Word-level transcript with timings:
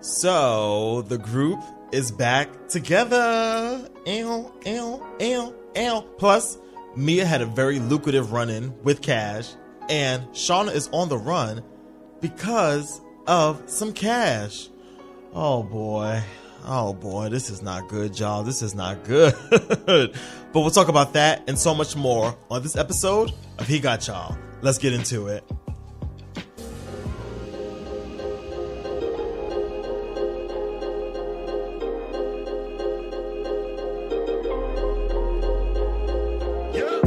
So 0.00 1.02
the 1.02 1.18
group 1.18 1.60
is 1.92 2.10
back 2.10 2.68
together. 2.68 3.88
Ew. 4.06 5.54
Plus, 6.18 6.58
Mia 6.94 7.26
had 7.26 7.42
a 7.42 7.46
very 7.46 7.78
lucrative 7.78 8.32
run 8.32 8.48
in 8.48 8.74
with 8.82 9.02
Cash, 9.02 9.52
and 9.88 10.26
Shawna 10.28 10.74
is 10.74 10.88
on 10.92 11.08
the 11.08 11.18
run 11.18 11.62
because 12.20 13.00
of 13.26 13.62
some 13.66 13.92
cash. 13.92 14.68
Oh 15.34 15.62
boy. 15.62 16.22
Oh 16.64 16.94
boy, 16.94 17.28
this 17.28 17.50
is 17.50 17.62
not 17.62 17.88
good, 17.88 18.18
y'all. 18.18 18.42
This 18.42 18.62
is 18.62 18.74
not 18.74 19.04
good. 19.04 19.34
but 19.50 20.10
we'll 20.54 20.70
talk 20.70 20.88
about 20.88 21.12
that 21.12 21.44
and 21.46 21.58
so 21.58 21.74
much 21.74 21.94
more 21.94 22.36
on 22.50 22.62
this 22.62 22.74
episode 22.74 23.32
of 23.58 23.68
He 23.68 23.78
Got 23.78 24.06
Y'all. 24.06 24.36
Let's 24.62 24.78
get 24.78 24.92
into 24.92 25.28
it. 25.28 25.44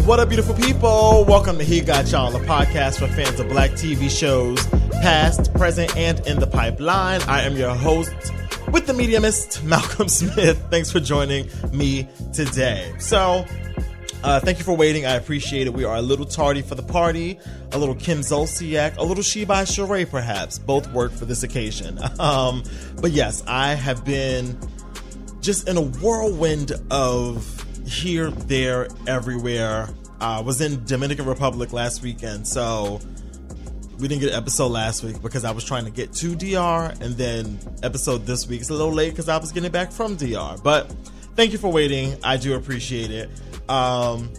What 0.10 0.20
up, 0.20 0.30
beautiful 0.30 0.56
people? 0.56 1.24
Welcome 1.24 1.60
to 1.60 1.64
He 1.64 1.82
Got 1.82 2.12
Y'all, 2.12 2.36
a 2.36 2.40
podcast 2.40 2.98
for 2.98 3.08
fans 3.10 3.40
of 3.40 3.48
black 3.48 3.70
TV 3.74 4.10
shows, 4.10 4.66
past, 5.04 5.54
present, 5.54 5.96
and 5.96 6.20
in 6.26 6.40
the 6.40 6.48
pipeline. 6.48 7.22
I 7.28 7.44
am 7.44 7.56
your 7.56 7.76
host 7.76 8.12
with 8.72 8.88
the 8.88 8.94
mediumist, 8.94 9.64
Malcolm 9.66 10.10
Smith. 10.10 10.66
Thanks 10.72 10.92
for 10.92 11.00
joining 11.00 11.48
me 11.72 12.08
today. 12.34 12.92
So, 12.98 13.46
uh, 14.24 14.40
thank 14.40 14.58
you 14.58 14.64
for 14.64 14.76
waiting. 14.76 15.06
I 15.06 15.14
appreciate 15.14 15.68
it. 15.68 15.76
We 15.76 15.84
are 15.84 15.98
a 15.98 16.02
little 16.02 16.26
tardy 16.26 16.64
for 16.64 16.74
the 16.74 16.82
party, 16.82 17.38
a 17.72 17.78
little 17.78 17.94
Kim 17.94 18.22
Zolciak, 18.22 18.98
a 18.98 19.04
little 19.04 19.22
She 19.22 19.46
by 19.46 19.62
Sheree, 19.62 20.10
perhaps. 20.10 20.58
Both 20.58 20.92
work 20.92 21.12
for 21.12 21.26
this 21.26 21.44
occasion. 21.44 22.00
Um, 22.20 22.64
but 23.00 23.12
yes, 23.12 23.44
I 23.46 23.76
have 23.76 24.04
been 24.04 24.58
just 25.40 25.70
in 25.70 25.78
a 25.78 25.82
whirlwind 25.82 26.72
of 26.90 27.60
here, 27.90 28.32
there, 28.32 28.88
everywhere. 29.08 29.90
I 30.22 30.38
uh, 30.38 30.42
was 30.42 30.60
in 30.60 30.84
Dominican 30.86 31.26
Republic 31.26 31.72
last 31.72 32.02
weekend, 32.02 32.46
so 32.46 33.00
we 34.00 34.08
didn't 34.08 34.22
get 34.22 34.32
an 34.32 34.36
episode 34.36 34.68
last 34.68 35.04
week 35.04 35.22
because 35.22 35.46
I 35.46 35.52
was 35.52 35.64
trying 35.64 35.86
to 35.86 35.92
get 35.92 36.12
to 36.14 36.36
DR, 36.36 36.94
and 37.02 37.16
then 37.16 37.60
episode 37.84 38.26
this 38.26 38.48
week 38.48 38.62
is 38.62 38.70
a 38.70 38.74
little 38.74 38.94
late 38.94 39.12
because 39.12 39.30
I 39.30 39.38
was 39.38 39.52
getting 39.52 39.72
back 39.72 39.92
from 39.92 40.18
DR. 40.18 40.58
But 40.62 40.94
thank 41.36 41.54
you 41.54 41.58
for 41.58 41.72
waiting. 41.72 42.18
I 42.24 42.36
do 42.36 42.56
appreciate 42.56 43.12
it. 43.12 43.30
Um, 43.70 44.30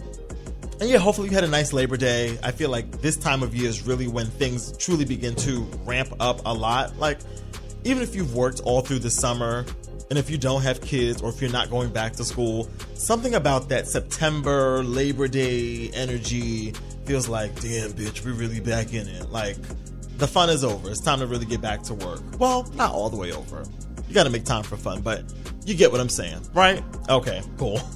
and 0.79 0.89
yeah, 0.89 0.97
hopefully 0.97 1.29
you 1.29 1.35
had 1.35 1.43
a 1.43 1.47
nice 1.47 1.73
Labor 1.73 1.97
Day. 1.97 2.37
I 2.43 2.51
feel 2.51 2.69
like 2.69 3.01
this 3.01 3.17
time 3.17 3.41
of 3.43 3.55
year 3.55 3.69
is 3.69 3.85
really 3.85 4.07
when 4.07 4.27
things 4.27 4.75
truly 4.77 5.05
begin 5.05 5.35
to 5.35 5.61
ramp 5.85 6.09
up 6.19 6.41
a 6.45 6.53
lot. 6.53 6.97
Like, 6.97 7.19
even 7.83 8.03
if 8.03 8.15
you've 8.15 8.35
worked 8.35 8.61
all 8.61 8.81
through 8.81 8.99
the 8.99 9.09
summer, 9.09 9.65
and 10.11 10.19
if 10.19 10.29
you 10.29 10.37
don't 10.37 10.61
have 10.61 10.81
kids 10.81 11.21
or 11.21 11.29
if 11.29 11.41
you're 11.41 11.49
not 11.49 11.69
going 11.69 11.89
back 11.89 12.11
to 12.11 12.25
school, 12.25 12.69
something 12.95 13.33
about 13.33 13.69
that 13.69 13.87
September 13.87 14.83
Labor 14.83 15.29
Day 15.29 15.89
energy 15.93 16.73
feels 17.05 17.29
like, 17.29 17.55
damn, 17.61 17.91
bitch, 17.91 18.25
we're 18.25 18.33
really 18.33 18.59
back 18.59 18.93
in 18.93 19.07
it. 19.07 19.31
Like, 19.31 19.55
the 20.17 20.27
fun 20.27 20.49
is 20.49 20.65
over. 20.65 20.89
It's 20.89 20.99
time 20.99 21.19
to 21.19 21.27
really 21.27 21.45
get 21.45 21.61
back 21.61 21.83
to 21.83 21.93
work. 21.93 22.19
Well, 22.37 22.69
not 22.75 22.91
all 22.91 23.09
the 23.09 23.15
way 23.15 23.31
over. 23.31 23.63
You 24.09 24.13
got 24.13 24.25
to 24.25 24.29
make 24.29 24.43
time 24.43 24.63
for 24.63 24.75
fun, 24.75 24.99
but 24.99 25.23
you 25.65 25.75
get 25.75 25.93
what 25.93 26.01
I'm 26.01 26.09
saying, 26.09 26.41
right? 26.53 26.83
Okay, 27.09 27.41
cool. 27.57 27.79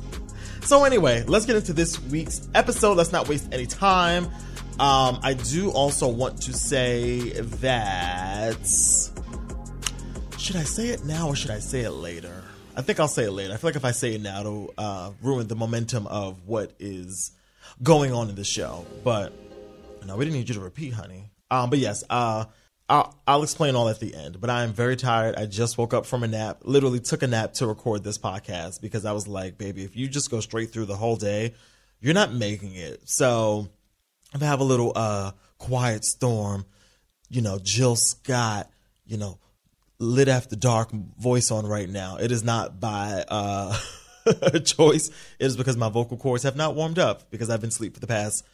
So, 0.63 0.83
anyway, 0.83 1.23
let's 1.27 1.45
get 1.45 1.55
into 1.57 1.73
this 1.73 2.01
week's 2.05 2.49
episode. 2.55 2.97
Let's 2.97 3.11
not 3.11 3.29
waste 3.29 3.47
any 3.51 3.67
time. 3.67 4.25
Um, 4.79 5.19
I 5.21 5.35
do 5.39 5.69
also 5.69 6.07
want 6.07 6.41
to 6.41 6.53
say 6.53 7.29
that 7.39 8.57
should 10.45 10.57
I 10.57 10.63
say 10.63 10.89
it 10.89 11.03
now 11.03 11.29
or 11.29 11.35
should 11.35 11.49
I 11.49 11.57
say 11.57 11.81
it 11.81 11.89
later? 11.89 12.43
I 12.75 12.83
think 12.83 12.99
I'll 12.99 13.07
say 13.07 13.23
it 13.23 13.31
later. 13.31 13.51
I 13.51 13.57
feel 13.57 13.69
like 13.69 13.75
if 13.75 13.83
I 13.83 13.89
say 13.89 14.13
it 14.13 14.21
now, 14.21 14.41
it'll 14.41 14.73
uh, 14.77 15.09
ruin 15.23 15.47
the 15.47 15.55
momentum 15.55 16.05
of 16.05 16.45
what 16.45 16.71
is 16.77 17.31
going 17.81 18.13
on 18.13 18.29
in 18.29 18.35
the 18.35 18.43
show. 18.43 18.85
But 19.03 19.33
no, 20.05 20.15
we 20.15 20.23
didn't 20.23 20.37
need 20.37 20.47
you 20.47 20.53
to 20.53 20.61
repeat, 20.61 20.93
honey. 20.93 21.31
Um, 21.49 21.71
but 21.71 21.79
yes, 21.79 22.03
uh, 22.11 22.45
I'll, 22.87 23.15
I'll 23.25 23.41
explain 23.41 23.75
all 23.75 23.89
at 23.89 23.99
the 23.99 24.13
end. 24.13 24.39
But 24.39 24.51
I 24.51 24.61
am 24.63 24.71
very 24.71 24.95
tired. 24.95 25.33
I 25.35 25.47
just 25.47 25.79
woke 25.79 25.95
up 25.95 26.05
from 26.05 26.21
a 26.21 26.27
nap. 26.27 26.59
Literally 26.61 26.99
took 26.99 27.23
a 27.23 27.27
nap 27.27 27.53
to 27.53 27.65
record 27.65 28.03
this 28.03 28.19
podcast 28.19 28.81
because 28.81 29.03
I 29.03 29.13
was 29.13 29.27
like, 29.27 29.57
baby, 29.57 29.83
if 29.83 29.95
you 29.95 30.07
just 30.07 30.29
go 30.29 30.41
straight 30.41 30.71
through 30.71 30.85
the 30.85 30.95
whole 30.95 31.15
day, 31.15 31.55
you're 32.01 32.13
not 32.13 32.31
making 32.31 32.75
it. 32.75 33.09
So 33.09 33.67
if 34.31 34.43
I 34.43 34.45
have 34.45 34.59
a 34.59 34.63
little 34.63 34.91
uh, 34.95 35.31
quiet 35.57 36.05
storm, 36.05 36.67
you 37.29 37.41
know, 37.41 37.57
Jill 37.57 37.95
Scott, 37.95 38.69
you 39.07 39.17
know, 39.17 39.39
lit 40.05 40.27
after 40.27 40.55
dark 40.55 40.91
voice 40.91 41.51
on 41.51 41.65
right 41.65 41.89
now. 41.89 42.17
It 42.17 42.31
is 42.31 42.43
not 42.43 42.79
by 42.79 43.25
uh, 43.27 43.77
choice. 44.65 45.09
It 45.39 45.45
is 45.45 45.57
because 45.57 45.77
my 45.77 45.89
vocal 45.89 46.17
cords 46.17 46.43
have 46.43 46.55
not 46.55 46.75
warmed 46.75 46.99
up 46.99 47.29
because 47.31 47.49
I've 47.49 47.61
been 47.61 47.69
asleep 47.69 47.93
for 47.93 47.99
the 47.99 48.07
past 48.07 48.45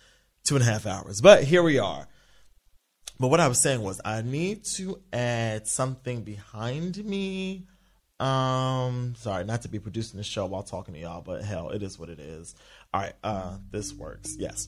two 0.43 0.55
and 0.55 0.63
a 0.63 0.65
half 0.65 0.85
hours. 0.85 1.21
But 1.21 1.43
here 1.43 1.63
we 1.63 1.79
are. 1.79 2.07
But 3.19 3.27
what 3.27 3.39
I 3.39 3.47
was 3.47 3.61
saying 3.61 3.81
was 3.81 4.01
I 4.03 4.21
need 4.21 4.63
to 4.77 4.99
add 5.13 5.67
something 5.67 6.23
behind 6.23 7.03
me. 7.05 7.67
Um, 8.19 9.15
sorry, 9.17 9.45
not 9.45 9.63
to 9.63 9.67
be 9.67 9.79
producing 9.79 10.17
the 10.17 10.23
show 10.23 10.45
while 10.45 10.63
talking 10.63 10.93
to 10.93 10.99
y'all, 10.99 11.21
but 11.21 11.43
hell, 11.43 11.69
it 11.69 11.83
is 11.83 11.99
what 11.99 12.09
it 12.09 12.19
is. 12.19 12.55
All 12.93 13.01
right, 13.01 13.13
uh, 13.23 13.57
this 13.71 13.93
works. 13.93 14.35
Yes 14.37 14.67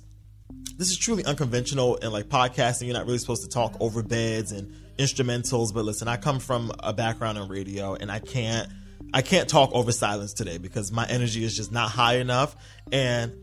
this 0.77 0.89
is 0.89 0.97
truly 0.97 1.23
unconventional 1.25 1.97
and 2.01 2.11
like 2.11 2.25
podcasting 2.25 2.85
you're 2.85 2.93
not 2.93 3.05
really 3.05 3.17
supposed 3.17 3.43
to 3.43 3.49
talk 3.49 3.75
over 3.79 4.03
beds 4.03 4.51
and 4.51 4.73
instrumentals 4.97 5.73
but 5.73 5.83
listen 5.85 6.07
i 6.07 6.17
come 6.17 6.39
from 6.39 6.71
a 6.79 6.93
background 6.93 7.37
in 7.37 7.47
radio 7.47 7.95
and 7.95 8.11
i 8.11 8.19
can't 8.19 8.69
i 9.13 9.21
can't 9.21 9.49
talk 9.49 9.71
over 9.73 9.91
silence 9.91 10.33
today 10.33 10.57
because 10.57 10.91
my 10.91 11.05
energy 11.07 11.43
is 11.43 11.55
just 11.55 11.71
not 11.71 11.89
high 11.89 12.17
enough 12.17 12.55
and 12.91 13.33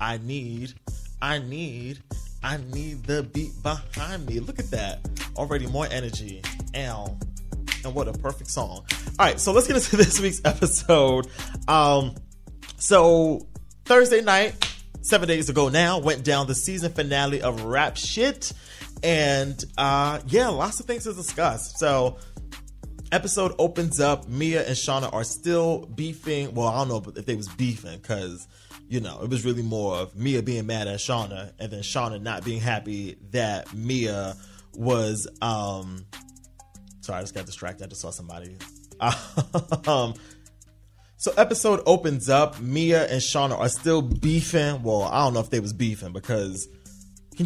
i 0.00 0.18
need 0.18 0.72
i 1.22 1.38
need 1.38 1.98
i 2.42 2.56
need 2.72 3.04
the 3.04 3.22
beat 3.22 3.52
behind 3.62 4.26
me. 4.26 4.40
Look 4.40 4.58
at 4.58 4.70
that. 4.70 5.00
Already 5.36 5.66
more 5.66 5.86
energy. 5.90 6.42
And 6.74 7.24
and 7.84 7.94
what 7.94 8.08
a 8.08 8.12
perfect 8.12 8.50
song. 8.50 8.84
All 9.18 9.26
right 9.26 9.40
so 9.40 9.52
let's 9.52 9.66
get 9.66 9.76
into 9.76 9.96
this 9.96 10.20
week's 10.20 10.40
episode. 10.44 11.26
Um 11.66 12.14
so 12.76 13.46
thursday 13.84 14.20
night 14.20 14.54
seven 15.00 15.28
days 15.28 15.48
ago 15.48 15.68
now 15.68 15.98
went 15.98 16.24
down 16.24 16.46
the 16.46 16.54
season 16.54 16.92
finale 16.92 17.42
of 17.42 17.64
Rap 17.64 17.96
Shit. 17.96 18.52
And 19.02 19.62
uh, 19.76 20.20
yeah, 20.26 20.48
lots 20.48 20.80
of 20.80 20.86
things 20.86 21.04
to 21.04 21.12
discuss. 21.12 21.74
So, 21.78 22.18
episode 23.12 23.54
opens 23.58 24.00
up. 24.00 24.28
Mia 24.28 24.66
and 24.66 24.76
Shawna 24.76 25.12
are 25.12 25.24
still 25.24 25.86
beefing. 25.86 26.54
Well, 26.54 26.68
I 26.68 26.78
don't 26.78 26.88
know 26.88 27.12
if 27.14 27.26
they 27.26 27.36
was 27.36 27.48
beefing 27.48 27.98
because 27.98 28.46
you 28.88 29.00
know 29.00 29.20
it 29.22 29.30
was 29.30 29.44
really 29.44 29.62
more 29.62 29.96
of 29.96 30.16
Mia 30.16 30.42
being 30.42 30.66
mad 30.66 30.88
at 30.88 30.98
Shawna, 30.98 31.52
and 31.58 31.70
then 31.70 31.80
Shawna 31.80 32.20
not 32.20 32.44
being 32.44 32.60
happy 32.60 33.16
that 33.30 33.72
Mia 33.74 34.36
was. 34.74 35.28
um 35.40 36.06
Sorry, 37.00 37.20
I 37.20 37.22
just 37.22 37.34
got 37.34 37.46
distracted. 37.46 37.84
I 37.84 37.86
just 37.86 38.02
saw 38.02 38.10
somebody. 38.10 38.58
um, 39.86 40.12
so 41.16 41.32
episode 41.36 41.80
opens 41.86 42.28
up. 42.28 42.60
Mia 42.60 43.06
and 43.06 43.22
Shawna 43.22 43.58
are 43.58 43.68
still 43.68 44.02
beefing. 44.02 44.82
Well, 44.82 45.02
I 45.04 45.24
don't 45.24 45.34
know 45.34 45.40
if 45.40 45.50
they 45.50 45.60
was 45.60 45.72
beefing 45.72 46.12
because 46.12 46.68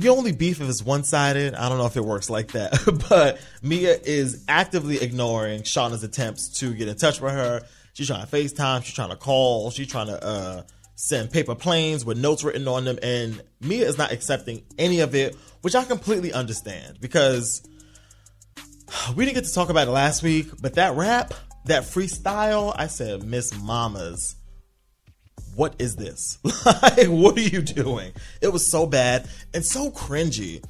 you 0.00 0.10
only 0.10 0.32
beef 0.32 0.60
if 0.60 0.68
it's 0.68 0.82
one 0.82 1.04
sided? 1.04 1.54
I 1.54 1.68
don't 1.68 1.76
know 1.76 1.84
if 1.84 1.98
it 1.98 2.04
works 2.04 2.30
like 2.30 2.52
that. 2.52 3.06
but 3.08 3.40
Mia 3.62 3.94
is 4.02 4.44
actively 4.48 4.96
ignoring 5.02 5.62
Shawna's 5.62 6.02
attempts 6.02 6.60
to 6.60 6.72
get 6.72 6.88
in 6.88 6.96
touch 6.96 7.20
with 7.20 7.32
her. 7.32 7.62
She's 7.92 8.06
trying 8.06 8.26
to 8.26 8.30
FaceTime. 8.30 8.84
She's 8.84 8.94
trying 8.94 9.10
to 9.10 9.16
call. 9.16 9.70
She's 9.70 9.88
trying 9.88 10.06
to 10.06 10.24
uh, 10.24 10.62
send 10.94 11.30
paper 11.30 11.54
planes 11.54 12.04
with 12.04 12.16
notes 12.16 12.42
written 12.42 12.66
on 12.68 12.84
them. 12.84 12.98
And 13.02 13.42
Mia 13.60 13.86
is 13.86 13.98
not 13.98 14.12
accepting 14.12 14.62
any 14.78 15.00
of 15.00 15.14
it, 15.14 15.36
which 15.60 15.74
I 15.74 15.84
completely 15.84 16.32
understand 16.32 16.98
because 17.00 17.62
we 19.14 19.26
didn't 19.26 19.34
get 19.34 19.44
to 19.44 19.54
talk 19.54 19.68
about 19.68 19.88
it 19.88 19.90
last 19.90 20.22
week. 20.22 20.48
But 20.60 20.74
that 20.74 20.94
rap, 20.94 21.34
that 21.66 21.82
freestyle, 21.82 22.74
I 22.74 22.86
said, 22.86 23.24
Miss 23.24 23.54
Mamas, 23.62 24.36
what 25.54 25.74
is 25.78 25.96
this? 25.96 26.38
like, 26.64 27.08
what 27.08 27.36
are 27.36 27.42
you 27.42 27.62
doing? 27.62 28.12
It 28.40 28.52
was 28.52 28.66
so 28.66 28.86
bad 28.86 29.28
and 29.54 29.64
so 29.64 29.90
cringy. 29.90 30.64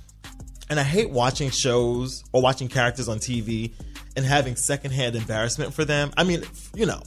And 0.69 0.81
I 0.81 0.83
hate 0.83 1.11
watching 1.11 1.51
shows 1.51 2.25
or 2.33 2.43
watching 2.43 2.69
characters 2.69 3.09
on 3.09 3.19
TV 3.19 3.73
and 4.17 4.25
having 4.25 4.57
secondhand 4.57 5.17
embarrassment 5.17 5.75
for 5.75 5.85
them. 5.85 6.13
I 6.17 6.25
mean, 6.25 6.43
you 6.75 6.87
know, 6.87 7.03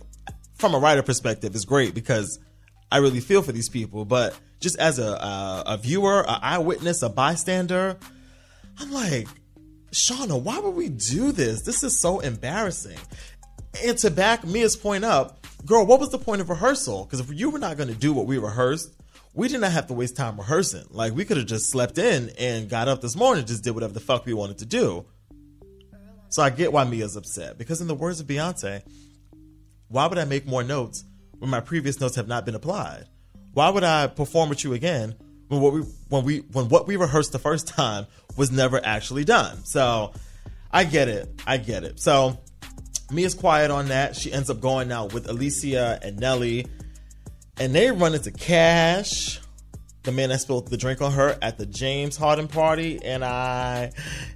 from 0.55 0.73
a 0.73 0.79
writer 0.79 1.01
perspective, 1.01 1.55
it's 1.55 1.65
great 1.65 1.93
because 1.93 2.39
I 2.91 2.97
really 2.97 3.19
feel 3.19 3.41
for 3.41 3.51
these 3.51 3.69
people. 3.69 4.05
But 4.05 4.37
just 4.59 4.77
as 4.79 4.99
a, 4.99 5.07
a, 5.07 5.63
a 5.67 5.77
viewer, 5.77 6.21
an 6.21 6.39
eyewitness, 6.41 7.01
a 7.01 7.09
bystander, 7.09 7.97
I'm 8.79 8.91
like, 8.91 9.27
Shawna, 9.91 10.41
why 10.41 10.59
would 10.59 10.75
we 10.75 10.89
do 10.89 11.31
this? 11.31 11.61
This 11.61 11.83
is 11.83 11.99
so 11.99 12.19
embarrassing. 12.19 12.97
And 13.83 13.97
to 13.99 14.11
back 14.11 14.45
Mia's 14.45 14.75
point 14.75 15.03
up, 15.03 15.45
girl, 15.65 15.85
what 15.85 15.99
was 15.99 16.09
the 16.09 16.19
point 16.19 16.41
of 16.41 16.49
rehearsal? 16.49 17.05
Because 17.05 17.19
if 17.19 17.31
you 17.31 17.49
were 17.49 17.59
not 17.59 17.77
going 17.77 17.89
to 17.89 17.95
do 17.95 18.13
what 18.13 18.25
we 18.25 18.37
rehearsed, 18.37 18.93
we 19.33 19.47
did 19.47 19.61
not 19.61 19.71
have 19.71 19.87
to 19.87 19.93
waste 19.93 20.15
time 20.15 20.37
rehearsing. 20.37 20.85
Like 20.89 21.13
we 21.13 21.25
could 21.25 21.37
have 21.37 21.45
just 21.45 21.69
slept 21.69 21.97
in 21.97 22.31
and 22.39 22.69
got 22.69 22.87
up 22.87 23.01
this 23.01 23.15
morning, 23.15 23.39
and 23.39 23.47
just 23.47 23.63
did 23.63 23.71
whatever 23.71 23.93
the 23.93 23.99
fuck 23.99 24.25
we 24.25 24.33
wanted 24.33 24.59
to 24.59 24.65
do. 24.65 25.05
So 26.29 26.41
I 26.41 26.49
get 26.49 26.73
why 26.73 26.83
Mia's 26.83 27.15
upset 27.15 27.57
because, 27.57 27.81
in 27.81 27.87
the 27.87 27.95
words 27.95 28.19
of 28.19 28.27
Beyonce, 28.27 28.81
why 29.87 30.07
would 30.07 30.17
I 30.17 30.25
make 30.25 30.45
more 30.45 30.63
notes 30.63 31.03
when 31.37 31.49
my 31.49 31.59
previous 31.59 31.99
notes 31.99 32.15
have 32.15 32.27
not 32.27 32.45
been 32.45 32.55
applied? 32.55 33.05
Why 33.53 33.69
would 33.69 33.83
I 33.83 34.07
perform 34.07 34.49
with 34.49 34.63
you 34.63 34.73
again 34.73 35.15
when 35.47 35.61
what 35.61 35.73
we 35.73 35.81
when 36.09 36.23
we 36.23 36.39
when 36.39 36.69
what 36.69 36.87
we 36.87 36.95
rehearsed 36.95 37.31
the 37.31 37.39
first 37.39 37.67
time 37.69 38.07
was 38.35 38.51
never 38.51 38.83
actually 38.83 39.23
done? 39.25 39.63
So 39.65 40.13
I 40.71 40.83
get 40.83 41.07
it. 41.07 41.29
I 41.45 41.57
get 41.57 41.83
it. 41.83 41.99
So 41.99 42.37
Mia's 43.11 43.33
quiet 43.33 43.71
on 43.71 43.87
that. 43.89 44.15
She 44.15 44.31
ends 44.31 44.49
up 44.49 44.59
going 44.59 44.91
out 44.91 45.13
with 45.13 45.29
Alicia 45.29 45.99
and 46.01 46.19
Nelly, 46.19 46.67
and 47.59 47.73
they 47.73 47.91
run 47.91 48.15
into 48.15 48.31
Cash, 48.31 49.39
the 50.03 50.11
man 50.11 50.29
that 50.29 50.41
spilled 50.41 50.69
the 50.69 50.77
drink 50.77 51.01
on 51.01 51.11
her 51.13 51.37
at 51.41 51.57
the 51.57 51.65
James 51.65 52.17
Harden 52.17 52.47
party. 52.47 52.99
And 53.03 53.23
I, 53.23 53.91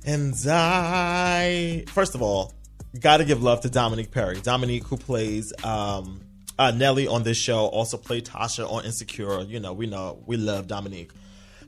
and 0.06 0.34
I, 0.48 1.86
first 1.88 2.16
of 2.16 2.22
all, 2.22 2.54
got 3.00 3.18
to 3.18 3.26
give 3.26 3.42
love 3.42 3.62
to 3.62 3.70
Dominique 3.70 4.12
Perry. 4.12 4.40
Dominique, 4.42 4.84
who 4.86 4.98
plays 4.98 5.54
um, 5.64 6.22
uh, 6.58 6.72
Nelly 6.72 7.08
on 7.08 7.24
this 7.24 7.38
show, 7.38 7.66
also 7.68 7.98
played 7.98 8.26
Tasha 8.26 8.70
on 8.72 8.86
Insecure. 8.86 9.42
You 9.42 9.60
know, 9.60 9.74
we 9.74 9.88
know 9.88 10.24
we 10.26 10.38
love 10.38 10.68
Dominique 10.68 11.12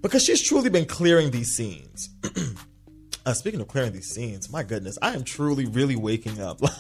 because 0.02 0.24
she's 0.24 0.42
truly 0.42 0.70
been 0.70 0.86
clearing 0.86 1.32
these 1.32 1.52
scenes. 1.52 2.10
Uh, 3.26 3.34
speaking 3.34 3.62
of 3.62 3.68
clearing 3.68 3.92
these 3.92 4.08
scenes, 4.08 4.52
my 4.52 4.64
goodness, 4.64 4.98
I 5.02 5.14
am 5.14 5.24
truly 5.24 5.66
really 5.66 5.96
waking 5.96 6.42
up. 6.42 6.60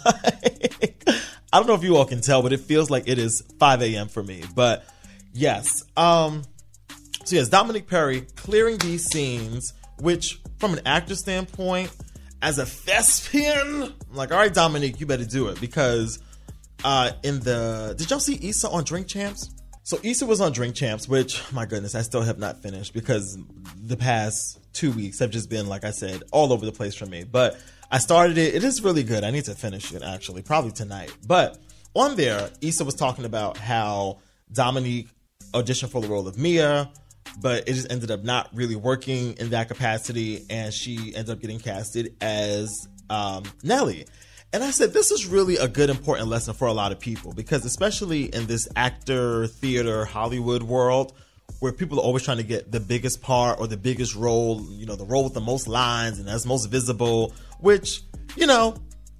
Like, 0.81 1.07
I 1.53 1.57
don't 1.57 1.67
know 1.67 1.75
if 1.75 1.83
you 1.83 1.97
all 1.97 2.05
can 2.05 2.21
tell, 2.21 2.41
but 2.41 2.53
it 2.53 2.61
feels 2.61 2.89
like 2.89 3.07
it 3.07 3.19
is 3.19 3.43
5 3.59 3.81
a.m. 3.81 4.07
for 4.07 4.23
me. 4.23 4.43
But 4.55 4.85
yes, 5.33 5.83
um, 5.97 6.43
so 7.25 7.35
yes, 7.35 7.49
Dominique 7.49 7.87
Perry 7.87 8.21
clearing 8.35 8.77
these 8.77 9.05
scenes, 9.05 9.73
which 9.99 10.41
from 10.59 10.73
an 10.73 10.81
actor 10.85 11.15
standpoint, 11.15 11.91
as 12.41 12.57
a 12.57 12.65
thespian, 12.65 13.93
I'm 14.09 14.15
like, 14.15 14.31
all 14.31 14.37
right, 14.37 14.53
Dominique, 14.53 14.99
you 14.99 15.05
better 15.05 15.25
do 15.25 15.49
it 15.49 15.59
because 15.61 16.19
uh, 16.83 17.11
in 17.23 17.39
the 17.41 17.93
did 17.97 18.09
y'all 18.09 18.19
see 18.19 18.39
Issa 18.41 18.69
on 18.69 18.83
Drink 18.83 19.07
Champs? 19.07 19.49
So 19.83 19.99
Issa 20.03 20.25
was 20.25 20.41
on 20.41 20.51
Drink 20.51 20.75
Champs, 20.75 21.07
which 21.07 21.43
my 21.51 21.65
goodness, 21.65 21.95
I 21.95 22.01
still 22.01 22.21
have 22.21 22.39
not 22.39 22.61
finished 22.61 22.93
because 22.93 23.37
the 23.75 23.97
past 23.97 24.59
two 24.73 24.91
weeks 24.91 25.19
have 25.19 25.31
just 25.31 25.49
been, 25.49 25.67
like 25.67 25.83
I 25.83 25.91
said, 25.91 26.23
all 26.31 26.53
over 26.53 26.65
the 26.65 26.71
place 26.71 26.95
for 26.95 27.05
me. 27.05 27.23
But 27.23 27.59
I 27.91 27.99
started 27.99 28.37
it. 28.37 28.55
It 28.55 28.63
is 28.63 28.83
really 28.83 29.03
good. 29.03 29.23
I 29.23 29.31
need 29.31 29.45
to 29.45 29.55
finish 29.55 29.93
it 29.93 30.01
actually, 30.03 30.41
probably 30.41 30.71
tonight. 30.71 31.13
But 31.25 31.59
on 31.93 32.15
there, 32.15 32.49
Issa 32.61 32.85
was 32.85 32.95
talking 32.95 33.25
about 33.25 33.57
how 33.57 34.19
Dominique 34.51 35.09
auditioned 35.53 35.89
for 35.89 36.01
the 36.01 36.07
role 36.07 36.27
of 36.27 36.37
Mia, 36.37 36.89
but 37.41 37.67
it 37.67 37.73
just 37.73 37.91
ended 37.91 38.11
up 38.11 38.23
not 38.23 38.49
really 38.53 38.75
working 38.75 39.33
in 39.33 39.49
that 39.49 39.67
capacity, 39.67 40.45
and 40.49 40.73
she 40.73 41.13
ended 41.15 41.31
up 41.31 41.41
getting 41.41 41.59
casted 41.59 42.15
as 42.21 42.87
um, 43.09 43.43
Nelly. 43.63 44.05
And 44.53 44.63
I 44.63 44.71
said, 44.71 44.93
this 44.93 45.11
is 45.11 45.25
really 45.25 45.55
a 45.55 45.67
good, 45.67 45.89
important 45.89 46.27
lesson 46.27 46.53
for 46.53 46.67
a 46.67 46.73
lot 46.73 46.91
of 46.91 46.99
people 46.99 47.33
because, 47.33 47.63
especially 47.63 48.25
in 48.25 48.47
this 48.47 48.67
actor, 48.75 49.47
theater, 49.47 50.03
Hollywood 50.03 50.63
world, 50.63 51.13
where 51.61 51.71
people 51.71 51.99
are 51.99 52.03
always 52.03 52.23
trying 52.23 52.37
to 52.37 52.43
get 52.43 52.71
the 52.71 52.79
biggest 52.79 53.21
part 53.21 53.59
or 53.59 53.67
the 53.67 53.77
biggest 53.77 54.15
role, 54.15 54.65
you 54.71 54.87
know, 54.87 54.95
the 54.95 55.05
role 55.05 55.23
with 55.23 55.35
the 55.35 55.41
most 55.41 55.67
lines 55.67 56.17
and 56.17 56.27
that's 56.27 56.43
most 56.43 56.65
visible, 56.65 57.33
which, 57.59 58.01
you 58.35 58.47
know, 58.47 58.75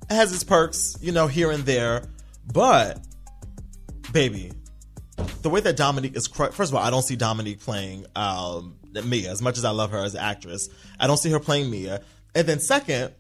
has 0.09 0.33
its 0.33 0.43
perks, 0.43 0.97
you 1.01 1.11
know, 1.11 1.27
here 1.27 1.51
and 1.51 1.63
there. 1.65 2.03
But, 2.51 2.99
baby, 4.11 4.51
the 5.43 5.51
way 5.51 5.59
that 5.59 5.77
Dominique 5.77 6.15
is, 6.15 6.25
first 6.25 6.59
of 6.59 6.73
all, 6.73 6.81
I 6.81 6.89
don't 6.89 7.03
see 7.03 7.15
Dominique 7.15 7.59
playing 7.59 8.07
um, 8.15 8.75
Mia 8.91 9.29
as 9.29 9.43
much 9.43 9.59
as 9.59 9.63
I 9.63 9.69
love 9.69 9.91
her 9.91 10.03
as 10.03 10.15
an 10.15 10.21
actress. 10.21 10.67
I 10.99 11.05
don't 11.05 11.17
see 11.17 11.29
her 11.29 11.39
playing 11.39 11.69
Mia. 11.69 12.01
And 12.33 12.47
then, 12.47 12.59
second, 12.59 13.13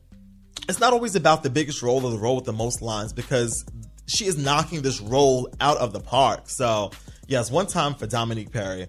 it's 0.67 0.79
not 0.79 0.93
always 0.93 1.15
about 1.15 1.43
the 1.43 1.51
biggest 1.51 1.83
role 1.83 2.03
or 2.03 2.09
the 2.09 2.17
role 2.17 2.37
with 2.37 2.45
the 2.45 2.53
most 2.53 2.81
lines 2.81 3.13
because 3.13 3.65
she 4.07 4.25
is 4.25 4.35
knocking 4.35 4.81
this 4.81 4.99
role 4.99 5.47
out 5.61 5.77
of 5.77 5.93
the 5.93 5.99
park. 5.99 6.49
So, 6.49 6.89
yes, 7.27 7.51
one 7.51 7.67
time 7.67 7.93
for 7.93 8.07
Dominique 8.07 8.51
Perry. 8.51 8.87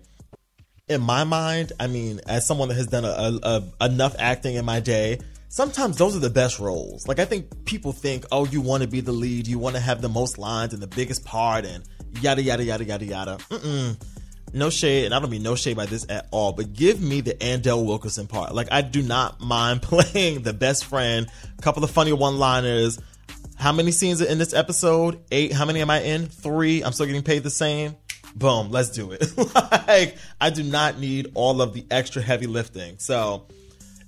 In 0.92 1.00
my 1.00 1.24
mind, 1.24 1.72
I 1.80 1.86
mean, 1.86 2.20
as 2.26 2.46
someone 2.46 2.68
that 2.68 2.74
has 2.74 2.86
done 2.86 3.04
a, 3.04 3.38
a, 3.42 3.84
enough 3.84 4.14
acting 4.18 4.54
in 4.54 4.64
my 4.64 4.80
day, 4.80 5.18
sometimes 5.48 5.96
those 5.96 6.14
are 6.16 6.20
the 6.20 6.30
best 6.30 6.58
roles. 6.58 7.08
Like, 7.08 7.18
I 7.18 7.24
think 7.24 7.64
people 7.64 7.92
think, 7.92 8.24
oh, 8.30 8.44
you 8.44 8.60
want 8.60 8.82
to 8.82 8.88
be 8.88 9.00
the 9.00 9.12
lead, 9.12 9.46
you 9.46 9.58
want 9.58 9.76
to 9.76 9.80
have 9.80 10.02
the 10.02 10.08
most 10.08 10.38
lines 10.38 10.72
and 10.72 10.82
the 10.82 10.86
biggest 10.86 11.24
part, 11.24 11.64
and 11.64 11.84
yada, 12.20 12.42
yada, 12.42 12.64
yada, 12.64 12.84
yada, 12.84 13.04
yada. 13.04 13.36
Mm-mm 13.50 13.96
no 14.54 14.70
shade, 14.70 15.06
and 15.06 15.14
I 15.14 15.20
don't 15.20 15.30
mean 15.30 15.42
no 15.42 15.54
shade 15.54 15.76
by 15.76 15.86
this 15.86 16.06
at 16.08 16.28
all, 16.30 16.52
but 16.52 16.72
give 16.72 17.00
me 17.00 17.20
the 17.20 17.34
Andel 17.34 17.84
Wilkerson 17.86 18.26
part. 18.26 18.54
Like, 18.54 18.68
I 18.70 18.82
do 18.82 19.02
not 19.02 19.40
mind 19.44 19.82
playing 19.82 20.42
the 20.42 20.52
best 20.52 20.84
friend, 20.84 21.26
a 21.58 21.62
couple 21.62 21.84
of 21.84 21.90
funny 21.90 22.12
one 22.12 22.38
liners. 22.38 22.98
How 23.56 23.72
many 23.72 23.92
scenes 23.92 24.20
are 24.20 24.26
in 24.26 24.38
this 24.38 24.54
episode? 24.54 25.20
Eight. 25.30 25.52
How 25.52 25.64
many 25.64 25.80
am 25.80 25.90
I 25.90 26.02
in? 26.02 26.26
Three. 26.26 26.82
I'm 26.82 26.92
still 26.92 27.06
getting 27.06 27.22
paid 27.22 27.44
the 27.44 27.50
same. 27.50 27.96
Boom, 28.34 28.70
let's 28.70 28.90
do 28.90 29.12
it. 29.12 29.24
like, 29.88 30.16
I 30.40 30.50
do 30.50 30.62
not 30.62 30.98
need 30.98 31.32
all 31.34 31.60
of 31.60 31.74
the 31.74 31.84
extra 31.90 32.22
heavy 32.22 32.46
lifting. 32.46 32.98
So, 32.98 33.46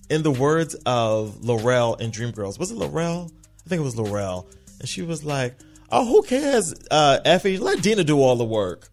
in 0.08 0.22
the 0.22 0.30
words 0.30 0.74
of 0.86 1.36
Lorrell 1.42 2.00
in 2.00 2.10
Dreamgirls, 2.10 2.58
was 2.58 2.70
it 2.70 2.78
Lorrell? 2.78 3.30
I 3.64 3.68
think 3.68 3.80
it 3.80 3.84
was 3.84 3.96
Lorrell. 3.96 4.46
And 4.80 4.88
she 4.88 5.02
was 5.02 5.24
like, 5.24 5.56
Oh, 5.90 6.04
who 6.06 6.22
cares, 6.22 6.74
uh, 6.90 7.20
Effie? 7.24 7.58
Let 7.58 7.82
Deena 7.82 8.04
do 8.04 8.20
all 8.20 8.36
the 8.36 8.44
work. 8.44 8.88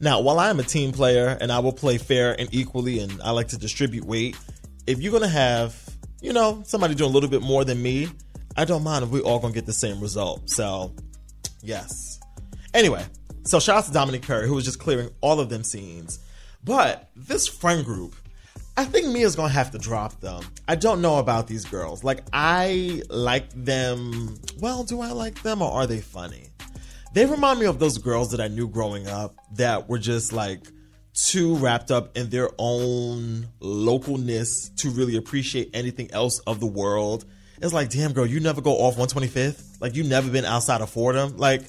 Now, 0.00 0.20
while 0.20 0.38
I 0.38 0.50
am 0.50 0.58
a 0.60 0.62
team 0.62 0.92
player 0.92 1.36
and 1.40 1.52
I 1.52 1.58
will 1.58 1.72
play 1.72 1.98
fair 1.98 2.34
and 2.38 2.48
equally 2.52 3.00
and 3.00 3.20
I 3.22 3.30
like 3.30 3.48
to 3.48 3.58
distribute 3.58 4.04
weight, 4.04 4.36
if 4.86 5.00
you're 5.00 5.12
going 5.12 5.22
to 5.22 5.28
have, 5.28 5.78
you 6.20 6.32
know, 6.32 6.62
somebody 6.66 6.94
doing 6.94 7.10
a 7.10 7.12
little 7.12 7.28
bit 7.28 7.42
more 7.42 7.64
than 7.64 7.80
me, 7.80 8.08
I 8.56 8.64
don't 8.64 8.82
mind 8.82 9.04
if 9.04 9.10
we 9.10 9.20
all 9.20 9.38
going 9.38 9.52
to 9.52 9.56
get 9.56 9.66
the 9.66 9.72
same 9.72 10.00
result. 10.00 10.48
So, 10.50 10.94
yes. 11.62 12.18
Anyway, 12.74 13.04
so 13.44 13.60
shout 13.60 13.78
out 13.78 13.84
to 13.86 13.92
Dominique 13.92 14.26
Perry, 14.26 14.46
who 14.46 14.54
was 14.54 14.64
just 14.64 14.78
clearing 14.78 15.10
all 15.20 15.40
of 15.40 15.48
them 15.48 15.64
scenes. 15.64 16.18
But 16.64 17.10
this 17.16 17.48
friend 17.48 17.84
group, 17.84 18.14
I 18.76 18.84
think 18.84 19.08
Mia's 19.08 19.36
gonna 19.36 19.48
have 19.48 19.70
to 19.72 19.78
drop 19.78 20.20
them. 20.20 20.42
I 20.66 20.76
don't 20.76 21.02
know 21.02 21.18
about 21.18 21.46
these 21.46 21.64
girls. 21.64 22.04
Like, 22.04 22.20
I 22.32 23.02
like 23.10 23.50
them. 23.50 24.38
Well, 24.60 24.84
do 24.84 25.00
I 25.00 25.12
like 25.12 25.42
them 25.42 25.60
or 25.60 25.70
are 25.70 25.86
they 25.86 26.00
funny? 26.00 26.48
They 27.12 27.26
remind 27.26 27.60
me 27.60 27.66
of 27.66 27.78
those 27.78 27.98
girls 27.98 28.30
that 28.30 28.40
I 28.40 28.48
knew 28.48 28.68
growing 28.68 29.06
up 29.06 29.34
that 29.56 29.88
were 29.88 29.98
just 29.98 30.32
like 30.32 30.66
too 31.14 31.56
wrapped 31.56 31.90
up 31.90 32.16
in 32.16 32.30
their 32.30 32.48
own 32.58 33.48
localness 33.60 34.74
to 34.76 34.88
really 34.90 35.16
appreciate 35.16 35.70
anything 35.74 36.10
else 36.10 36.38
of 36.46 36.58
the 36.60 36.66
world. 36.66 37.26
It's 37.60 37.72
like, 37.72 37.90
damn, 37.90 38.12
girl, 38.12 38.26
you 38.26 38.40
never 38.40 38.60
go 38.60 38.72
off 38.72 38.96
125th. 38.96 39.80
Like, 39.80 39.94
you 39.94 40.04
never 40.04 40.30
been 40.30 40.44
outside 40.44 40.80
of 40.80 40.90
Fordham. 40.90 41.36
Like, 41.36 41.62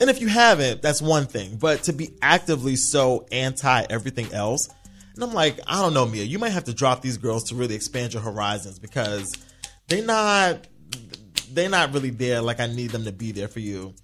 and 0.00 0.10
if 0.10 0.20
you 0.20 0.28
haven't, 0.28 0.82
that's 0.82 1.00
one 1.00 1.26
thing. 1.26 1.56
But 1.56 1.84
to 1.84 1.92
be 1.92 2.10
actively 2.22 2.76
so 2.76 3.26
anti 3.32 3.86
everything 3.88 4.32
else, 4.32 4.68
and 5.14 5.24
I'm 5.24 5.32
like, 5.32 5.58
I 5.66 5.80
don't 5.80 5.94
know, 5.94 6.06
Mia, 6.06 6.24
you 6.24 6.38
might 6.38 6.50
have 6.50 6.64
to 6.64 6.74
drop 6.74 7.00
these 7.00 7.16
girls 7.16 7.44
to 7.44 7.54
really 7.54 7.74
expand 7.74 8.12
your 8.12 8.22
horizons 8.22 8.78
because 8.78 9.32
they're 9.88 10.04
not, 10.04 10.66
they're 11.52 11.70
not 11.70 11.94
really 11.94 12.10
there 12.10 12.42
like 12.42 12.60
I 12.60 12.66
need 12.66 12.90
them 12.90 13.04
to 13.04 13.12
be 13.12 13.32
there 13.32 13.48
for 13.48 13.60
you. 13.60 13.94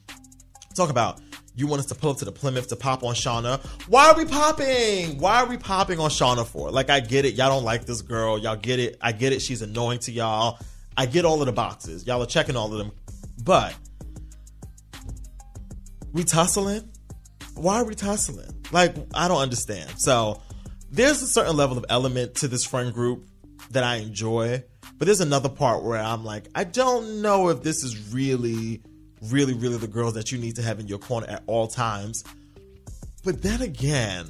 Talk 0.75 0.89
about 0.89 1.21
you 1.55 1.67
want 1.67 1.81
us 1.81 1.87
to 1.87 1.95
pull 1.95 2.11
up 2.11 2.17
to 2.19 2.25
the 2.25 2.33
Plymouth 2.33 2.69
to 2.69 2.77
pop 2.77 3.03
on 3.05 3.15
Shawna. 3.15 3.61
Why 3.89 4.11
are 4.11 4.17
we 4.17 4.25
popping? 4.25 5.19
Why 5.19 5.43
are 5.43 5.47
we 5.47 5.59
popping 5.59 5.99
on 6.01 6.09
Shawna 6.09 6.47
for? 6.47 6.71
Like, 6.71 6.89
I 6.89 7.01
get 7.01 7.25
it. 7.25 7.35
Y'all 7.35 7.51
don't 7.51 7.65
like 7.65 7.85
this 7.85 8.01
girl. 8.01 8.39
Y'all 8.39 8.57
get 8.57 8.79
it. 8.79 8.97
I 9.01 9.13
get 9.13 9.33
it. 9.33 9.43
She's 9.43 9.61
annoying 9.61 9.99
to 10.01 10.13
y'all. 10.13 10.59
I 10.97 11.07
get 11.07 11.25
all 11.25 11.41
of 11.41 11.47
the 11.47 11.53
boxes. 11.53 12.07
Y'all 12.07 12.23
are 12.23 12.27
checking 12.27 12.57
all 12.57 12.73
of 12.73 12.79
them. 12.79 12.93
But 13.45 13.75
we 16.13 16.25
tussling? 16.25 16.89
Why 17.55 17.77
are 17.77 17.85
we 17.85 17.95
tussling? 17.95 18.63
Like, 18.71 18.97
I 19.15 19.29
don't 19.29 19.41
understand. 19.41 19.91
So, 19.99 20.41
there's 20.91 21.23
a 21.23 21.27
certain 21.27 21.57
level 21.57 21.79
of 21.79 21.87
element 21.89 22.37
to 22.37 22.49
this 22.49 22.65
friend 22.65 22.93
group 22.93 23.27
that 23.71 23.85
I 23.85 23.97
enjoy. 23.97 24.63
But 24.99 25.07
there's 25.07 25.21
another 25.21 25.49
part 25.49 25.83
where 25.83 26.01
I'm 26.01 26.25
like, 26.25 26.49
I 26.55 26.65
don't 26.65 27.23
know 27.23 27.49
if 27.49 27.63
this 27.63 27.83
is 27.83 28.13
really 28.13 28.83
really, 29.23 29.55
really 29.55 29.77
the 29.77 29.87
girls 29.87 30.15
that 30.15 30.33
you 30.33 30.39
need 30.39 30.57
to 30.57 30.63
have 30.63 30.81
in 30.81 30.89
your 30.89 30.99
corner 30.99 31.27
at 31.29 31.43
all 31.47 31.69
times. 31.69 32.25
But 33.25 33.43
then 33.43 33.63
again, 33.63 34.27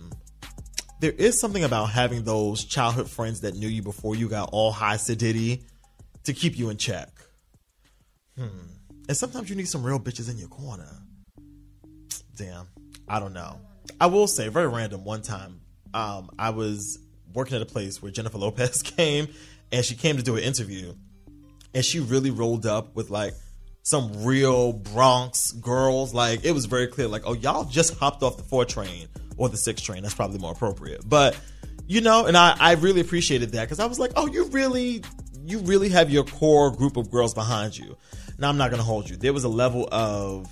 there 1.00 1.12
is 1.12 1.40
something 1.40 1.64
about 1.64 1.86
having 1.86 2.24
those 2.24 2.64
childhood 2.64 3.08
friends 3.10 3.40
that 3.40 3.54
knew 3.54 3.68
you 3.68 3.82
before 3.82 4.14
you 4.14 4.28
got 4.28 4.50
all 4.52 4.70
high 4.70 4.96
sedity 4.96 5.64
to 6.24 6.32
keep 6.32 6.58
you 6.58 6.68
in 6.68 6.76
check. 6.76 7.08
Hmm. 8.36 8.48
And 9.08 9.16
sometimes 9.16 9.50
you 9.50 9.56
need 9.56 9.68
some 9.68 9.82
real 9.82 9.98
bitches 9.98 10.30
in 10.30 10.38
your 10.38 10.48
corner. 10.48 10.88
Damn. 12.42 12.66
I 13.08 13.20
don't 13.20 13.32
know. 13.32 13.60
I 14.00 14.06
will 14.06 14.26
say, 14.26 14.48
very 14.48 14.66
random, 14.66 15.04
one 15.04 15.22
time, 15.22 15.60
um, 15.94 16.30
I 16.38 16.50
was 16.50 16.98
working 17.32 17.54
at 17.56 17.62
a 17.62 17.66
place 17.66 18.02
where 18.02 18.10
Jennifer 18.10 18.38
Lopez 18.46 18.82
came 18.82 19.28
and 19.70 19.84
she 19.84 19.94
came 19.94 20.16
to 20.16 20.22
do 20.22 20.36
an 20.36 20.42
interview. 20.42 20.94
And 21.74 21.84
she 21.84 22.00
really 22.00 22.30
rolled 22.30 22.66
up 22.66 22.94
with 22.94 23.10
like 23.10 23.34
some 23.82 24.24
real 24.24 24.72
Bronx 24.72 25.52
girls. 25.52 26.12
Like 26.12 26.44
it 26.44 26.52
was 26.52 26.66
very 26.66 26.86
clear, 26.86 27.08
like, 27.08 27.22
oh, 27.24 27.32
y'all 27.32 27.64
just 27.64 27.98
hopped 27.98 28.22
off 28.22 28.36
the 28.36 28.42
four 28.42 28.64
train 28.64 29.08
or 29.36 29.48
the 29.48 29.56
six 29.56 29.80
train. 29.80 30.02
That's 30.02 30.14
probably 30.14 30.38
more 30.38 30.52
appropriate. 30.52 31.08
But 31.08 31.38
you 31.86 32.00
know, 32.00 32.26
and 32.26 32.36
I, 32.36 32.56
I 32.58 32.72
really 32.72 33.00
appreciated 33.00 33.52
that 33.52 33.62
because 33.62 33.80
I 33.80 33.86
was 33.86 33.98
like, 33.98 34.12
oh, 34.16 34.26
you 34.26 34.46
really 34.46 35.02
you 35.46 35.60
really 35.60 35.88
have 35.88 36.10
your 36.10 36.24
core 36.24 36.70
group 36.70 36.96
of 36.96 37.10
girls 37.10 37.34
behind 37.34 37.76
you. 37.76 37.96
Now 38.38 38.48
I'm 38.48 38.58
not 38.58 38.70
gonna 38.70 38.82
hold 38.82 39.08
you. 39.08 39.16
There 39.16 39.32
was 39.32 39.44
a 39.44 39.48
level 39.48 39.88
of 39.90 40.46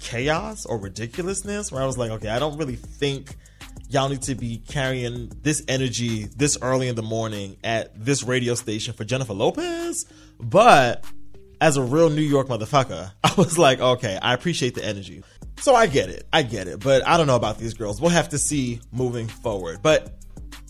chaos 0.00 0.66
or 0.66 0.78
ridiculousness 0.78 1.70
where 1.70 1.82
I 1.82 1.86
was 1.86 1.96
like, 1.96 2.10
okay, 2.10 2.28
I 2.28 2.38
don't 2.38 2.56
really 2.56 2.76
think 2.76 3.36
y'all 3.88 4.08
need 4.08 4.22
to 4.22 4.34
be 4.34 4.58
carrying 4.68 5.32
this 5.42 5.62
energy 5.68 6.24
this 6.36 6.56
early 6.62 6.88
in 6.88 6.94
the 6.94 7.02
morning 7.02 7.56
at 7.62 7.92
this 8.04 8.22
radio 8.22 8.54
station 8.54 8.94
for 8.94 9.04
Jennifer 9.04 9.34
Lopez. 9.34 10.06
But 10.38 11.04
as 11.60 11.76
a 11.76 11.82
real 11.82 12.10
New 12.10 12.22
York 12.22 12.48
motherfucker, 12.48 13.12
I 13.24 13.34
was 13.36 13.58
like, 13.58 13.80
okay, 13.80 14.18
I 14.20 14.34
appreciate 14.34 14.74
the 14.74 14.84
energy. 14.84 15.22
So 15.58 15.74
I 15.74 15.86
get 15.86 16.08
it. 16.08 16.26
I 16.32 16.42
get 16.42 16.68
it. 16.68 16.80
But 16.80 17.06
I 17.06 17.16
don't 17.16 17.26
know 17.26 17.36
about 17.36 17.58
these 17.58 17.74
girls. 17.74 18.00
We'll 18.00 18.10
have 18.10 18.30
to 18.30 18.38
see 18.38 18.80
moving 18.92 19.28
forward. 19.28 19.80
But 19.82 20.14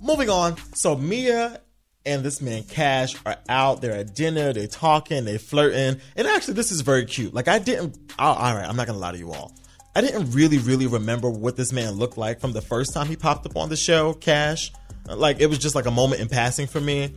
moving 0.02 0.28
on. 0.28 0.56
So 0.74 0.96
Mia 0.96 1.60
and 2.06 2.22
this 2.22 2.40
man 2.40 2.62
Cash 2.64 3.14
are 3.26 3.36
out. 3.48 3.80
They're 3.80 3.96
at 3.96 4.14
dinner. 4.14 4.52
They're 4.52 4.66
talking. 4.66 5.24
They're 5.24 5.38
flirting. 5.38 6.00
And 6.16 6.26
actually, 6.26 6.54
this 6.54 6.72
is 6.72 6.80
very 6.80 7.04
cute. 7.04 7.34
Like 7.34 7.48
I 7.48 7.58
didn't. 7.58 7.98
all 8.18 8.34
right, 8.34 8.68
I'm 8.68 8.76
not 8.76 8.86
gonna 8.86 8.98
lie 8.98 9.12
to 9.12 9.18
you 9.18 9.32
all. 9.32 9.54
I 9.94 10.00
didn't 10.00 10.30
really, 10.30 10.58
really 10.58 10.86
remember 10.86 11.28
what 11.28 11.56
this 11.56 11.72
man 11.72 11.94
looked 11.94 12.16
like 12.16 12.40
from 12.40 12.52
the 12.52 12.62
first 12.62 12.94
time 12.94 13.08
he 13.08 13.16
popped 13.16 13.44
up 13.46 13.56
on 13.56 13.68
the 13.68 13.76
show, 13.76 14.14
Cash. 14.14 14.72
Like 15.06 15.40
it 15.40 15.46
was 15.46 15.58
just 15.58 15.74
like 15.74 15.86
a 15.86 15.90
moment 15.90 16.20
in 16.20 16.28
passing 16.28 16.66
for 16.66 16.80
me. 16.80 17.12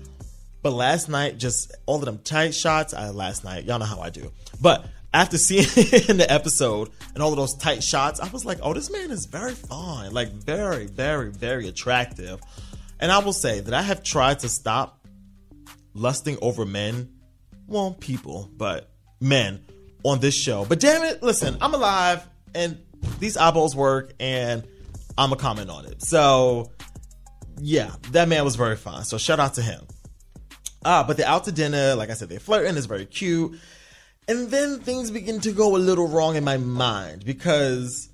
But 0.62 0.72
last 0.72 1.10
night, 1.10 1.38
just 1.38 1.76
all 1.86 1.98
of 1.98 2.06
them 2.06 2.20
tight 2.24 2.56
shots. 2.56 2.94
I 2.94 3.10
last 3.10 3.44
night, 3.44 3.66
y'all 3.66 3.80
know 3.80 3.86
how 3.86 4.00
I 4.00 4.10
do. 4.10 4.32
But 4.62 4.86
after 5.14 5.38
seeing 5.38 5.66
in 6.10 6.18
the 6.18 6.26
episode 6.30 6.90
and 7.14 7.22
all 7.22 7.32
of 7.32 7.38
those 7.38 7.54
tight 7.56 7.84
shots, 7.84 8.20
I 8.20 8.30
was 8.30 8.46
like, 8.46 8.60
oh, 8.64 8.74
this 8.74 8.90
man 8.90 9.12
is 9.12 9.26
very 9.26 9.54
fine, 9.54 10.14
like 10.14 10.30
very, 10.30 10.88
very, 10.88 11.30
very 11.30 11.68
attractive. 11.68 12.40
And 13.04 13.12
I 13.12 13.20
will 13.20 13.34
say 13.34 13.60
that 13.60 13.74
I 13.74 13.82
have 13.82 14.02
tried 14.02 14.40
to 14.40 14.50
stop 14.50 15.06
lusting 15.94 16.38
over 16.42 16.66
men, 16.66 17.10
well, 17.68 17.98
people, 18.00 18.50
but 18.56 18.92
men 19.20 19.66
on 20.06 20.22
this 20.22 20.34
show. 20.34 20.64
But 20.64 20.80
damn 20.80 21.04
it, 21.04 21.22
listen, 21.22 21.58
I'm 21.60 21.74
alive 21.74 22.26
and 22.56 22.78
these 23.20 23.36
eyeballs 23.36 23.76
work 23.76 24.14
and 24.22 24.66
I'm 25.18 25.34
a 25.34 25.36
comment 25.36 25.70
on 25.70 25.86
it. 25.86 26.02
So 26.02 26.72
yeah, 27.60 27.92
that 28.12 28.30
man 28.30 28.46
was 28.46 28.56
very 28.56 28.78
fine. 28.78 29.04
So 29.04 29.18
shout 29.18 29.38
out 29.38 29.56
to 29.56 29.62
him. 29.62 29.86
Ah, 30.86 31.04
but 31.06 31.18
they're 31.18 31.28
out 31.28 31.44
to 31.44 31.52
dinner. 31.52 31.96
Like 31.96 32.10
I 32.10 32.14
said, 32.14 32.30
they're 32.30 32.40
flirting. 32.40 32.78
It's 32.78 32.86
very 32.86 33.06
cute. 33.06 33.60
And 34.30 34.50
then 34.50 34.80
things 34.80 35.12
begin 35.12 35.42
to 35.42 35.52
go 35.52 35.76
a 35.76 35.78
little 35.78 36.08
wrong 36.08 36.38
in 36.38 36.46
my 36.46 36.56
mind 36.56 37.26
because 37.26 38.08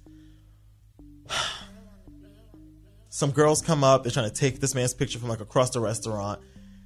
some 3.19 3.31
girls 3.31 3.61
come 3.61 3.83
up, 3.83 4.03
they're 4.03 4.13
trying 4.13 4.29
to 4.29 4.33
take 4.33 4.61
this 4.61 4.73
man's 4.73 4.93
picture 4.93 5.19
from 5.19 5.27
like 5.27 5.41
across 5.41 5.71
the 5.71 5.81
restaurant, 5.81 6.39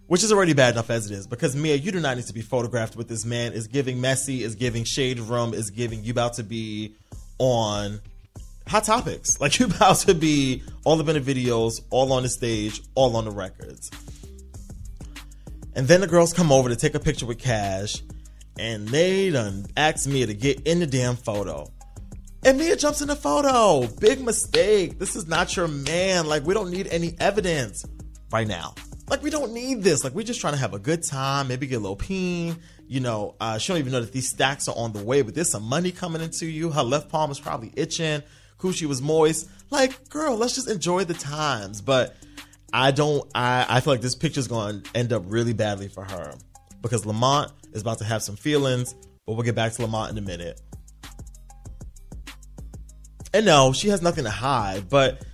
which 0.08 0.24
is 0.24 0.32
already 0.32 0.54
bad 0.54 0.74
enough 0.74 0.90
as 0.90 1.06
it 1.06 1.13
is. 1.13 1.28
Because 1.28 1.56
Mia, 1.56 1.75
you 1.75 1.92
do 1.92 2.00
not 2.00 2.18
need 2.18 2.25
to 2.25 2.34
be 2.34 2.42
photographed 2.42 2.96
with 2.96 3.08
this 3.08 3.24
man. 3.24 3.54
Is 3.54 3.68
giving 3.68 4.02
messy, 4.02 4.44
is 4.44 4.56
giving 4.56 4.84
shade 4.84 5.20
room, 5.20 5.54
is 5.54 5.70
giving 5.70 6.04
you 6.04 6.10
about 6.12 6.34
to 6.34 6.44
be 6.44 6.96
on 7.38 8.02
hot 8.68 8.84
topics. 8.84 9.40
Like 9.42 9.60
you 9.60 9.68
about 9.68 9.98
to 9.98 10.16
be 10.16 10.63
all 10.86 11.00
up 11.00 11.08
in 11.08 11.24
the 11.24 11.34
videos, 11.34 11.82
all 11.92 12.12
on 12.12 12.24
the 12.24 12.30
stage, 12.30 12.82
all 12.96 13.16
on 13.16 13.25
the 13.25 13.32
records. 13.32 13.92
And 15.75 15.88
then 15.88 16.02
the 16.02 16.08
girls 16.08 16.34
come 16.34 16.52
over 16.52 16.68
to 16.68 16.75
take 16.75 16.96
a 16.96 17.00
picture 17.00 17.28
with 17.28 17.38
Cash, 17.38 18.02
and 18.58 18.88
they 18.88 19.30
done 19.30 19.68
asked 19.78 20.08
Mia 20.08 20.25
to 20.25 20.34
get 20.34 20.62
in 20.62 20.80
the 20.80 20.88
damn 20.88 21.16
photo. 21.16 21.70
And 22.45 22.57
Mia 22.57 22.75
jumps 22.75 23.01
in 23.01 23.07
the 23.07 23.15
photo. 23.15 23.88
Big 24.00 24.19
mistake. 24.19 25.00
This 25.00 25.15
is 25.15 25.27
not 25.27 25.55
your 25.55 25.69
man. 25.69 26.27
Like, 26.27 26.45
we 26.45 26.53
don't 26.53 26.71
need 26.71 26.88
any 26.88 27.15
evidence 27.17 27.85
right 28.33 28.45
now. 28.45 28.75
Like, 29.07 29.23
we 29.23 29.29
don't 29.29 29.53
need 29.53 29.81
this. 29.81 30.03
Like, 30.03 30.13
we're 30.13 30.25
just 30.25 30.41
trying 30.41 30.53
to 30.53 30.59
have 30.59 30.73
a 30.73 30.79
good 30.79 31.03
time, 31.03 31.47
maybe 31.47 31.67
get 31.67 31.77
a 31.77 31.79
little 31.79 31.95
peen. 31.95 32.57
You 32.85 33.00
know, 33.00 33.35
uh, 33.39 33.57
she 33.59 33.71
don't 33.71 33.79
even 33.79 33.93
know 33.93 34.01
that 34.01 34.12
these 34.12 34.29
stacks 34.29 34.67
are 34.67 34.75
on 34.75 34.91
the 34.91 35.01
way, 35.01 35.21
but 35.21 35.35
there's 35.35 35.51
some 35.51 35.63
money 35.63 35.91
coming 35.91 36.21
into 36.21 36.45
you. 36.45 36.69
Her 36.69 36.83
left 36.83 37.07
palm 37.07 37.31
is 37.31 37.39
probably 37.39 37.71
itching. 37.77 38.23
Coochie 38.59 38.88
was 38.88 39.01
moist. 39.01 39.50
Like, 39.69 40.09
girl, 40.09 40.35
let's 40.35 40.55
just 40.55 40.69
enjoy 40.69 41.05
the 41.05 41.13
times. 41.13 41.79
But 41.79 42.13
I 42.73 42.91
don't, 42.91 43.25
I, 43.33 43.65
I 43.69 43.79
feel 43.79 43.93
like 43.93 44.01
this 44.01 44.15
picture's 44.15 44.50
going 44.50 44.81
to 44.81 44.89
end 44.95 45.13
up 45.13 45.23
really 45.27 45.53
badly 45.53 45.88
for 45.88 46.03
her 46.03 46.33
because 46.81 47.05
Lamont 47.05 47.53
is 47.71 47.81
about 47.81 48.00
to 48.00 48.05
have 48.05 48.21
some 48.21 48.35
feelings, 48.35 48.95
but 49.25 49.33
we'll 49.33 49.43
get 49.43 49.55
back 49.55 49.71
to 49.73 49.81
Lamont 49.81 50.12
in 50.12 50.17
a 50.17 50.21
minute. 50.21 50.59
And 53.34 53.46
no, 53.46 53.74
she 53.74 53.90
has 53.90 54.02
nothing 54.02 54.25
to 54.25 54.30
hide, 54.30 54.90
but 54.90 55.25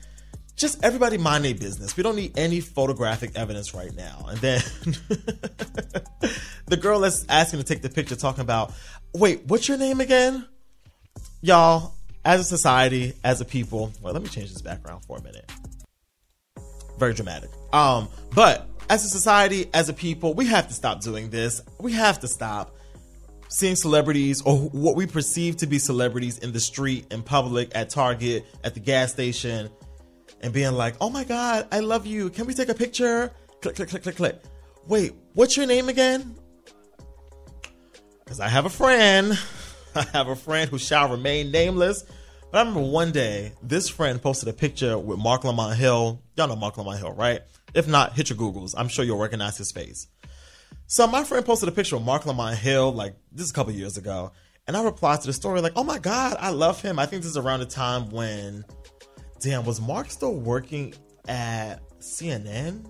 just 0.55 0.83
everybody 0.83 1.17
mind 1.17 1.45
their 1.45 1.55
business. 1.55 1.97
We 1.97 2.03
don't 2.03 2.15
need 2.15 2.37
any 2.37 2.59
photographic 2.59 3.31
evidence 3.35 3.73
right 3.73 3.93
now. 3.95 4.25
And 4.27 4.37
then 4.39 4.61
the 6.67 6.77
girl 6.79 6.99
that's 6.99 7.25
asking 7.29 7.59
to 7.59 7.65
take 7.65 7.81
the 7.81 7.89
picture 7.89 8.15
talking 8.15 8.41
about, 8.41 8.73
wait, 9.13 9.45
what's 9.47 9.67
your 9.67 9.77
name 9.77 10.01
again? 10.01 10.45
Y'all, 11.41 11.93
as 12.25 12.41
a 12.41 12.43
society, 12.43 13.13
as 13.23 13.41
a 13.41 13.45
people, 13.45 13.91
well, 14.01 14.13
let 14.13 14.21
me 14.21 14.29
change 14.29 14.51
this 14.51 14.61
background 14.61 15.03
for 15.05 15.17
a 15.17 15.23
minute. 15.23 15.49
Very 16.97 17.13
dramatic. 17.13 17.49
Um, 17.71 18.09
but 18.35 18.67
as 18.89 19.05
a 19.05 19.09
society, 19.09 19.69
as 19.73 19.87
a 19.87 19.93
people, 19.93 20.33
we 20.33 20.45
have 20.47 20.67
to 20.67 20.73
stop 20.73 21.01
doing 21.01 21.29
this. 21.29 21.61
We 21.79 21.93
have 21.93 22.19
to 22.19 22.27
stop 22.27 22.75
seeing 23.49 23.75
celebrities 23.75 24.41
or 24.43 24.57
what 24.57 24.95
we 24.95 25.05
perceive 25.05 25.57
to 25.57 25.67
be 25.67 25.77
celebrities 25.79 26.37
in 26.37 26.53
the 26.53 26.59
street, 26.59 27.11
in 27.11 27.21
public, 27.21 27.71
at 27.75 27.89
Target, 27.89 28.45
at 28.63 28.75
the 28.75 28.79
gas 28.79 29.11
station, 29.11 29.69
and 30.41 30.53
being 30.53 30.71
like, 30.71 30.95
oh 31.01 31.09
my 31.09 31.23
God, 31.23 31.67
I 31.71 31.81
love 31.81 32.05
you. 32.05 32.29
Can 32.29 32.45
we 32.45 32.53
take 32.53 32.69
a 32.69 32.73
picture? 32.73 33.31
Click, 33.61 33.75
click, 33.75 33.89
click, 33.89 34.03
click, 34.03 34.15
click. 34.15 34.41
Wait, 34.87 35.13
what's 35.33 35.57
your 35.57 35.65
name 35.65 35.89
again? 35.89 36.35
Because 38.23 38.39
I 38.39 38.47
have 38.47 38.65
a 38.65 38.69
friend. 38.69 39.37
I 39.95 40.03
have 40.13 40.27
a 40.27 40.35
friend 40.35 40.69
who 40.69 40.77
shall 40.77 41.09
remain 41.09 41.51
nameless. 41.51 42.05
But 42.51 42.59
I 42.59 42.61
remember 42.61 42.89
one 42.89 43.11
day, 43.11 43.53
this 43.61 43.89
friend 43.89 44.21
posted 44.21 44.47
a 44.47 44.53
picture 44.53 44.97
with 44.97 45.19
Marc 45.19 45.43
Lamont 45.43 45.75
Hill. 45.75 46.21
Y'all 46.37 46.47
know 46.47 46.55
Marc 46.55 46.77
Lamont 46.77 46.99
Hill, 46.99 47.13
right? 47.13 47.41
If 47.73 47.87
not, 47.87 48.13
hit 48.13 48.29
your 48.29 48.37
Googles. 48.37 48.73
I'm 48.77 48.87
sure 48.87 49.03
you'll 49.03 49.19
recognize 49.19 49.57
his 49.57 49.71
face. 49.71 50.07
So 50.87 51.05
my 51.05 51.23
friend 51.23 51.45
posted 51.45 51.69
a 51.69 51.71
picture 51.71 51.95
of 51.95 52.03
Marc 52.03 52.25
Lamont 52.25 52.57
Hill, 52.57 52.91
like 52.91 53.15
this 53.31 53.45
is 53.45 53.51
a 53.51 53.53
couple 53.53 53.73
years 53.73 53.97
ago, 53.97 54.31
and 54.67 54.75
I 54.75 54.83
replied 54.83 55.21
to 55.21 55.27
the 55.27 55.33
story 55.33 55.61
like, 55.61 55.73
"Oh 55.75 55.83
my 55.83 55.99
god, 55.99 56.37
I 56.39 56.49
love 56.49 56.81
him." 56.81 56.97
I 56.97 57.05
think 57.05 57.21
this 57.21 57.31
is 57.31 57.37
around 57.37 57.59
the 57.59 57.67
time 57.67 58.09
when, 58.09 58.65
damn, 59.39 59.65
was 59.65 59.79
Marc 59.79 60.09
still 60.09 60.35
working 60.35 60.93
at 61.27 61.81
CNN? 61.99 62.85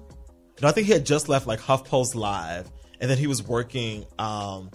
No, 0.61 0.67
I 0.67 0.71
think 0.71 0.87
he 0.87 0.93
had 0.93 1.05
just 1.05 1.29
left 1.29 1.47
like 1.47 1.59
HuffPost 1.59 2.15
Live, 2.15 2.69
and 3.01 3.09
then 3.09 3.17
he 3.17 3.27
was 3.27 3.43
working. 3.43 4.05
um 4.17 4.71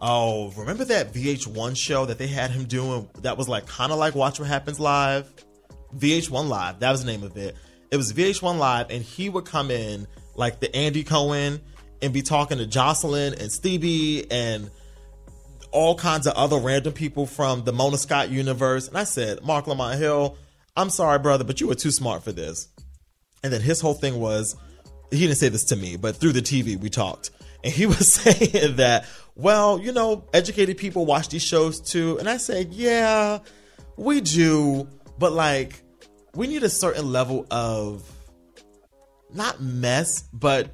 Oh, 0.00 0.52
remember 0.56 0.84
that 0.84 1.12
VH1 1.12 1.76
show 1.76 2.06
that 2.06 2.18
they 2.18 2.28
had 2.28 2.52
him 2.52 2.66
doing? 2.66 3.08
That 3.22 3.36
was 3.36 3.48
like 3.48 3.66
kind 3.66 3.90
of 3.90 3.98
like 3.98 4.14
Watch 4.14 4.38
What 4.38 4.48
Happens 4.48 4.78
Live. 4.78 5.32
VH1 5.96 6.48
Live, 6.48 6.80
that 6.80 6.90
was 6.92 7.04
the 7.04 7.10
name 7.10 7.24
of 7.24 7.36
it. 7.36 7.56
It 7.90 7.96
was 7.96 8.12
VH1 8.12 8.58
Live, 8.58 8.90
and 8.90 9.02
he 9.02 9.28
would 9.28 9.44
come 9.44 9.70
in 9.70 10.06
like 10.36 10.60
the 10.60 10.74
Andy 10.74 11.02
Cohen 11.02 11.60
and 12.02 12.12
be 12.12 12.22
talking 12.22 12.58
to 12.58 12.66
Joseline 12.66 13.40
and 13.40 13.50
Stevie 13.50 14.30
and 14.30 14.70
all 15.70 15.96
kinds 15.96 16.26
of 16.26 16.34
other 16.34 16.56
random 16.56 16.92
people 16.92 17.26
from 17.26 17.64
the 17.64 17.72
Mona 17.72 17.98
Scott 17.98 18.30
universe. 18.30 18.88
And 18.88 18.96
I 18.96 19.04
said, 19.04 19.42
Marc 19.44 19.66
Lamont 19.66 19.98
Hill, 19.98 20.36
I'm 20.76 20.90
sorry, 20.90 21.18
brother, 21.18 21.44
but 21.44 21.60
you 21.60 21.68
were 21.68 21.74
too 21.74 21.90
smart 21.90 22.22
for 22.22 22.32
this. 22.32 22.68
And 23.42 23.52
then 23.52 23.60
his 23.60 23.80
whole 23.80 23.94
thing 23.94 24.18
was, 24.18 24.56
he 25.10 25.20
didn't 25.20 25.36
say 25.36 25.48
this 25.48 25.64
to 25.64 25.76
me, 25.76 25.96
but 25.96 26.16
through 26.16 26.32
the 26.32 26.42
TV 26.42 26.78
we 26.78 26.90
talked. 26.90 27.30
And 27.64 27.72
he 27.72 27.86
was 27.86 28.12
saying 28.12 28.76
that, 28.76 29.06
well, 29.34 29.78
you 29.78 29.92
know, 29.92 30.24
educated 30.32 30.78
people 30.78 31.06
watch 31.06 31.28
these 31.28 31.44
shows 31.44 31.80
too. 31.80 32.18
And 32.18 32.28
I 32.28 32.36
said, 32.36 32.72
yeah, 32.72 33.38
we 33.96 34.20
do. 34.20 34.88
But 35.18 35.32
like, 35.32 35.80
we 36.34 36.46
need 36.46 36.62
a 36.62 36.68
certain 36.68 37.12
level 37.12 37.46
of 37.50 38.08
not 39.32 39.60
mess, 39.60 40.22
but 40.32 40.70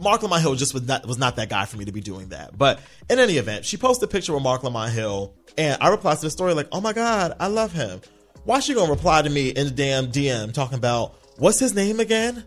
Marc 0.00 0.22
Lamont 0.22 0.42
Hill 0.42 0.54
just 0.54 0.74
was 0.74 0.86
not 0.86 1.06
was 1.06 1.18
not 1.18 1.36
that 1.36 1.48
guy 1.48 1.64
for 1.64 1.76
me 1.76 1.84
to 1.84 1.92
be 1.92 2.00
doing 2.00 2.28
that. 2.28 2.56
But 2.56 2.80
in 3.10 3.18
any 3.18 3.38
event, 3.38 3.64
she 3.64 3.76
posted 3.76 4.08
a 4.08 4.12
picture 4.12 4.32
with 4.32 4.42
Marc 4.42 4.62
Lamont 4.62 4.92
Hill, 4.92 5.34
and 5.58 5.76
I 5.80 5.88
replied 5.88 6.16
to 6.16 6.22
the 6.22 6.30
story 6.30 6.54
like, 6.54 6.68
"Oh 6.72 6.80
my 6.80 6.92
god, 6.92 7.34
I 7.40 7.48
love 7.48 7.72
him." 7.72 8.00
Why 8.44 8.60
she 8.60 8.74
gonna 8.74 8.90
reply 8.90 9.22
to 9.22 9.30
me 9.30 9.50
in 9.50 9.66
the 9.66 9.72
damn 9.72 10.08
DM 10.08 10.52
talking 10.52 10.78
about 10.78 11.14
what's 11.38 11.58
his 11.58 11.74
name 11.74 12.00
again? 12.00 12.44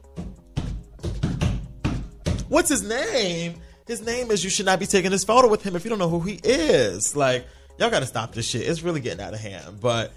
What's 2.49 2.69
his 2.69 2.83
name? 2.83 3.61
His 3.87 4.01
name 4.01 4.31
is 4.31 4.43
you 4.43 4.49
should 4.49 4.65
not 4.65 4.79
be 4.79 4.85
taking 4.85 5.11
this 5.11 5.23
photo 5.23 5.47
with 5.47 5.63
him 5.63 5.75
if 5.75 5.83
you 5.83 5.89
don't 5.89 5.99
know 5.99 6.09
who 6.09 6.19
he 6.19 6.39
is. 6.43 7.15
Like, 7.15 7.45
y'all 7.77 7.89
gotta 7.89 8.05
stop 8.05 8.33
this 8.33 8.47
shit. 8.47 8.67
It's 8.67 8.81
really 8.81 8.99
getting 8.99 9.23
out 9.23 9.33
of 9.33 9.39
hand. 9.39 9.79
But 9.79 10.11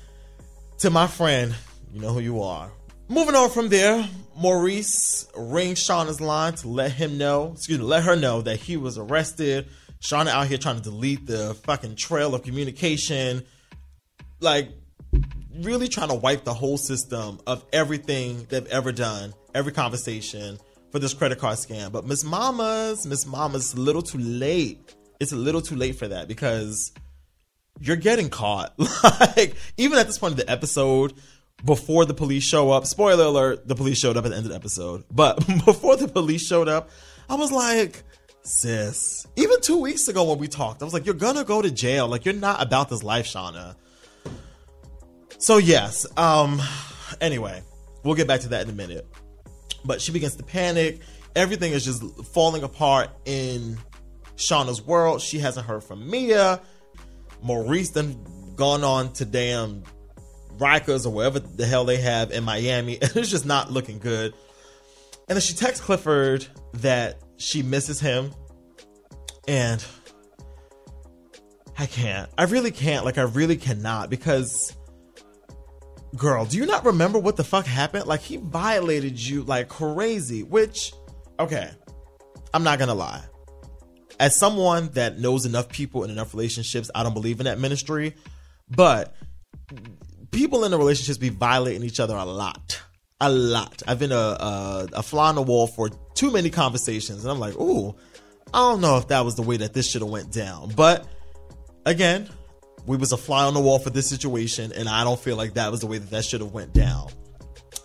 to 0.79 0.91
my 0.91 1.07
friend, 1.07 1.55
you 1.93 2.01
know 2.01 2.13
who 2.13 2.21
you 2.21 2.43
are. 2.43 2.71
Moving 3.09 3.35
on 3.35 3.51
from 3.51 3.69
there, 3.69 4.07
Maurice 4.39 5.27
rings 5.37 5.81
Shawna's 5.81 6.21
line 6.21 6.55
to 6.55 6.69
let 6.69 6.93
him 6.93 7.19
know, 7.19 7.53
excuse 7.55 7.79
me, 7.79 7.85
let 7.85 8.05
her 8.05 8.15
know 8.15 8.41
that 8.43 8.61
he 8.61 8.77
was 8.77 8.97
arrested. 8.97 9.69
Shauna 10.01 10.29
out 10.29 10.47
here 10.47 10.59
trying 10.59 10.77
to 10.77 10.83
delete 10.83 11.27
the 11.27 11.55
fucking 11.65 11.97
trail 11.97 12.35
of 12.35 12.45
communication. 12.45 13.45
Like, 14.41 14.71
really 15.61 15.89
trying 15.89 16.09
to 16.09 16.15
wipe 16.15 16.45
the 16.45 16.55
whole 16.55 16.77
system 16.77 17.41
of 17.49 17.65
everything 17.73 18.47
they've 18.49 18.67
ever 18.67 18.93
done, 18.93 19.35
every 19.55 19.73
conversation 19.73 20.59
for 20.93 21.01
this 21.01 21.15
credit 21.15 21.39
card 21.39 21.59
scam. 21.59 21.91
But 21.91 22.07
Miss 22.07 22.23
Mama's, 22.23 23.07
Miss 23.07 23.27
Mama's 23.27 23.75
a 23.75 23.81
little 23.81 24.03
too 24.03 24.19
late. 24.19 24.95
It's 25.19 25.33
a 25.33 25.37
little 25.37 25.61
too 25.61 25.75
late 25.75 25.97
for 25.97 26.07
that 26.07 26.29
because 26.29 26.93
you're 27.81 27.97
getting 27.97 28.29
caught. 28.29 28.73
like, 29.37 29.57
even 29.77 29.99
at 29.99 30.07
this 30.07 30.19
point 30.19 30.33
of 30.33 30.39
the 30.39 30.49
episode, 30.49 31.15
before 31.65 32.05
the 32.05 32.15
police 32.15 32.45
show 32.45 32.71
up, 32.71 32.87
spoiler 32.87 33.25
alert, 33.25 33.67
the 33.67 33.75
police 33.75 33.99
showed 33.99 34.17
up 34.17 34.25
at 34.25 34.31
the 34.31 34.37
end 34.37 34.47
of 34.47 34.51
the 34.51 34.57
episode. 34.57 35.05
But 35.11 35.37
before 35.65 35.97
the 35.97 36.09
police 36.09 36.47
showed 36.47 36.69
up, 36.69 36.91
I 37.29 37.35
was 37.35 37.51
like, 37.53 38.03
sis, 38.43 39.27
even 39.37 39.61
two 39.61 39.79
weeks 39.81 40.09
ago 40.09 40.25
when 40.25 40.39
we 40.39 40.49
talked, 40.49 40.83
I 40.83 40.85
was 40.85 40.95
like, 40.95 41.07
you're 41.07 41.15
gonna 41.15 41.45
go 41.45 41.61
to 41.61 41.71
jail. 41.71 42.09
Like, 42.09 42.25
you're 42.25 42.35
not 42.35 42.63
about 42.63 42.89
this 42.89 43.03
life, 43.03 43.27
Shawna. 43.27 43.77
So, 45.39 45.59
yes, 45.59 46.07
um, 46.17 46.61
anyway, 47.21 47.63
we'll 48.05 48.15
get 48.15 48.27
back 48.27 48.41
to 48.41 48.49
that 48.49 48.63
in 48.63 48.71
a 48.71 48.75
minute. 48.75 49.07
But 49.85 50.01
she 50.01 50.13
begins 50.13 50.37
to 50.37 50.43
panic. 50.43 51.01
Everything 51.37 51.73
is 51.73 51.85
just 51.85 52.03
falling 52.33 52.63
apart 52.63 53.11
in 53.25 53.79
Shawna's 54.37 54.83
world. 54.83 55.21
She 55.21 55.39
hasn't 55.39 55.67
heard 55.67 55.85
from 55.85 56.09
Mia. 56.11 56.61
Maurice 57.43 57.91
then 57.91 58.25
gone 58.57 58.83
on 58.83 59.13
to 59.15 59.25
damn 59.25 59.85
Rikers 60.59 61.07
or 61.07 61.11
wherever 61.11 61.39
the 61.39 61.67
hell 61.67 61.85
they 61.85 61.99
have 61.99 62.31
in 62.31 62.45
Miami. 62.45 62.95
it's 63.01 63.31
just 63.31 63.47
not 63.47 63.71
looking 63.71 63.99
good. 63.99 64.35
And 65.29 65.37
then 65.37 65.41
she 65.41 65.55
texts 65.55 65.85
Clifford 65.85 66.47
that 66.75 67.21
she 67.37 67.63
misses 67.63 68.01
him. 68.01 68.33
And 69.47 69.85
I 71.79 71.87
can't. 71.87 72.29
I 72.37 72.45
really 72.45 72.71
can't. 72.71 73.05
Like, 73.05 73.19
I 73.19 73.23
really 73.23 73.57
cannot 73.57 74.11
because, 74.11 74.77
girl, 76.17 76.45
do 76.45 76.57
you 76.57 76.67
not 76.67 76.85
remember 76.85 77.19
what 77.19 77.37
the 77.37 77.45
fuck 77.45 77.67
happened? 77.67 78.07
Like, 78.07 78.21
he 78.21 78.37
violated 78.37 79.19
you 79.19 79.45
like 79.45 79.69
crazy, 79.69 80.43
which, 80.43 80.93
okay, 81.39 81.71
I'm 82.53 82.65
not 82.65 82.79
gonna 82.79 82.95
lie. 82.95 83.23
As 84.19 84.35
someone 84.35 84.89
that 84.95 85.19
knows 85.21 85.47
enough 85.47 85.69
people 85.69 86.03
in 86.03 86.11
enough 86.11 86.35
relationships, 86.35 86.91
I 86.95 87.05
don't 87.05 87.15
believe 87.15 87.39
in 87.39 87.45
that 87.45 87.61
ministry, 87.61 88.17
but 88.69 89.15
people 90.31 90.65
in 90.65 90.71
the 90.71 90.79
relationships 90.79 91.19
be 91.19 91.29
violating 91.29 91.83
each 91.83 92.01
other 92.01 92.17
a 92.17 92.25
lot. 92.25 92.81
A 93.21 93.31
lot. 93.31 93.83
I've 93.87 93.99
been 93.99 94.13
a, 94.13 94.15
a, 94.15 94.89
a 94.95 95.03
fly 95.03 95.29
on 95.29 95.35
the 95.35 95.43
wall 95.43 95.67
for 95.67 95.89
too 96.15 96.31
many 96.31 96.51
conversations, 96.51 97.25
and 97.25 97.31
I'm 97.31 97.41
like, 97.41 97.57
ooh, 97.57 97.95
I 98.55 98.59
don't 98.59 98.81
know 98.81 98.97
if 98.99 99.09
that 99.09 99.25
was 99.25 99.35
the 99.35 99.43
way 99.43 99.57
that 99.59 99.75
this 99.75 99.91
should 99.91 100.03
have 100.03 100.11
went 100.11 100.33
down. 100.33 100.73
But 100.77 101.07
again, 101.85 102.29
we 102.87 102.97
was 102.97 103.13
a 103.13 103.17
fly 103.17 103.45
on 103.45 103.55
the 103.55 103.61
wall 103.61 103.79
for 103.79 103.91
this 103.91 104.09
situation, 104.09 104.73
and 104.73 104.89
I 104.89 105.05
don't 105.05 105.19
feel 105.19 105.37
like 105.37 105.55
that 105.55 105.71
was 105.71 105.81
the 105.81 105.87
way 105.87 105.99
that 105.99 106.11
that 106.11 106.25
should 106.25 106.41
have 106.41 106.53
went 106.53 106.73
down. 106.73 107.11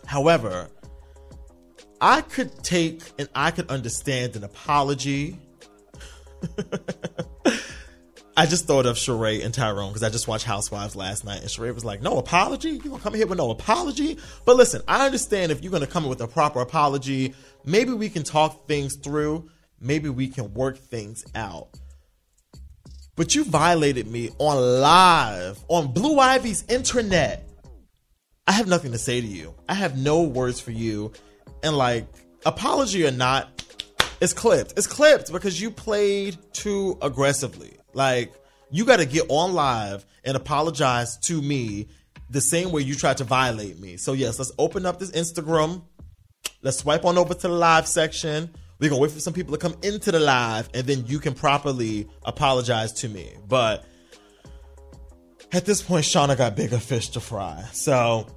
However, 0.05 0.69
I 1.99 2.21
could 2.21 2.63
take 2.63 3.01
and 3.17 3.27
I 3.33 3.51
could 3.51 3.69
understand 3.69 4.35
an 4.35 4.43
apology. 4.43 5.39
I 8.35 8.47
just 8.47 8.65
thought 8.65 8.87
of 8.87 8.95
Sheree 8.95 9.45
and 9.45 9.53
Tyrone 9.53 9.89
because 9.89 10.01
I 10.01 10.09
just 10.09 10.27
watched 10.27 10.45
Housewives 10.45 10.95
last 10.95 11.23
night, 11.23 11.41
and 11.41 11.49
Sheree 11.49 11.73
was 11.73 11.85
like, 11.85 12.01
"No 12.01 12.17
apology? 12.17 12.71
You 12.71 12.79
gonna 12.79 12.99
come 12.99 13.13
here 13.13 13.27
with 13.27 13.37
no 13.37 13.51
apology?" 13.51 14.17
But 14.43 14.55
listen, 14.55 14.81
I 14.87 15.05
understand 15.05 15.51
if 15.51 15.61
you're 15.61 15.71
gonna 15.71 15.85
come 15.85 16.03
in 16.03 16.09
with 16.09 16.21
a 16.21 16.27
proper 16.27 16.59
apology, 16.59 17.35
maybe 17.63 17.93
we 17.93 18.09
can 18.09 18.23
talk 18.23 18.67
things 18.67 18.95
through. 18.95 19.49
Maybe 19.79 20.09
we 20.09 20.29
can 20.29 20.53
work 20.53 20.79
things 20.79 21.23
out. 21.35 21.67
But 23.15 23.35
you 23.35 23.43
violated 23.43 24.07
me 24.07 24.31
on 24.39 24.81
live 24.81 25.63
on 25.67 25.93
Blue 25.93 26.19
Ivy's 26.19 26.63
internet. 26.67 27.47
I 28.47 28.53
have 28.53 28.67
nothing 28.67 28.93
to 28.93 28.97
say 28.97 29.21
to 29.21 29.27
you. 29.27 29.53
I 29.69 29.75
have 29.75 29.95
no 29.95 30.23
words 30.23 30.59
for 30.59 30.71
you. 30.71 31.11
And 31.61 31.77
like, 31.77 32.07
apology 32.45 33.05
or 33.05 33.11
not, 33.11 33.63
it's 34.19 34.33
clipped. 34.33 34.73
It's 34.75 34.87
clipped 34.87 35.31
because 35.31 35.61
you 35.61 35.69
played 35.69 36.37
too 36.53 36.97
aggressively. 37.01 37.77
Like, 37.93 38.33
you 38.71 38.85
got 38.85 38.97
to 38.97 39.05
get 39.05 39.25
on 39.29 39.53
live 39.53 40.05
and 40.23 40.35
apologize 40.35 41.17
to 41.17 41.41
me 41.41 41.87
the 42.29 42.41
same 42.41 42.71
way 42.71 42.81
you 42.81 42.95
tried 42.95 43.17
to 43.17 43.23
violate 43.23 43.79
me. 43.79 43.97
So, 43.97 44.13
yes, 44.13 44.39
let's 44.39 44.51
open 44.57 44.85
up 44.85 44.99
this 44.99 45.11
Instagram. 45.11 45.83
Let's 46.61 46.77
swipe 46.77 47.05
on 47.05 47.17
over 47.17 47.33
to 47.33 47.47
the 47.47 47.53
live 47.53 47.87
section. 47.87 48.49
We're 48.79 48.89
going 48.89 48.99
to 48.99 49.03
wait 49.03 49.11
for 49.11 49.19
some 49.19 49.33
people 49.33 49.53
to 49.53 49.59
come 49.59 49.75
into 49.83 50.11
the 50.11 50.19
live 50.19 50.69
and 50.73 50.85
then 50.85 51.05
you 51.05 51.19
can 51.19 51.33
properly 51.33 52.07
apologize 52.23 52.91
to 52.93 53.09
me. 53.09 53.31
But 53.47 53.85
at 55.51 55.65
this 55.65 55.81
point, 55.81 56.05
Shawna 56.05 56.37
got 56.37 56.55
bigger 56.55 56.79
fish 56.79 57.09
to 57.09 57.19
fry. 57.19 57.63
So, 57.71 58.27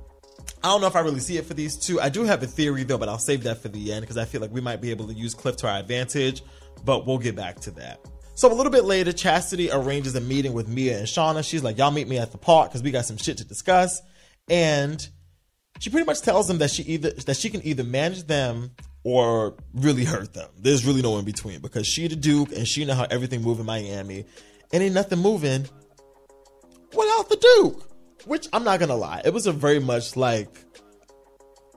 I 0.63 0.69
don't 0.69 0.81
know 0.81 0.87
if 0.87 0.97
I 0.97 1.01
really 1.01 1.21
see 1.21 1.37
it 1.39 1.47
for 1.47 1.55
these 1.55 1.77
two. 1.77 2.01
I 2.01 2.09
do 2.09 2.25
have 2.25 2.43
a 2.43 2.47
theory 2.47 2.85
though, 2.85 2.99
but 2.99 3.09
I'll 3.09 3.19
save 3.19 3.45
that 3.45 3.59
for 3.59 3.69
the 3.69 3.93
end 3.93 4.03
because 4.03 4.17
I 4.17 4.25
feel 4.25 4.41
like 4.41 4.53
we 4.53 4.61
might 4.61 4.81
be 4.81 4.91
able 4.91 5.07
to 5.07 5.15
use 5.15 5.35
Cliff 5.35 5.57
to 5.59 5.69
our 5.69 5.79
advantage, 5.79 6.43
but 6.85 7.07
we'll 7.07 7.19
get 7.19 7.37
back 7.37 7.61
to 7.61 7.71
that. 7.73 8.01
So 8.37 8.53
a 8.53 8.55
little 8.55 8.71
bit 8.71 8.85
later, 8.85 9.15
Chastity 9.15 9.71
arranges 9.71 10.15
a 10.15 10.21
meeting 10.21 10.53
with 10.53 10.69
Mia 10.69 10.99
and 10.99 11.07
Shawna. 11.07 11.43
She's 11.43 11.65
like, 11.65 11.79
y'all 11.79 11.91
meet 11.91 12.07
me 12.07 12.19
at 12.19 12.33
the 12.33 12.39
park 12.39 12.69
because 12.69 12.83
we 12.83 12.91
got 12.91 13.07
some 13.07 13.17
shit 13.17 13.39
to 13.39 13.45
discuss. 13.45 14.03
And 14.51 15.07
she 15.79 15.89
pretty 15.89 16.05
much 16.05 16.21
tells 16.21 16.47
them 16.47 16.59
that 16.59 16.71
she 16.71 16.83
either 16.83 17.13
that 17.13 17.39
she 17.39 17.49
can 17.49 17.67
either 17.67 17.83
manage 17.83 18.25
them 18.25 18.73
or 19.05 19.57
really 19.73 20.05
hurt 20.05 20.35
them. 20.35 20.51
There's 20.59 20.85
really 20.85 21.01
no 21.01 21.17
in 21.17 21.25
between 21.25 21.61
because 21.61 21.87
she 21.87 22.09
the 22.09 22.17
Duke 22.17 22.53
and 22.53 22.69
she 22.69 22.85
know 22.85 22.93
how 22.93 23.07
everything 23.11 23.41
move 23.41 23.59
in 23.59 23.65
Miami. 23.65 24.27
And 24.71 24.83
ain't 24.83 24.95
nothing 24.95 25.19
moving 25.19 25.67
without 26.93 27.31
the 27.31 27.37
Duke. 27.41 27.89
Which 28.27 28.49
I'm 28.53 28.65
not 28.65 28.81
gonna 28.81 28.97
lie, 28.97 29.23
it 29.25 29.33
was 29.33 29.47
a 29.47 29.53
very 29.53 29.79
much 29.79 30.15
like 30.15 30.49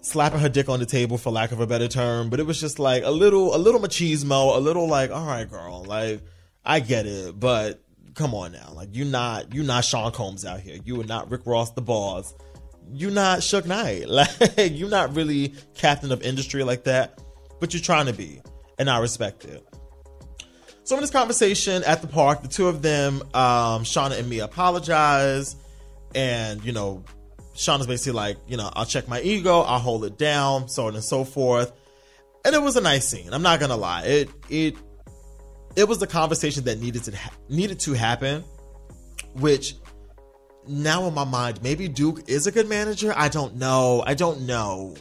slapping 0.01 0.39
her 0.39 0.49
dick 0.49 0.67
on 0.67 0.79
the 0.79 0.85
table 0.85 1.17
for 1.17 1.31
lack 1.31 1.53
of 1.53 1.61
a 1.61 1.67
better 1.67 1.87
term, 1.87 2.29
but 2.29 2.41
it 2.41 2.45
was 2.45 2.59
just 2.59 2.79
like 2.79 3.03
a 3.03 3.11
little 3.11 3.55
a 3.55 3.57
little 3.57 3.79
machismo, 3.79 4.57
a 4.57 4.59
little 4.59 4.89
like, 4.89 5.09
all 5.09 5.25
right, 5.25 5.49
girl, 5.49 5.85
like 5.85 6.21
I 6.65 6.79
get 6.79 7.05
it, 7.05 7.39
but 7.39 7.81
come 8.15 8.33
on 8.33 8.51
now. 8.51 8.71
Like 8.73 8.89
you're 8.91 9.05
not 9.05 9.53
you're 9.53 9.63
not 9.63 9.85
Sean 9.85 10.11
Combs 10.11 10.45
out 10.45 10.59
here. 10.59 10.77
You 10.83 10.99
are 11.01 11.05
not 11.05 11.31
Rick 11.31 11.45
Ross 11.45 11.71
the 11.71 11.81
boss. 11.81 12.33
You're 12.91 13.11
not 13.11 13.39
Suge 13.39 13.65
Knight. 13.65 14.07
Like 14.09 14.77
you're 14.77 14.89
not 14.89 15.15
really 15.15 15.53
captain 15.75 16.11
of 16.11 16.21
industry 16.21 16.63
like 16.63 16.83
that, 16.83 17.21
but 17.59 17.73
you're 17.73 17.81
trying 17.81 18.07
to 18.07 18.13
be, 18.13 18.41
and 18.77 18.89
I 18.89 18.99
respect 18.99 19.45
it. 19.45 19.65
So 20.83 20.95
in 20.95 21.01
this 21.01 21.11
conversation 21.11 21.83
at 21.83 22.01
the 22.01 22.07
park, 22.07 22.41
the 22.41 22.47
two 22.47 22.67
of 22.67 22.81
them, 22.81 23.21
um, 23.35 23.83
Shawna 23.83 24.17
and 24.17 24.27
me, 24.27 24.39
apologize, 24.39 25.55
and 26.15 26.63
you 26.65 26.71
know, 26.71 27.03
Shawna's 27.53 27.87
basically 27.87 28.13
like, 28.13 28.37
you 28.47 28.57
know, 28.57 28.71
I'll 28.73 28.85
check 28.85 29.07
my 29.07 29.21
ego, 29.21 29.59
I'll 29.61 29.79
hold 29.79 30.03
it 30.05 30.17
down, 30.17 30.67
so 30.67 30.87
on 30.87 30.95
and 30.95 31.03
so 31.03 31.23
forth. 31.23 31.71
And 32.43 32.55
it 32.55 32.61
was 32.61 32.75
a 32.75 32.81
nice 32.81 33.07
scene. 33.07 33.33
I'm 33.33 33.43
not 33.43 33.59
gonna 33.59 33.77
lie. 33.77 34.03
It 34.05 34.29
it 34.49 34.75
it 35.75 35.87
was 35.87 35.99
the 35.99 36.07
conversation 36.07 36.63
that 36.65 36.79
needed 36.79 37.03
to 37.05 37.15
ha- 37.15 37.31
needed 37.49 37.79
to 37.81 37.93
happen, 37.93 38.43
which 39.33 39.75
now 40.67 41.07
in 41.07 41.13
my 41.13 41.23
mind, 41.23 41.61
maybe 41.63 41.87
Duke 41.87 42.27
is 42.27 42.47
a 42.47 42.51
good 42.51 42.67
manager. 42.67 43.13
I 43.15 43.29
don't 43.29 43.55
know. 43.55 44.03
I 44.05 44.13
don't 44.13 44.41
know. 44.41 44.95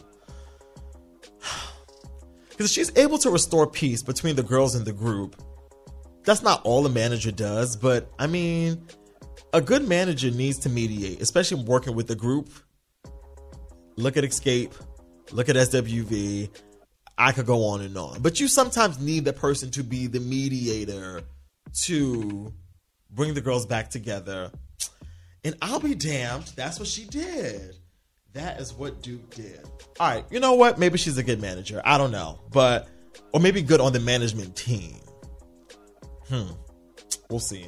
Because 2.49 2.73
she's 2.73 2.91
able 2.97 3.17
to 3.19 3.29
restore 3.29 3.65
peace 3.67 4.03
between 4.03 4.35
the 4.35 4.43
girls 4.43 4.75
in 4.75 4.83
the 4.83 4.91
group. 4.91 5.41
That's 6.25 6.43
not 6.43 6.61
all 6.65 6.85
a 6.85 6.89
manager 6.89 7.31
does, 7.31 7.77
but 7.77 8.11
I 8.19 8.27
mean, 8.27 8.85
a 9.53 9.61
good 9.61 9.87
manager 9.87 10.29
needs 10.29 10.59
to 10.59 10.69
mediate, 10.69 11.21
especially 11.21 11.63
working 11.63 11.95
with 11.95 12.07
the 12.07 12.15
group. 12.15 12.49
Look 13.95 14.17
at 14.17 14.25
Xscape, 14.25 14.73
look 15.31 15.47
at 15.47 15.55
SWV, 15.55 16.49
I 17.19 17.33
could 17.33 17.45
go 17.45 17.65
on 17.65 17.81
and 17.81 17.95
on. 17.97 18.21
But 18.21 18.39
you 18.39 18.47
sometimes 18.47 18.97
need 18.97 19.25
the 19.25 19.33
person 19.33 19.69
to 19.71 19.83
be 19.83 20.07
the 20.07 20.21
mediator 20.21 21.21
to 21.81 22.53
bring 23.11 23.33
the 23.33 23.41
girls 23.41 23.65
back 23.65 23.89
together. 23.89 24.51
And 25.43 25.55
I'll 25.61 25.81
be 25.81 25.95
damned, 25.95 26.45
that's 26.55 26.79
what 26.79 26.87
she 26.87 27.03
did. 27.05 27.75
That 28.33 28.61
is 28.61 28.73
what 28.73 29.01
Duke 29.01 29.35
did. 29.35 29.59
All 29.99 30.07
right, 30.07 30.23
you 30.31 30.39
know 30.39 30.53
what? 30.53 30.79
Maybe 30.79 30.97
she's 30.97 31.17
a 31.17 31.23
good 31.23 31.41
manager. 31.41 31.81
I 31.83 31.97
don't 31.97 32.11
know. 32.11 32.39
But, 32.51 32.87
or 33.33 33.41
maybe 33.41 33.61
good 33.61 33.81
on 33.81 33.91
the 33.91 33.99
management 33.99 34.55
team. 34.55 34.95
Hmm. 36.29 36.51
We'll 37.29 37.39
see. 37.39 37.65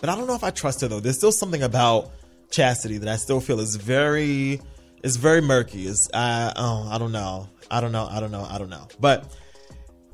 But 0.00 0.10
I 0.10 0.16
don't 0.16 0.26
know 0.26 0.34
if 0.34 0.42
I 0.42 0.50
trust 0.50 0.80
her 0.80 0.88
though. 0.88 1.00
There's 1.00 1.16
still 1.16 1.32
something 1.32 1.62
about 1.62 2.10
Chastity 2.50 2.98
that 2.98 3.08
I 3.08 3.16
still 3.16 3.40
feel 3.40 3.60
is 3.60 3.76
very, 3.76 4.60
is 5.02 5.16
very 5.16 5.40
murky. 5.40 5.86
Is 5.86 6.10
uh, 6.12 6.52
oh, 6.56 6.88
I 6.90 6.98
don't 6.98 7.12
know. 7.12 7.48
I 7.70 7.80
don't 7.80 7.92
know. 7.92 8.06
I 8.10 8.20
don't 8.20 8.30
know. 8.30 8.46
I 8.48 8.58
don't 8.58 8.70
know. 8.70 8.88
But 8.98 9.34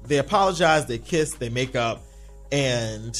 they 0.06 0.18
apologize, 0.18 0.86
they 0.86 0.98
kiss, 0.98 1.34
they 1.34 1.48
make 1.48 1.74
up, 1.74 2.02
and 2.52 3.14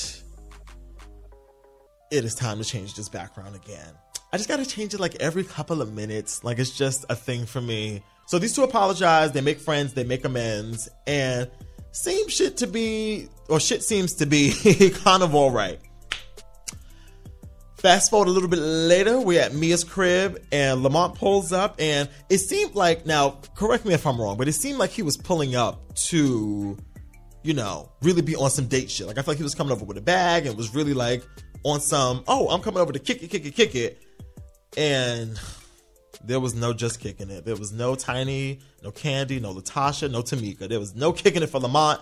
it 2.11 2.25
is 2.25 2.35
time 2.35 2.59
to 2.59 2.65
change 2.65 2.95
this 2.95 3.09
background 3.09 3.57
again. 3.57 3.93
I 4.33 4.37
just 4.37 4.49
gotta 4.49 4.67
change 4.67 4.95
it 4.95 5.01
like 5.01 5.17
every 5.17 5.45
couple 5.45 5.83
of 5.83 5.93
minutes. 5.93 6.45
Like 6.45 6.59
it's 6.59 6.77
just 6.77 7.05
a 7.09 7.17
thing 7.17 7.47
for 7.47 7.61
me. 7.61 8.03
So 8.27 8.39
these 8.39 8.55
two 8.55 8.65
apologize, 8.65 9.33
they 9.33 9.41
make 9.41 9.59
friends, 9.61 9.95
they 9.95 10.05
make 10.05 10.25
amends, 10.25 10.89
and 11.07 11.51
same 11.93 12.29
shit 12.29 12.57
to 12.59 12.67
be, 12.67 13.29
or 13.49 13.61
shit 13.61 13.83
seems 13.83 14.15
to 14.15 14.27
be 14.27 14.91
kind 15.05 15.23
of 15.23 15.35
all 15.35 15.51
right. 15.51 15.81
Fast 17.87 18.11
forward 18.11 18.27
a 18.27 18.33
little 18.33 18.49
bit 18.49 18.59
later, 18.59 19.21
we're 19.21 19.41
at 19.41 19.55
Mia's 19.55 19.85
crib 19.85 20.45
and 20.51 20.83
Lamont 20.83 21.15
pulls 21.15 21.53
up 21.53 21.77
and 21.79 22.09
it 22.29 22.39
seemed 22.39 22.75
like, 22.75 23.07
now, 23.07 23.39
correct 23.55 23.85
me 23.85 23.95
if 23.95 24.05
I'm 24.09 24.21
wrong, 24.21 24.37
but 24.37 24.49
it 24.49 24.55
seemed 24.55 24.81
like 24.81 24.91
he 24.91 25.03
was 25.03 25.17
pulling 25.17 25.55
up 25.55 25.95
to, 25.95 26.77
you 27.45 27.55
know, 27.55 27.93
really 28.03 28.23
be 28.23 28.35
on 28.35 28.51
some 28.51 28.67
date 28.67 28.91
shit. 28.91 29.07
Like 29.07 29.19
I 29.19 29.23
felt 29.23 29.29
like 29.29 29.37
he 29.37 29.45
was 29.45 29.55
coming 29.55 29.73
over 29.73 29.85
with 29.85 29.97
a 29.99 30.01
bag 30.01 30.47
and 30.47 30.57
was 30.57 30.75
really 30.75 30.95
like 30.95 31.23
on 31.63 31.81
some, 31.81 32.25
oh, 32.27 32.49
I'm 32.49 32.61
coming 32.61 32.81
over 32.81 32.93
to 32.93 32.99
kick 32.99 33.23
it, 33.23 33.29
kick 33.29 33.47
it, 33.47 33.55
kick 33.55 33.77
it. 33.77 34.03
And 34.77 35.39
there 36.25 36.41
was 36.41 36.57
no 36.57 36.73
just 36.73 36.99
kicking 36.99 37.31
it. 37.31 37.45
There 37.45 37.55
was 37.55 37.71
no 37.71 37.95
Tiny, 37.95 38.59
no 38.83 38.91
Candy, 38.91 39.39
no 39.39 39.55
Latasha, 39.55 40.11
no 40.11 40.23
Tamika. 40.23 40.69
There 40.69 40.81
was 40.81 40.97
no 40.97 41.13
kicking 41.13 41.45
it 41.45 41.51
for 41.51 41.61
Lamont. 41.61 42.01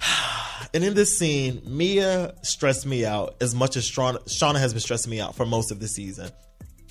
And 0.74 0.84
in 0.84 0.94
this 0.94 1.16
scene, 1.16 1.62
Mia 1.66 2.34
stressed 2.42 2.86
me 2.86 3.04
out 3.04 3.36
as 3.40 3.54
much 3.54 3.76
as 3.76 3.88
Shawna, 3.90 4.58
has 4.58 4.72
been 4.72 4.80
stressing 4.80 5.10
me 5.10 5.20
out 5.20 5.34
for 5.34 5.46
most 5.46 5.70
of 5.70 5.80
the 5.80 5.88
season. 5.88 6.30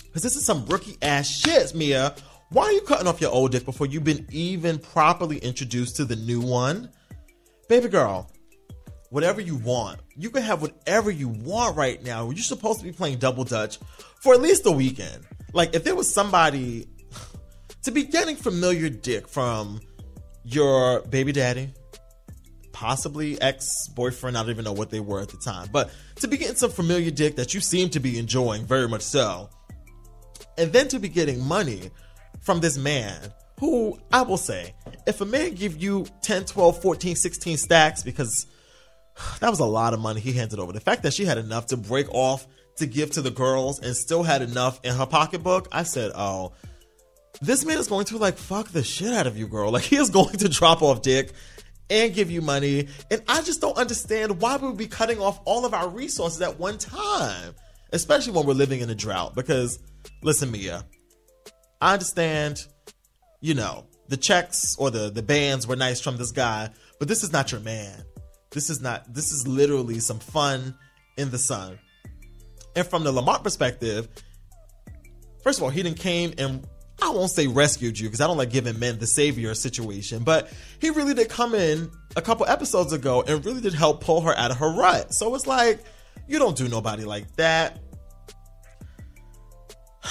Because 0.06 0.24
this 0.24 0.36
is 0.36 0.46
some 0.46 0.66
rookie 0.68 0.98
ass 1.02 1.30
shit, 1.30 1.76
Mia. 1.76 2.16
Why 2.50 2.64
are 2.66 2.72
you 2.72 2.82
cutting 2.82 3.08
off 3.08 3.20
your 3.20 3.32
old 3.32 3.52
dick 3.52 3.66
before 3.66 3.88
you've 3.88 4.04
been 4.04 4.28
even 4.32 4.80
properly 4.80 5.38
introduced 5.40 5.98
to 5.98 6.06
the 6.06 6.16
new 6.16 6.40
one? 6.40 6.90
Baby 7.68 7.90
girl, 7.90 8.32
whatever 9.10 9.42
you 9.42 9.56
want. 9.56 10.00
You 10.16 10.30
can 10.30 10.44
have 10.44 10.62
whatever 10.62 11.12
you 11.12 11.28
want 11.28 11.76
right 11.76 12.02
now. 12.04 12.30
You're 12.30 12.38
supposed 12.38 12.80
to 12.80 12.86
be 12.86 12.92
playing 12.92 13.18
double 13.18 13.44
dutch 13.44 13.80
for 14.22 14.34
at 14.34 14.42
least 14.42 14.66
a 14.66 14.72
weekend. 14.72 15.26
Like, 15.54 15.76
if 15.76 15.84
there 15.84 15.96
was 15.96 16.14
somebody 16.14 16.88
to 17.84 17.92
be 17.92 18.04
getting 18.04 18.36
familiar 18.36 18.90
dick 18.90 19.28
from 19.28 19.82
your 20.44 21.02
baby 21.02 21.32
daddy, 21.32 21.74
possibly 22.76 23.42
ex 23.42 23.88
boyfriend. 23.88 24.38
I 24.38 24.42
don't 24.42 24.50
even 24.50 24.66
know 24.66 24.74
what 24.74 24.90
they 24.90 25.00
were 25.00 25.22
at 25.22 25.30
the 25.30 25.38
time. 25.38 25.70
But 25.72 25.90
to 26.18 26.28
be 26.28 26.36
getting 26.38 26.58
some 26.58 26.70
familiar 26.70 27.10
dick 27.10 27.38
that 27.38 27.54
you 27.54 27.62
seem 27.62 27.90
to 27.92 28.02
be 28.02 28.20
enjoying 28.20 28.66
very 28.66 28.90
much 28.90 29.02
so, 29.02 29.50
and 30.58 30.74
then 30.74 30.90
to 30.90 31.00
be 31.00 31.08
getting 31.08 31.42
money 31.42 31.90
from 32.42 32.60
this 32.60 32.78
man 32.78 33.18
who 33.62 33.98
I 34.12 34.24
will 34.24 34.38
say, 34.38 34.76
if 35.08 35.22
a 35.22 35.26
man 35.26 35.54
give 35.56 35.82
you 35.82 36.06
10, 36.22 36.46
12, 36.46 36.82
14, 36.82 37.16
16 37.16 37.58
stacks, 37.58 38.04
because 38.04 38.46
that 39.40 39.50
was 39.50 39.62
a 39.62 39.66
lot 39.66 39.94
of 39.94 40.02
money 40.02 40.20
he 40.20 40.34
handed 40.34 40.60
over. 40.60 40.74
The 40.74 40.82
fact 40.82 41.04
that 41.04 41.14
she 41.14 41.24
had 41.24 41.38
enough 41.38 41.68
to 41.68 41.78
break 41.78 42.14
off 42.14 42.46
to 42.76 42.86
give 42.86 43.12
to 43.12 43.22
the 43.22 43.32
girls 43.32 43.80
and 43.80 43.96
still 43.96 44.22
had 44.22 44.42
enough 44.42 44.82
in 44.84 44.94
her 44.94 45.06
pocketbook, 45.06 45.70
I 45.72 45.84
said, 45.84 46.12
oh, 46.14 46.52
this 47.42 47.64
man 47.64 47.78
is 47.78 47.88
going 47.88 48.06
to 48.06 48.18
like 48.18 48.38
fuck 48.38 48.68
the 48.70 48.84
shit 48.84 49.14
out 49.14 49.28
of 49.28 49.38
you, 49.38 49.48
girl. 49.48 49.72
Like 49.72 49.84
he 49.84 49.96
is 49.96 50.10
going 50.20 50.36
to 50.38 50.50
drop 50.50 50.82
off 50.82 51.02
dick 51.02 51.32
and 51.90 52.14
give 52.14 52.32
you 52.32 52.42
money. 52.42 52.88
And 53.12 53.22
I 53.28 53.42
just 53.42 53.62
don't 53.62 53.78
understand 53.78 54.42
why 54.42 54.58
we 54.58 54.68
would 54.68 54.78
be 54.78 54.88
cutting 54.88 55.20
off 55.20 55.40
all 55.46 55.66
of 55.66 55.74
our 55.74 55.90
resources 55.90 56.42
at 56.42 56.60
one 56.60 56.78
time, 56.78 57.54
especially 57.92 58.34
when 58.34 58.46
we're 58.46 58.54
living 58.54 58.82
in 58.82 58.90
a 58.90 58.96
drought. 58.96 59.36
Because, 59.36 59.80
listen, 60.24 60.52
Mia, 60.52 60.86
I 61.82 61.94
understand, 61.94 62.66
you 63.42 63.54
know, 63.54 63.86
the 64.08 64.18
checks 64.18 64.76
or 64.78 64.92
the, 64.92 65.10
the 65.10 65.24
bands 65.24 65.68
were 65.68 65.76
nice 65.76 66.00
from 66.00 66.18
this 66.18 66.32
guy, 66.32 66.70
but 67.00 67.08
this 67.08 67.24
is 67.24 67.32
not 67.32 67.52
your 67.52 67.62
man. 67.62 68.04
This 68.52 68.70
is 68.70 68.82
not, 68.82 69.14
this 69.14 69.32
is 69.32 69.48
literally 69.48 70.00
some 70.00 70.20
fun 70.20 70.76
in 71.18 71.32
the 71.32 71.38
sun. 71.38 71.80
And 72.76 72.86
from 72.86 73.04
the 73.04 73.12
Lamont 73.12 73.44
perspective, 73.44 74.08
first 75.44 75.60
of 75.60 75.64
all, 75.64 75.70
he 75.70 75.84
didn't 75.84 76.00
came 76.00 76.34
and 76.38 76.68
I 77.02 77.10
won't 77.10 77.30
say 77.30 77.48
rescued 77.48 78.00
you 78.00 78.08
because 78.08 78.22
I 78.22 78.28
don't 78.28 78.38
like 78.38 78.52
giving 78.52 78.80
men 78.80 79.00
the 79.00 79.08
savior 79.08 79.54
situation, 79.54 80.24
but 80.24 80.52
he 80.80 80.90
really 80.90 81.14
did 81.14 81.30
come 81.30 81.54
in 81.54 81.92
a 82.16 82.22
couple 82.22 82.46
episodes 82.46 82.94
ago 82.94 83.24
and 83.28 83.46
really 83.46 83.62
did 83.62 83.74
help 83.74 84.02
pull 84.02 84.22
her 84.22 84.38
out 84.38 84.52
of 84.52 84.58
her 84.58 84.70
rut. 84.74 85.14
So 85.14 85.36
it's 85.36 85.46
like, 85.46 85.84
you 86.28 86.40
don't 86.40 86.56
do 86.56 86.68
nobody 86.68 87.04
like 87.04 87.36
that. 87.36 87.80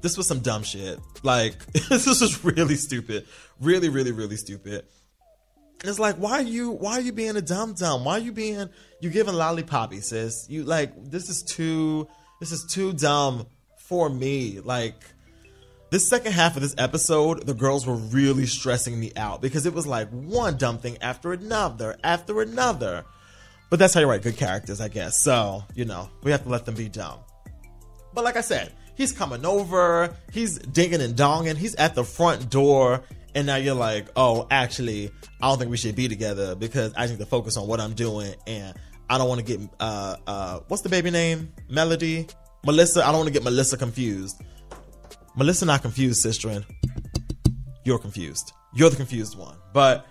This 0.00 0.18
was 0.18 0.26
some 0.26 0.40
dumb 0.40 0.62
shit. 0.64 0.98
Like, 1.22 1.64
this 1.88 2.06
was 2.06 2.44
really 2.44 2.76
stupid. 2.76 3.26
Really, 3.58 3.88
really, 3.88 4.12
really 4.12 4.36
stupid. 4.36 4.84
And 5.80 5.88
it's 5.88 5.98
like, 5.98 6.16
why 6.16 6.32
are 6.32 6.42
you 6.42 6.70
why 6.72 6.98
are 6.98 7.00
you 7.00 7.12
being 7.12 7.36
a 7.36 7.42
dumb 7.42 7.72
dumb? 7.72 8.04
Why 8.04 8.14
are 8.14 8.18
you 8.18 8.32
being 8.32 8.68
you 9.00 9.08
giving 9.08 9.34
lollipoppy, 9.34 10.02
sis? 10.02 10.46
You 10.48 10.64
like 10.64 11.10
this 11.10 11.30
is 11.30 11.42
too 11.42 12.06
this 12.40 12.52
is 12.52 12.66
too 12.70 12.92
dumb 12.92 13.46
for 13.78 14.08
me. 14.10 14.60
Like 14.60 14.96
this 15.94 16.08
second 16.08 16.32
half 16.32 16.56
of 16.56 16.62
this 16.62 16.74
episode, 16.76 17.46
the 17.46 17.54
girls 17.54 17.86
were 17.86 17.94
really 17.94 18.46
stressing 18.46 18.98
me 18.98 19.12
out 19.14 19.40
because 19.40 19.64
it 19.64 19.72
was 19.72 19.86
like 19.86 20.10
one 20.10 20.56
dumb 20.56 20.76
thing 20.76 20.98
after 21.00 21.32
another, 21.32 21.96
after 22.02 22.40
another. 22.42 23.04
But 23.70 23.78
that's 23.78 23.94
how 23.94 24.00
you 24.00 24.08
write 24.08 24.22
good 24.22 24.36
characters, 24.36 24.80
I 24.80 24.88
guess. 24.88 25.22
So, 25.22 25.62
you 25.76 25.84
know, 25.84 26.08
we 26.24 26.32
have 26.32 26.42
to 26.42 26.48
let 26.48 26.66
them 26.66 26.74
be 26.74 26.88
dumb. 26.88 27.20
But 28.12 28.24
like 28.24 28.36
I 28.36 28.40
said, 28.40 28.72
he's 28.96 29.12
coming 29.12 29.46
over, 29.46 30.16
he's 30.32 30.58
dinging 30.58 31.00
and 31.00 31.14
donging, 31.14 31.56
he's 31.56 31.76
at 31.76 31.94
the 31.94 32.02
front 32.02 32.50
door, 32.50 33.02
and 33.36 33.46
now 33.46 33.54
you're 33.54 33.76
like, 33.76 34.06
oh, 34.16 34.48
actually, 34.50 35.12
I 35.40 35.48
don't 35.48 35.58
think 35.58 35.70
we 35.70 35.76
should 35.76 35.94
be 35.94 36.08
together 36.08 36.56
because 36.56 36.92
I 36.96 37.06
need 37.06 37.20
to 37.20 37.26
focus 37.26 37.56
on 37.56 37.68
what 37.68 37.78
I'm 37.78 37.94
doing 37.94 38.34
and 38.48 38.76
I 39.08 39.16
don't 39.16 39.28
want 39.28 39.46
to 39.46 39.56
get 39.56 39.60
uh 39.78 40.16
uh 40.26 40.58
what's 40.66 40.82
the 40.82 40.88
baby 40.88 41.12
name? 41.12 41.52
Melody? 41.68 42.26
Melissa, 42.64 43.04
I 43.04 43.12
don't 43.12 43.18
want 43.18 43.28
to 43.28 43.32
get 43.32 43.44
Melissa 43.44 43.76
confused. 43.76 44.42
Melissa 45.36 45.66
not 45.66 45.82
confused, 45.82 46.20
sister. 46.20 46.64
You're 47.84 47.98
confused. 47.98 48.52
You're 48.72 48.90
the 48.90 48.96
confused 48.96 49.36
one. 49.36 49.56
But 49.72 50.06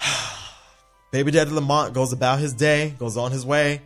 baby 1.12 1.30
daddy 1.30 1.50
Lamont 1.50 1.94
goes 1.94 2.12
about 2.12 2.38
his 2.38 2.52
day, 2.52 2.94
goes 2.98 3.16
on 3.16 3.32
his 3.32 3.46
way. 3.46 3.80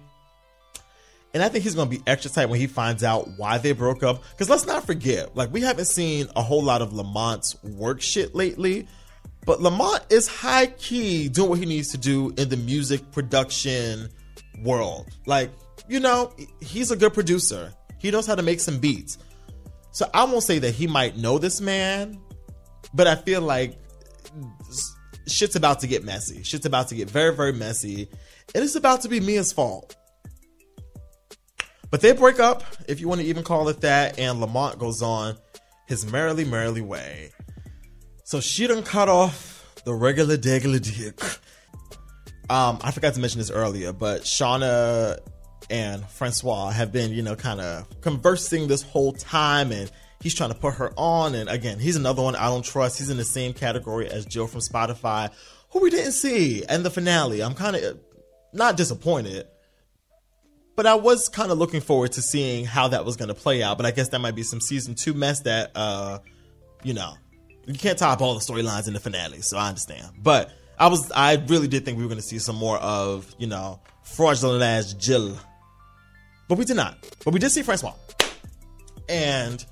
And 1.35 1.43
I 1.43 1.51
think 1.51 1.65
he's 1.65 1.75
going 1.75 1.91
to 1.91 1.99
be 1.99 2.03
extra 2.07 2.31
tight 2.31 2.47
when 2.47 2.59
he 2.59 2.67
finds 2.67 3.05
out 3.05 3.29
why 3.37 3.59
they 3.59 3.73
broke 3.73 4.03
up. 4.03 4.23
Because 4.31 4.49
let's 4.49 4.65
not 4.67 4.87
forget, 4.87 5.37
like, 5.37 5.53
we 5.53 5.61
haven't 5.61 5.85
seen 5.85 6.29
a 6.35 6.41
whole 6.41 6.63
lot 6.63 6.81
of 6.81 6.95
Lamont's 6.95 7.63
work 7.63 8.01
shit 8.01 8.35
lately. 8.35 8.89
But 9.45 9.61
Lamont 9.61 10.01
is 10.09 10.27
high 10.27 10.67
key 10.67 11.29
doing 11.29 11.51
what 11.51 11.59
he 11.59 11.67
needs 11.67 11.91
to 11.93 11.99
do 11.99 12.33
in 12.39 12.49
the 12.49 12.57
music 12.57 13.13
production 13.13 14.09
world. 14.63 15.09
Like, 15.27 15.51
you 15.89 16.01
know, 16.01 16.33
he's 16.63 16.91
a 16.91 16.97
good 16.97 17.13
producer. 17.13 17.71
He 17.99 18.11
knows 18.11 18.27
how 18.27 18.35
to 18.35 18.43
make 18.43 18.61
some 18.61 18.79
beats. 18.79 19.19
So 19.97 20.07
I 20.13 20.25
won't 20.25 20.43
say 20.43 20.59
that 20.59 20.75
he 20.75 20.87
might 20.87 21.17
know 21.17 21.39
this 21.39 21.59
man, 21.59 22.21
but 22.93 23.07
I 23.07 23.15
feel 23.15 23.41
like 23.41 23.79
shit's 25.27 25.57
about 25.57 25.81
to 25.81 25.87
get 25.87 26.05
messy. 26.05 26.43
Shit's 26.43 26.67
about 26.67 26.89
to 26.89 26.95
get 26.95 27.09
very, 27.09 27.35
very 27.35 27.55
messy. 27.55 28.07
And 28.55 28.63
it's 28.63 28.75
about 28.75 29.01
to 29.01 29.09
be 29.09 29.21
Mia's 29.21 29.55
fault. 29.55 29.97
But 31.91 32.03
they 32.03 32.13
break 32.13 32.41
up, 32.41 32.63
if 32.87 33.01
you 33.01 33.09
want 33.09 33.23
to 33.23 33.27
even 33.27 33.43
call 33.43 33.71
it 33.71 33.81
that, 33.81 34.19
and 34.19 34.39
Lamont 34.39 34.79
goes 34.79 35.01
on 35.01 35.39
his 35.87 36.05
merrily, 36.13 36.45
merrily 36.45 36.83
way. 36.83 37.31
So 38.25 38.43
she 38.43 38.67
done 38.67 38.83
cut 38.83 39.09
off 39.09 39.81
the 39.87 39.95
regular 39.95 40.37
degular 40.37 40.79
dick. 40.79 41.19
Um, 42.51 42.81
I 42.83 42.91
forgot 42.91 43.15
to 43.15 43.21
mention 43.21 43.39
this 43.39 43.51
earlier, 43.51 43.95
but 43.95 44.25
Shawna 44.25 45.21
and 45.71 46.05
Francois 46.07 46.71
have 46.71 46.93
been, 46.93 47.13
you 47.13 47.23
know, 47.23 47.37
kind 47.37 47.61
of 47.61 48.01
conversing 48.01 48.69
this 48.69 48.83
whole 48.83 49.13
time 49.13 49.73
and 49.73 49.91
he's 50.23 50.35
trying 50.35 50.51
to 50.51 50.57
put 50.57 50.75
her 50.75 50.93
on. 50.97 51.35
And 51.35 51.49
again, 51.49 51.79
he's 51.79 51.97
another 51.97 52.23
one 52.23 52.37
I 52.37 52.47
don't 52.47 52.65
trust. 52.65 52.99
He's 52.99 53.11
in 53.11 53.17
the 53.17 53.25
same 53.25 53.53
category 53.53 54.09
as 54.09 54.27
Jill 54.27 54.47
from 54.47 54.61
Spotify, 54.61 55.31
who 55.71 55.81
we 55.81 55.91
didn't 55.91 56.13
see. 56.13 56.65
And 56.65 56.85
the 56.85 56.91
finale, 56.91 57.43
I'm 57.43 57.55
kind 57.55 57.77
of 57.77 57.99
not 58.53 58.77
disappointed, 58.77 59.47
but 60.75 60.87
I 60.87 60.95
was 60.95 61.29
kind 61.29 61.51
of 61.51 61.59
looking 61.59 61.81
forward 61.81 62.13
to 62.13 62.23
seeing 62.23 62.65
how 62.65 62.89
that 62.89 63.05
was 63.05 63.17
going 63.17 63.29
to 63.29 63.35
play 63.35 63.63
out. 63.63 63.77
But 63.77 63.87
I 63.87 63.91
guess 63.91 64.09
that 64.11 64.21
might 64.21 64.35
be 64.35 64.43
some 64.43 64.61
season 64.61 64.95
two 64.95 65.15
mess 65.15 65.41
that, 65.41 65.73
uh, 65.75 66.19
you 66.83 66.95
know, 66.95 67.15
you 67.67 67.75
can't 67.75 67.99
top 67.99 68.21
all 68.21 68.35
the 68.35 68.41
storylines 68.41 68.87
in 68.87 68.95
the 68.95 69.01
finale. 69.01 69.43
So 69.43 69.59
I 69.59 69.69
understand. 69.69 70.07
But 70.19 70.53
I 70.79 70.89
was, 70.89 71.11
I 71.13 71.35
really 71.47 71.69
did 71.69 71.85
think 71.85 71.97
we 71.97 72.05
were 72.05 72.09
going 72.09 72.21
to 72.21 72.27
see 72.27 72.39
some 72.39 72.57
more 72.57 72.79
of, 72.79 73.35
you 73.39 73.47
know, 73.47 73.81
fraudulent 74.03 74.63
ass 74.63 74.93
Jill 74.93 75.37
but 76.49 76.59
we 76.59 76.65
did 76.65 76.77
not. 76.77 76.99
But 77.25 77.35
we 77.35 77.41
did 77.41 77.51
see 77.51 77.63
Francois. 77.63 77.95
And 79.09 79.65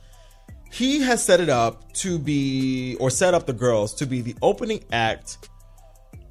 he 0.72 1.00
has 1.02 1.24
set 1.24 1.40
it 1.40 1.48
up 1.48 1.92
to 1.94 2.18
be, 2.18 2.96
or 2.98 3.10
set 3.10 3.34
up 3.34 3.46
the 3.46 3.52
girls 3.52 3.94
to 3.94 4.06
be 4.06 4.20
the 4.20 4.34
opening 4.42 4.84
act 4.92 5.48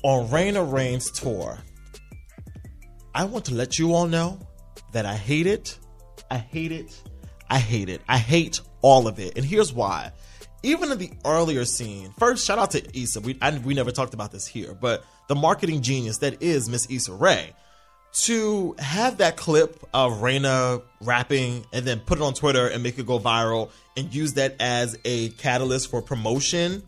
on 0.03 0.27
Raina 0.27 0.69
Rain's 0.69 1.11
tour. 1.11 1.57
I 3.15 3.25
want 3.25 3.45
to 3.45 3.53
let 3.53 3.79
you 3.79 3.93
all 3.93 4.07
know 4.07 4.39
that 4.91 5.05
I 5.05 5.15
hate 5.15 5.47
it. 5.47 5.77
I 6.29 6.37
hate 6.37 6.71
it. 6.71 7.01
I 7.49 7.59
hate 7.59 7.89
it. 7.89 8.01
I 8.09 8.17
hate 8.17 8.59
all 8.81 9.07
of 9.07 9.19
it. 9.19 9.37
And 9.37 9.45
here's 9.45 9.71
why. 9.71 10.11
Even 10.63 10.91
in 10.91 10.97
the 10.97 11.11
earlier 11.25 11.65
scene, 11.65 12.13
first, 12.17 12.45
shout 12.45 12.57
out 12.57 12.71
to 12.71 12.99
Issa. 12.99 13.21
We, 13.21 13.37
I, 13.41 13.57
we 13.59 13.73
never 13.73 13.91
talked 13.91 14.13
about 14.13 14.31
this 14.31 14.47
here, 14.47 14.73
but 14.73 15.05
the 15.27 15.35
marketing 15.35 15.81
genius 15.81 16.19
that 16.19 16.41
is 16.41 16.69
Miss 16.69 16.89
Issa 16.89 17.13
Rae 17.13 17.53
to 18.13 18.75
have 18.79 19.17
that 19.17 19.37
clip 19.37 19.83
of 19.93 20.13
Raina 20.13 20.83
rapping 21.01 21.65
and 21.73 21.85
then 21.85 21.99
put 21.99 22.19
it 22.19 22.21
on 22.21 22.33
Twitter 22.33 22.67
and 22.67 22.83
make 22.83 22.99
it 22.99 23.07
go 23.07 23.19
viral 23.19 23.71
and 23.97 24.13
use 24.13 24.33
that 24.33 24.55
as 24.59 24.97
a 25.03 25.29
catalyst 25.31 25.89
for 25.89 26.01
promotion 26.01 26.83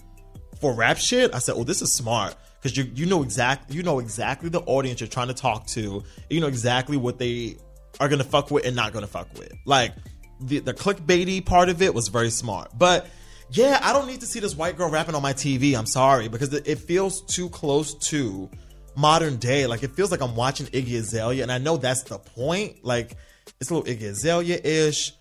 for 0.59 0.73
rap 0.73 0.97
shit, 0.97 1.33
I 1.33 1.39
said, 1.39 1.55
"Oh, 1.55 1.63
this 1.63 1.81
is 1.81 1.91
smart." 1.91 2.35
Because 2.61 2.77
you 2.77 2.91
you 2.95 3.05
know 3.05 3.21
exactly 3.21 3.75
you 3.75 3.83
know 3.83 3.99
exactly 3.99 4.49
the 4.49 4.61
audience 4.61 4.99
you're 4.99 5.07
trying 5.07 5.27
to 5.27 5.33
talk 5.33 5.67
to. 5.67 6.03
You 6.29 6.41
know 6.41 6.47
exactly 6.47 6.97
what 6.97 7.19
they 7.19 7.57
are 7.99 8.09
gonna 8.09 8.23
fuck 8.23 8.49
with 8.51 8.65
and 8.65 8.75
not 8.75 8.93
gonna 8.93 9.07
fuck 9.07 9.27
with. 9.37 9.53
Like 9.65 9.93
the 10.41 10.59
the 10.59 10.73
clickbaity 10.73 11.45
part 11.45 11.69
of 11.69 11.81
it 11.81 11.93
was 11.93 12.07
very 12.07 12.29
smart, 12.29 12.71
but 12.77 13.07
yeah, 13.51 13.79
I 13.83 13.93
don't 13.93 14.07
need 14.07 14.21
to 14.21 14.25
see 14.25 14.39
this 14.39 14.55
white 14.55 14.75
girl 14.75 14.89
rapping 14.89 15.13
on 15.13 15.21
my 15.21 15.33
TV. 15.33 15.77
I'm 15.77 15.85
sorry 15.85 16.27
because 16.27 16.51
it 16.51 16.79
feels 16.79 17.21
too 17.21 17.49
close 17.49 17.93
to 18.09 18.49
modern 18.95 19.37
day. 19.37 19.67
Like 19.67 19.83
it 19.83 19.91
feels 19.91 20.11
like 20.11 20.21
I'm 20.21 20.35
watching 20.35 20.67
Iggy 20.67 20.97
Azalea, 20.97 21.43
and 21.43 21.51
I 21.51 21.57
know 21.57 21.77
that's 21.77 22.03
the 22.03 22.17
point. 22.17 22.83
Like 22.83 23.15
it's 23.59 23.69
a 23.69 23.75
little 23.75 23.93
Iggy 23.93 24.09
Azalea 24.09 24.59
ish. 24.63 25.13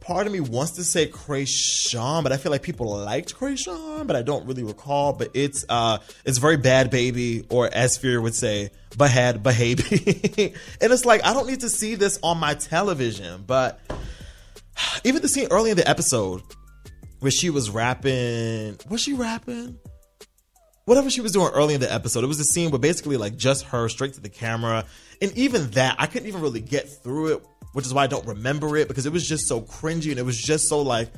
Part 0.00 0.26
of 0.26 0.32
me 0.32 0.40
wants 0.40 0.72
to 0.72 0.84
say 0.84 1.08
Kreayshawn, 1.08 2.22
but 2.22 2.32
I 2.32 2.38
feel 2.38 2.50
like 2.50 2.62
people 2.62 2.96
liked 2.96 3.36
Kreayshawn, 3.36 4.06
but 4.06 4.16
I 4.16 4.22
don't 4.22 4.46
really 4.46 4.62
recall. 4.62 5.12
But 5.12 5.30
it's 5.34 5.64
uh 5.68 5.98
it's 6.24 6.38
very 6.38 6.56
bad 6.56 6.90
baby, 6.90 7.44
or 7.50 7.68
as 7.72 7.98
Fear 7.98 8.20
would 8.22 8.34
say, 8.34 8.70
bad 8.96 9.42
baby. 9.42 9.82
and 10.80 10.92
it's 10.92 11.04
like 11.04 11.24
I 11.24 11.34
don't 11.34 11.46
need 11.46 11.60
to 11.60 11.68
see 11.68 11.96
this 11.96 12.18
on 12.22 12.38
my 12.38 12.54
television. 12.54 13.44
But 13.46 13.78
even 15.04 15.20
the 15.20 15.28
scene 15.28 15.48
early 15.50 15.70
in 15.70 15.76
the 15.76 15.88
episode 15.88 16.42
where 17.20 17.30
she 17.30 17.50
was 17.50 17.70
rapping, 17.70 18.78
was 18.88 19.02
she 19.02 19.12
rapping? 19.12 19.78
Whatever 20.90 21.08
she 21.08 21.20
was 21.20 21.30
doing 21.30 21.52
early 21.54 21.74
in 21.74 21.80
the 21.80 21.92
episode, 21.92 22.24
it 22.24 22.26
was 22.26 22.40
a 22.40 22.44
scene 22.44 22.72
where 22.72 22.80
basically 22.80 23.16
like 23.16 23.36
just 23.36 23.62
her 23.66 23.88
straight 23.88 24.14
to 24.14 24.20
the 24.20 24.28
camera. 24.28 24.84
And 25.22 25.30
even 25.38 25.70
that, 25.70 25.94
I 26.00 26.06
couldn't 26.06 26.26
even 26.26 26.40
really 26.40 26.60
get 26.60 26.88
through 26.88 27.34
it, 27.34 27.46
which 27.74 27.86
is 27.86 27.94
why 27.94 28.02
I 28.02 28.06
don't 28.08 28.26
remember 28.26 28.76
it 28.76 28.88
because 28.88 29.06
it 29.06 29.12
was 29.12 29.24
just 29.24 29.46
so 29.46 29.60
cringy 29.60 30.10
and 30.10 30.18
it 30.18 30.24
was 30.24 30.36
just 30.36 30.68
so 30.68 30.82
like, 30.82 31.08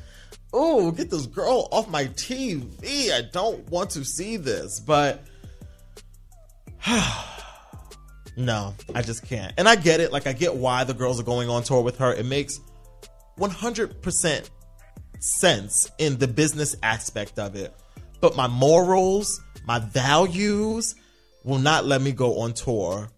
oh, 0.52 0.90
get 0.90 1.08
this 1.08 1.24
girl 1.24 1.68
off 1.72 1.88
my 1.88 2.04
TV. 2.08 3.12
I 3.12 3.22
don't 3.32 3.66
want 3.70 3.88
to 3.92 4.04
see 4.04 4.37
this. 4.37 4.78
But 4.78 5.24
no, 8.37 8.74
I 8.94 9.00
just 9.00 9.26
can't. 9.26 9.54
And 9.56 9.66
I 9.66 9.76
get 9.76 10.00
it. 10.00 10.12
Like, 10.12 10.26
I 10.26 10.35
get 10.35 10.54
why 10.54 10.85
the 10.85 10.92
girls 10.92 11.18
are 11.18 11.24
going 11.24 11.48
on 11.48 11.62
tour 11.62 11.80
with 11.80 11.96
her. 11.96 12.12
It 12.12 12.26
makes 12.26 12.61
100% 13.38 14.50
sense 15.18 15.90
in 15.96 16.18
the 16.18 16.28
business 16.28 16.76
aspect 16.82 17.38
of 17.38 17.56
it. 17.56 17.74
But 18.20 18.37
my 18.37 18.48
morals, 18.48 19.40
my 19.66 19.79
values 19.79 20.94
will 21.44 21.59
not 21.59 21.85
let 21.85 22.01
me 22.01 22.12
go 22.12 22.40
on 22.40 22.53
tour 22.53 23.09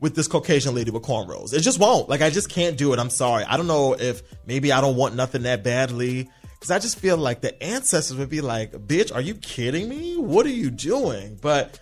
with 0.00 0.14
this 0.14 0.28
Caucasian 0.28 0.74
lady 0.74 0.90
with 0.90 1.02
cornrows. 1.02 1.54
It 1.54 1.60
just 1.60 1.78
won't. 1.78 2.08
Like, 2.08 2.20
I 2.20 2.30
just 2.30 2.50
can't 2.50 2.76
do 2.76 2.92
it. 2.92 2.98
I'm 2.98 3.10
sorry. 3.10 3.44
I 3.44 3.56
don't 3.56 3.66
know 3.66 3.94
if 3.94 4.22
maybe 4.46 4.72
I 4.72 4.80
don't 4.80 4.96
want 4.96 5.14
nothing 5.14 5.42
that 5.42 5.64
badly. 5.64 6.28
Because 6.52 6.70
I 6.70 6.78
just 6.78 6.98
feel 6.98 7.16
like 7.16 7.40
the 7.40 7.62
ancestors 7.62 8.16
would 8.16 8.30
be 8.30 8.40
like, 8.40 8.72
bitch, 8.72 9.14
are 9.14 9.20
you 9.20 9.34
kidding 9.34 9.88
me? 9.88 10.16
What 10.16 10.46
are 10.46 10.50
you 10.50 10.70
doing? 10.70 11.38
But 11.40 11.78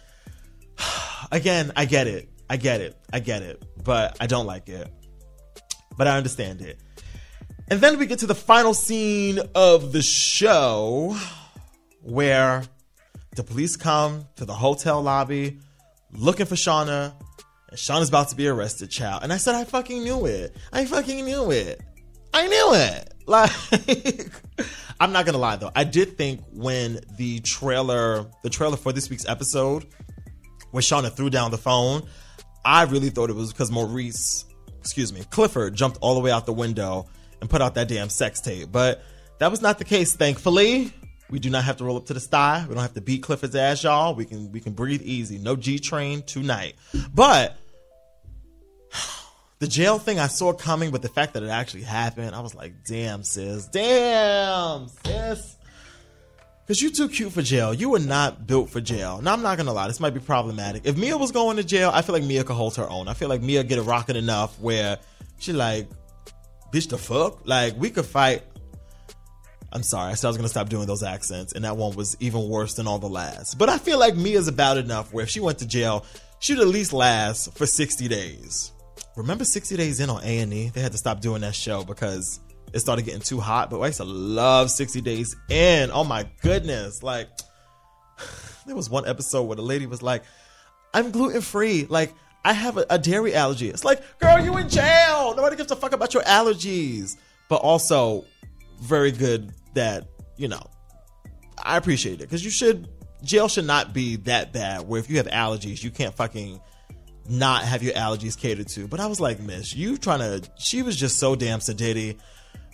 again, 1.32 1.72
I 1.76 1.84
get 1.84 2.06
it. 2.06 2.28
I 2.48 2.56
get 2.56 2.80
it. 2.80 2.96
I 3.12 3.20
get 3.20 3.42
it. 3.42 3.62
But 3.82 4.16
I 4.20 4.26
don't 4.26 4.46
like 4.46 4.68
it. 4.68 4.88
But 5.96 6.06
I 6.06 6.16
understand 6.16 6.60
it. 6.62 6.78
And 7.68 7.80
then 7.80 7.98
we 7.98 8.06
get 8.06 8.18
to 8.20 8.26
the 8.26 8.34
final 8.34 8.74
scene 8.74 9.40
of 9.54 9.92
the 9.92 10.02
show 10.02 11.16
where 12.02 12.64
the 13.34 13.42
police 13.42 13.76
come 13.76 14.26
to 14.36 14.44
the 14.44 14.54
hotel 14.54 15.02
lobby 15.02 15.58
looking 16.12 16.46
for 16.46 16.54
Shawna. 16.54 17.12
And 17.68 17.78
Shawna's 17.78 18.08
about 18.08 18.28
to 18.28 18.36
be 18.36 18.48
arrested, 18.48 18.90
child. 18.90 19.22
And 19.22 19.32
I 19.32 19.38
said, 19.38 19.54
I 19.54 19.64
fucking 19.64 20.02
knew 20.02 20.26
it. 20.26 20.54
I 20.72 20.84
fucking 20.84 21.24
knew 21.24 21.50
it. 21.50 21.80
I 22.34 22.46
knew 22.46 22.74
it. 22.74 23.08
Like, 23.24 23.52
I'm 24.98 25.12
not 25.12 25.24
gonna 25.26 25.38
lie 25.38 25.54
though. 25.54 25.70
I 25.76 25.84
did 25.84 26.18
think 26.18 26.40
when 26.52 26.98
the 27.16 27.38
trailer, 27.38 28.26
the 28.42 28.50
trailer 28.50 28.76
for 28.76 28.92
this 28.92 29.08
week's 29.08 29.28
episode, 29.28 29.86
when 30.72 30.82
Shawna 30.82 31.12
threw 31.12 31.30
down 31.30 31.52
the 31.52 31.56
phone, 31.56 32.02
I 32.64 32.82
really 32.82 33.10
thought 33.10 33.30
it 33.30 33.36
was 33.36 33.52
because 33.52 33.70
Maurice, 33.70 34.44
excuse 34.80 35.12
me, 35.12 35.22
Clifford 35.30 35.76
jumped 35.76 35.98
all 36.00 36.16
the 36.16 36.20
way 36.20 36.32
out 36.32 36.46
the 36.46 36.52
window 36.52 37.06
and 37.40 37.48
put 37.48 37.62
out 37.62 37.76
that 37.76 37.86
damn 37.86 38.08
sex 38.08 38.40
tape. 38.40 38.72
But 38.72 39.02
that 39.38 39.52
was 39.52 39.62
not 39.62 39.78
the 39.78 39.84
case, 39.84 40.16
thankfully. 40.16 40.92
We 41.32 41.38
do 41.38 41.48
not 41.48 41.64
have 41.64 41.78
to 41.78 41.84
roll 41.84 41.96
up 41.96 42.04
to 42.06 42.14
the 42.14 42.20
sty. 42.20 42.66
We 42.68 42.74
don't 42.74 42.82
have 42.82 42.92
to 42.92 43.00
beat 43.00 43.22
Clifford's 43.22 43.56
ass, 43.56 43.82
y'all. 43.82 44.14
We 44.14 44.26
can 44.26 44.52
we 44.52 44.60
can 44.60 44.74
breathe 44.74 45.00
easy. 45.00 45.38
No 45.38 45.56
G 45.56 45.78
train 45.78 46.22
tonight. 46.22 46.74
But 47.12 47.56
the 49.58 49.66
jail 49.66 49.98
thing 49.98 50.18
I 50.20 50.26
saw 50.26 50.52
coming, 50.52 50.90
but 50.90 51.00
the 51.00 51.08
fact 51.08 51.32
that 51.32 51.42
it 51.42 51.48
actually 51.48 51.84
happened, 51.84 52.34
I 52.34 52.40
was 52.40 52.54
like, 52.54 52.84
damn, 52.84 53.24
sis. 53.24 53.66
Damn, 53.68 54.88
sis. 54.88 55.56
Cause 56.68 56.82
you 56.82 56.90
too 56.90 57.08
cute 57.08 57.32
for 57.32 57.40
jail. 57.40 57.72
You 57.72 57.88
were 57.88 57.98
not 57.98 58.46
built 58.46 58.68
for 58.68 58.82
jail. 58.82 59.22
Now 59.22 59.32
I'm 59.32 59.42
not 59.42 59.56
gonna 59.56 59.72
lie, 59.72 59.88
this 59.88 60.00
might 60.00 60.12
be 60.12 60.20
problematic. 60.20 60.82
If 60.84 60.98
Mia 60.98 61.16
was 61.16 61.32
going 61.32 61.56
to 61.56 61.64
jail, 61.64 61.90
I 61.94 62.02
feel 62.02 62.14
like 62.14 62.24
Mia 62.24 62.44
could 62.44 62.56
hold 62.56 62.76
her 62.76 62.88
own. 62.90 63.08
I 63.08 63.14
feel 63.14 63.30
like 63.30 63.40
Mia 63.40 63.64
get 63.64 63.78
a 63.78 63.82
rocket 63.82 64.16
enough 64.16 64.60
where 64.60 64.98
she 65.38 65.54
like, 65.54 65.88
bitch 66.72 66.90
the 66.90 66.98
fuck? 66.98 67.48
Like 67.48 67.74
we 67.78 67.88
could 67.88 68.04
fight. 68.04 68.42
I'm 69.72 69.82
sorry, 69.82 70.12
I 70.12 70.14
said 70.14 70.28
I 70.28 70.30
was 70.30 70.36
gonna 70.36 70.48
stop 70.48 70.68
doing 70.68 70.86
those 70.86 71.02
accents, 71.02 71.54
and 71.54 71.64
that 71.64 71.76
one 71.76 71.96
was 71.96 72.16
even 72.20 72.48
worse 72.48 72.74
than 72.74 72.86
all 72.86 72.98
the 72.98 73.08
last. 73.08 73.58
But 73.58 73.68
I 73.68 73.78
feel 73.78 73.98
like 73.98 74.14
Mia's 74.14 74.48
about 74.48 74.76
enough 74.76 75.12
where 75.12 75.24
if 75.24 75.30
she 75.30 75.40
went 75.40 75.58
to 75.60 75.66
jail, 75.66 76.04
she'd 76.40 76.58
at 76.58 76.68
least 76.68 76.92
last 76.92 77.56
for 77.56 77.66
60 77.66 78.06
days. 78.08 78.72
Remember 79.16 79.44
60 79.44 79.76
Days 79.76 80.00
In 80.00 80.08
on 80.08 80.22
A&E? 80.24 80.70
They 80.70 80.80
had 80.80 80.92
to 80.92 80.98
stop 80.98 81.20
doing 81.20 81.42
that 81.42 81.54
show 81.54 81.84
because 81.84 82.40
it 82.72 82.80
started 82.80 83.04
getting 83.04 83.20
too 83.20 83.40
hot. 83.40 83.68
But 83.68 83.80
I 83.80 83.86
used 83.86 83.98
to 83.98 84.04
love 84.04 84.70
60 84.70 85.02
Days 85.02 85.36
In. 85.50 85.90
Oh 85.90 86.04
my 86.04 86.26
goodness. 86.40 87.02
Like, 87.02 87.28
there 88.66 88.74
was 88.74 88.88
one 88.88 89.06
episode 89.06 89.42
where 89.42 89.56
the 89.56 89.62
lady 89.62 89.84
was 89.86 90.02
like, 90.02 90.22
I'm 90.94 91.10
gluten 91.10 91.42
free. 91.42 91.86
Like, 91.88 92.14
I 92.44 92.54
have 92.54 92.78
a, 92.78 92.86
a, 92.88 92.98
dairy 92.98 93.34
allergy. 93.34 93.68
It's 93.68 93.84
like, 93.84 94.18
girl, 94.18 94.42
you 94.42 94.56
in 94.56 94.68
jail. 94.68 95.34
Nobody 95.36 95.56
gives 95.56 95.70
a 95.70 95.76
fuck 95.76 95.92
about 95.92 96.14
your 96.14 96.22
allergies. 96.22 97.16
But 97.48 97.56
also, 97.56 98.24
very 98.80 99.12
good 99.12 99.52
that, 99.74 100.08
you 100.36 100.48
know, 100.48 100.62
I 101.62 101.76
appreciate 101.76 102.14
it 102.14 102.20
because 102.20 102.44
you 102.44 102.50
should, 102.50 102.88
jail 103.22 103.48
should 103.48 103.66
not 103.66 103.92
be 103.92 104.16
that 104.16 104.52
bad 104.52 104.86
where 104.88 105.00
if 105.00 105.08
you 105.08 105.18
have 105.18 105.26
allergies, 105.26 105.82
you 105.82 105.90
can't 105.90 106.14
fucking 106.14 106.60
not 107.28 107.62
have 107.64 107.82
your 107.82 107.94
allergies 107.94 108.38
catered 108.38 108.68
to. 108.68 108.88
But 108.88 109.00
I 109.00 109.06
was 109.06 109.20
like, 109.20 109.40
Miss, 109.40 109.74
you 109.74 109.96
trying 109.96 110.20
to, 110.20 110.48
she 110.58 110.82
was 110.82 110.96
just 110.96 111.18
so 111.18 111.34
damn 111.34 111.60
sedity. 111.60 112.18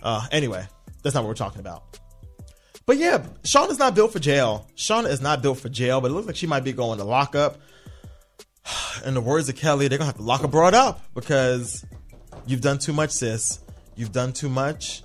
Uh, 0.01 0.25
anyway, 0.31 0.65
that's 1.03 1.13
not 1.15 1.23
what 1.23 1.29
we're 1.29 1.35
talking 1.35 1.59
about. 1.59 1.99
But 2.85 2.97
yeah, 2.97 3.19
Shawna 3.43 3.69
is 3.69 3.77
not 3.77 3.93
built 3.93 4.11
for 4.11 4.19
jail. 4.19 4.67
Shawna 4.75 5.09
is 5.09 5.21
not 5.21 5.43
built 5.43 5.59
for 5.59 5.69
jail, 5.69 6.01
but 6.01 6.09
it 6.09 6.13
looks 6.15 6.25
like 6.25 6.35
she 6.35 6.47
might 6.47 6.63
be 6.63 6.73
going 6.73 6.97
to 6.97 7.03
lock 7.03 7.35
up. 7.35 7.59
In 9.05 9.13
the 9.13 9.21
words 9.21 9.47
of 9.47 9.55
Kelly, 9.55 9.87
they're 9.87 9.99
gonna 9.99 10.07
have 10.07 10.17
to 10.17 10.23
lock 10.23 10.41
her 10.41 10.47
broad 10.47 10.73
up 10.73 10.99
because 11.13 11.85
you've 12.47 12.61
done 12.61 12.79
too 12.79 12.93
much, 12.93 13.11
sis. 13.11 13.59
You've 13.95 14.11
done 14.11 14.33
too 14.33 14.49
much. 14.49 15.03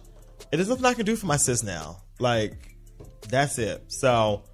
It 0.54 0.60
is 0.60 0.68
nothing 0.68 0.84
I 0.84 0.94
can 0.94 1.04
do 1.04 1.16
for 1.16 1.26
my 1.26 1.36
sis 1.36 1.64
now. 1.64 1.96
Like, 2.20 2.76
that's 3.28 3.58
it. 3.58 3.86
So, 3.88 4.44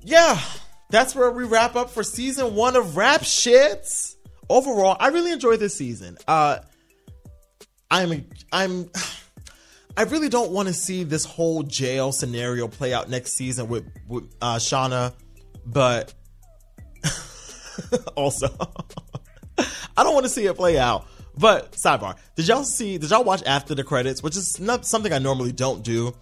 yeah, 0.00 0.40
that's 0.88 1.14
where 1.14 1.30
we 1.30 1.44
wrap 1.44 1.76
up 1.76 1.90
for 1.90 2.02
season 2.02 2.54
one 2.54 2.74
of 2.74 2.96
Rap 2.96 3.20
Shits. 3.20 4.14
Overall, 4.48 4.96
I 4.98 5.08
really 5.08 5.30
enjoyed 5.30 5.60
this 5.60 5.76
season. 5.76 6.16
Uh, 6.26 6.60
I'm, 7.90 8.30
I'm, 8.50 8.90
I 9.98 10.04
really 10.04 10.30
don't 10.30 10.52
want 10.52 10.68
to 10.68 10.74
see 10.74 11.04
this 11.04 11.26
whole 11.26 11.64
jail 11.64 12.10
scenario 12.10 12.66
play 12.66 12.94
out 12.94 13.10
next 13.10 13.34
season 13.34 13.68
with, 13.68 13.84
with 14.08 14.34
uh, 14.40 14.56
Shawna, 14.56 15.12
but 15.66 16.14
also, 18.16 18.48
I 19.58 20.02
don't 20.02 20.14
want 20.14 20.24
to 20.24 20.30
see 20.30 20.46
it 20.46 20.56
play 20.56 20.78
out. 20.78 21.06
But 21.36 21.72
sidebar, 21.72 22.16
did 22.36 22.46
y'all 22.48 22.64
see? 22.64 22.98
Did 22.98 23.10
y'all 23.10 23.24
watch 23.24 23.42
after 23.44 23.74
the 23.74 23.84
credits? 23.84 24.22
Which 24.22 24.36
is 24.36 24.60
not 24.60 24.86
something 24.86 25.12
I 25.12 25.18
normally 25.18 25.52
don't 25.52 25.82
do, 25.82 26.14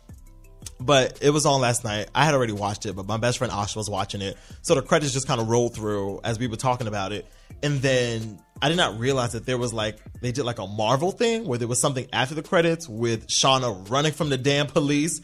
but 0.80 1.18
it 1.20 1.30
was 1.30 1.44
on 1.44 1.60
last 1.60 1.84
night. 1.84 2.08
I 2.14 2.24
had 2.24 2.34
already 2.34 2.54
watched 2.54 2.86
it, 2.86 2.96
but 2.96 3.06
my 3.06 3.18
best 3.18 3.38
friend 3.38 3.52
Asha 3.52 3.76
was 3.76 3.90
watching 3.90 4.22
it, 4.22 4.36
so 4.62 4.74
the 4.74 4.82
credits 4.82 5.12
just 5.12 5.26
kind 5.26 5.40
of 5.40 5.48
rolled 5.48 5.74
through 5.74 6.20
as 6.24 6.38
we 6.38 6.46
were 6.46 6.56
talking 6.56 6.86
about 6.86 7.12
it, 7.12 7.26
and 7.62 7.82
then 7.82 8.40
I 8.62 8.68
did 8.68 8.76
not 8.76 8.98
realize 8.98 9.32
that 9.32 9.44
there 9.44 9.58
was 9.58 9.72
like 9.74 9.98
they 10.20 10.32
did 10.32 10.44
like 10.44 10.58
a 10.58 10.66
Marvel 10.66 11.10
thing 11.12 11.46
where 11.46 11.58
there 11.58 11.68
was 11.68 11.80
something 11.80 12.06
after 12.12 12.34
the 12.34 12.42
credits 12.42 12.88
with 12.88 13.26
Shawna 13.28 13.90
running 13.90 14.12
from 14.12 14.30
the 14.30 14.38
damn 14.38 14.66
police. 14.66 15.20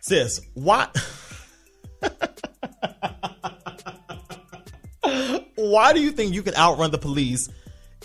Sis, 0.00 0.40
what? 0.54 0.96
why 5.54 5.92
do 5.92 6.00
you 6.00 6.10
think 6.10 6.34
you 6.34 6.42
can 6.42 6.54
outrun 6.54 6.90
the 6.90 6.98
police 6.98 7.48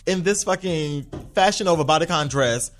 in 0.05 0.23
this 0.23 0.43
fucking 0.43 1.03
fashion 1.33 1.67
over 1.67 1.83
bodycon 1.83 2.29
dress 2.29 2.71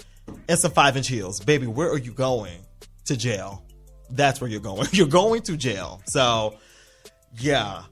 and 0.47 0.59
some 0.59 0.71
five 0.71 0.97
inch 0.97 1.07
heels? 1.07 1.39
Baby, 1.39 1.67
where 1.67 1.89
are 1.89 1.97
you 1.97 2.11
going? 2.11 2.59
To 3.05 3.15
jail. 3.15 3.63
That's 4.09 4.41
where 4.41 4.49
you're 4.49 4.59
going. 4.59 4.87
You're 4.93 5.07
going 5.07 5.41
to 5.43 5.57
jail. 5.57 6.01
So, 6.05 6.57
yeah. 7.39 7.83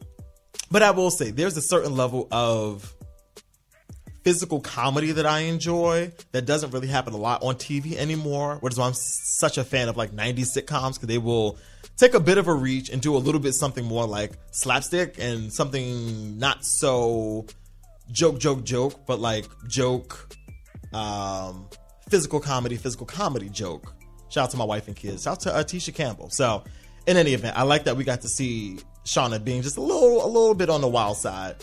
But 0.72 0.82
I 0.82 0.92
will 0.92 1.12
say, 1.12 1.32
there's 1.32 1.58
a 1.58 1.62
certain 1.62 1.96
level 1.96 2.28
of 2.32 2.92
physical 4.24 4.62
comedy 4.62 5.12
that 5.12 5.26
I 5.26 5.42
enjoy 5.42 6.12
that 6.32 6.46
doesn't 6.46 6.72
really 6.72 6.88
happen 6.88 7.14
a 7.14 7.18
lot 7.18 7.44
on 7.44 7.56
TV 7.56 7.96
anymore, 7.96 8.58
which 8.62 8.74
is 8.74 8.80
why 8.80 8.88
I'm 8.88 8.94
such 8.94 9.58
a 9.58 9.64
fan 9.64 9.90
of 9.90 9.98
like 9.98 10.12
90s 10.12 10.58
sitcoms 10.58 10.96
because 10.96 11.08
they 11.08 11.18
will 11.18 11.58
take 11.98 12.14
a 12.14 12.20
bit 12.20 12.38
of 12.38 12.48
a 12.48 12.54
reach 12.54 12.90
and 12.90 13.02
do 13.02 13.16
a 13.16 13.20
little 13.20 13.42
bit 13.42 13.54
something 13.54 13.84
more 13.86 14.08
like 14.08 14.32
slapstick 14.52 15.16
and 15.20 15.52
something 15.52 16.38
not 16.40 16.66
so 16.66 17.46
joke, 18.12 18.40
joke, 18.40 18.64
joke, 18.64 19.06
but 19.06 19.20
like 19.20 19.46
joke 19.68 20.34
um, 20.94 21.68
physical 22.10 22.40
comedy, 22.40 22.78
physical 22.78 23.06
comedy 23.06 23.50
joke. 23.50 23.94
Shout 24.30 24.46
out 24.46 24.52
to 24.52 24.58
my 24.58 24.66
wife 24.66 24.88
and 24.88 24.96
kids. 24.96 25.24
Shout 25.24 25.34
out 25.34 25.40
to 25.42 25.56
uh, 25.56 25.64
Tisha 25.64 25.94
Campbell. 25.94 26.30
So, 26.32 26.64
in 27.06 27.18
any 27.18 27.34
event, 27.34 27.58
I 27.58 27.64
like 27.64 27.84
that 27.84 27.98
we 27.98 28.04
got 28.04 28.22
to 28.22 28.28
see 28.28 28.78
Shawna 29.06 29.44
being 29.44 29.62
just 29.62 29.78
a 29.78 29.82
little, 29.82 30.26
a 30.26 30.28
little 30.28 30.56
bit 30.56 30.70
on 30.70 30.82
the 30.82 30.88
wild 30.88 31.18
side. 31.18 31.56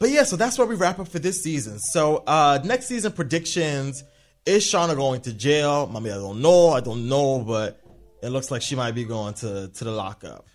But 0.00 0.10
yeah, 0.10 0.22
so 0.22 0.36
that's 0.36 0.58
where 0.58 0.66
we 0.66 0.76
wrap 0.76 0.98
up 0.98 1.08
for 1.08 1.18
this 1.18 1.42
season. 1.42 1.78
So, 1.78 2.22
uh, 2.26 2.60
next 2.64 2.86
season 2.86 3.12
predictions 3.12 4.02
is 4.46 4.64
Shawna 4.64 4.96
going 4.96 5.20
to 5.22 5.32
jail? 5.32 5.90
I 5.92 5.98
I 5.98 6.02
don't 6.02 6.40
know. 6.40 6.70
I 6.70 6.80
don't 6.80 7.08
know, 7.08 7.40
but 7.40 7.80
it 8.22 8.28
looks 8.30 8.50
like 8.50 8.62
she 8.62 8.76
might 8.76 8.92
be 8.92 9.04
going 9.04 9.34
to, 9.34 9.68
to 9.68 9.84
the 9.84 9.90
lockup. 9.90 10.46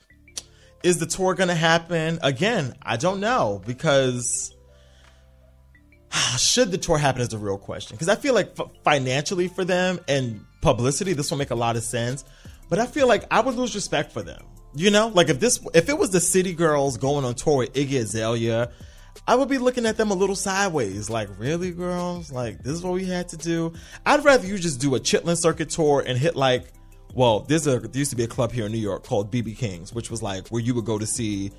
Is 0.83 0.97
the 0.97 1.05
tour 1.05 1.33
going 1.33 1.47
to 1.47 1.55
happen? 1.55 2.19
Again, 2.21 2.75
I 2.81 2.97
don't 2.97 3.19
know 3.19 3.61
because 3.65 4.53
should 6.37 6.71
the 6.71 6.77
tour 6.77 6.97
happen 6.97 7.21
is 7.21 7.29
the 7.29 7.37
real 7.37 7.57
question. 7.57 7.95
Because 7.95 8.09
I 8.09 8.15
feel 8.15 8.33
like 8.33 8.59
f- 8.59 8.69
financially 8.83 9.47
for 9.47 9.63
them 9.63 9.99
and 10.07 10.43
publicity, 10.61 11.13
this 11.13 11.31
will 11.31 11.37
make 11.37 11.51
a 11.51 11.55
lot 11.55 11.75
of 11.75 11.83
sense. 11.83 12.25
But 12.69 12.79
I 12.79 12.85
feel 12.85 13.07
like 13.07 13.25
I 13.31 13.41
would 13.41 13.55
lose 13.55 13.75
respect 13.75 14.11
for 14.11 14.21
them. 14.21 14.43
You 14.75 14.89
know, 14.89 15.09
like 15.09 15.29
if 15.29 15.39
this, 15.39 15.59
if 15.73 15.87
it 15.87 15.97
was 15.97 16.09
the 16.09 16.19
City 16.19 16.53
Girls 16.53 16.97
going 16.97 17.25
on 17.25 17.35
tour 17.35 17.57
with 17.57 17.73
Iggy 17.73 17.99
Azalea, 17.99 18.71
I 19.27 19.35
would 19.35 19.47
be 19.47 19.57
looking 19.59 19.85
at 19.85 19.97
them 19.97 20.11
a 20.11 20.15
little 20.15 20.35
sideways. 20.35 21.09
Like, 21.09 21.29
really, 21.37 21.71
girls? 21.71 22.31
Like, 22.31 22.63
this 22.63 22.73
is 22.73 22.83
what 22.83 22.93
we 22.93 23.05
had 23.05 23.29
to 23.29 23.37
do? 23.37 23.73
I'd 24.05 24.25
rather 24.25 24.45
you 24.47 24.57
just 24.57 24.81
do 24.81 24.95
a 24.95 24.99
Chitlin 24.99 25.37
Circuit 25.37 25.69
tour 25.69 26.03
and 26.05 26.17
hit 26.17 26.35
like, 26.35 26.65
well, 27.13 27.41
there's 27.41 27.67
a, 27.67 27.79
there 27.79 27.99
used 27.99 28.11
to 28.11 28.17
be 28.17 28.23
a 28.23 28.27
club 28.27 28.51
here 28.51 28.65
in 28.65 28.71
New 28.71 28.77
York 28.79 29.03
called 29.03 29.31
BB 29.31 29.57
King's, 29.57 29.93
which 29.93 30.09
was 30.09 30.21
like 30.21 30.47
where 30.49 30.61
you 30.61 30.73
would 30.75 30.85
go 30.85 30.97
to 30.97 31.05
see 31.05 31.51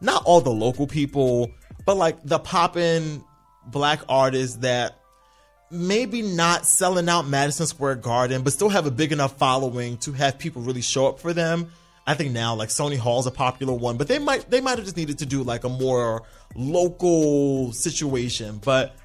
not 0.00 0.22
all 0.24 0.40
the 0.40 0.50
local 0.50 0.86
people, 0.86 1.50
but 1.84 1.96
like 1.96 2.22
the 2.24 2.38
poppin' 2.38 3.24
black 3.66 4.00
artists 4.08 4.58
that 4.58 4.98
maybe 5.70 6.22
not 6.22 6.66
selling 6.66 7.08
out 7.08 7.26
Madison 7.26 7.66
Square 7.66 7.96
Garden, 7.96 8.42
but 8.42 8.52
still 8.52 8.68
have 8.68 8.86
a 8.86 8.90
big 8.90 9.12
enough 9.12 9.38
following 9.38 9.96
to 9.98 10.12
have 10.12 10.38
people 10.38 10.62
really 10.62 10.82
show 10.82 11.06
up 11.06 11.20
for 11.20 11.32
them. 11.32 11.70
I 12.06 12.14
think 12.14 12.32
now 12.32 12.54
like 12.54 12.68
Sony 12.68 12.98
Hall's 12.98 13.26
a 13.26 13.30
popular 13.30 13.72
one, 13.72 13.96
but 13.96 14.08
they 14.08 14.18
might 14.18 14.50
they 14.50 14.60
might 14.60 14.76
have 14.78 14.84
just 14.84 14.96
needed 14.96 15.18
to 15.18 15.26
do 15.26 15.42
like 15.42 15.64
a 15.64 15.68
more 15.68 16.22
local 16.54 17.72
situation. 17.72 18.60
But 18.62 18.96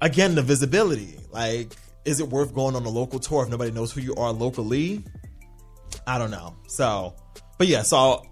again, 0.00 0.34
the 0.34 0.42
visibility, 0.42 1.18
like, 1.30 1.74
is 2.04 2.20
it 2.20 2.28
worth 2.28 2.54
going 2.54 2.76
on 2.76 2.84
a 2.84 2.88
local 2.88 3.18
tour 3.18 3.44
if 3.44 3.48
nobody 3.48 3.70
knows 3.70 3.92
who 3.92 4.00
you 4.00 4.14
are 4.16 4.32
locally? 4.32 5.04
I 6.06 6.18
don't 6.18 6.30
know. 6.30 6.56
So, 6.66 7.14
but 7.58 7.66
yeah, 7.66 7.82
so 7.82 8.22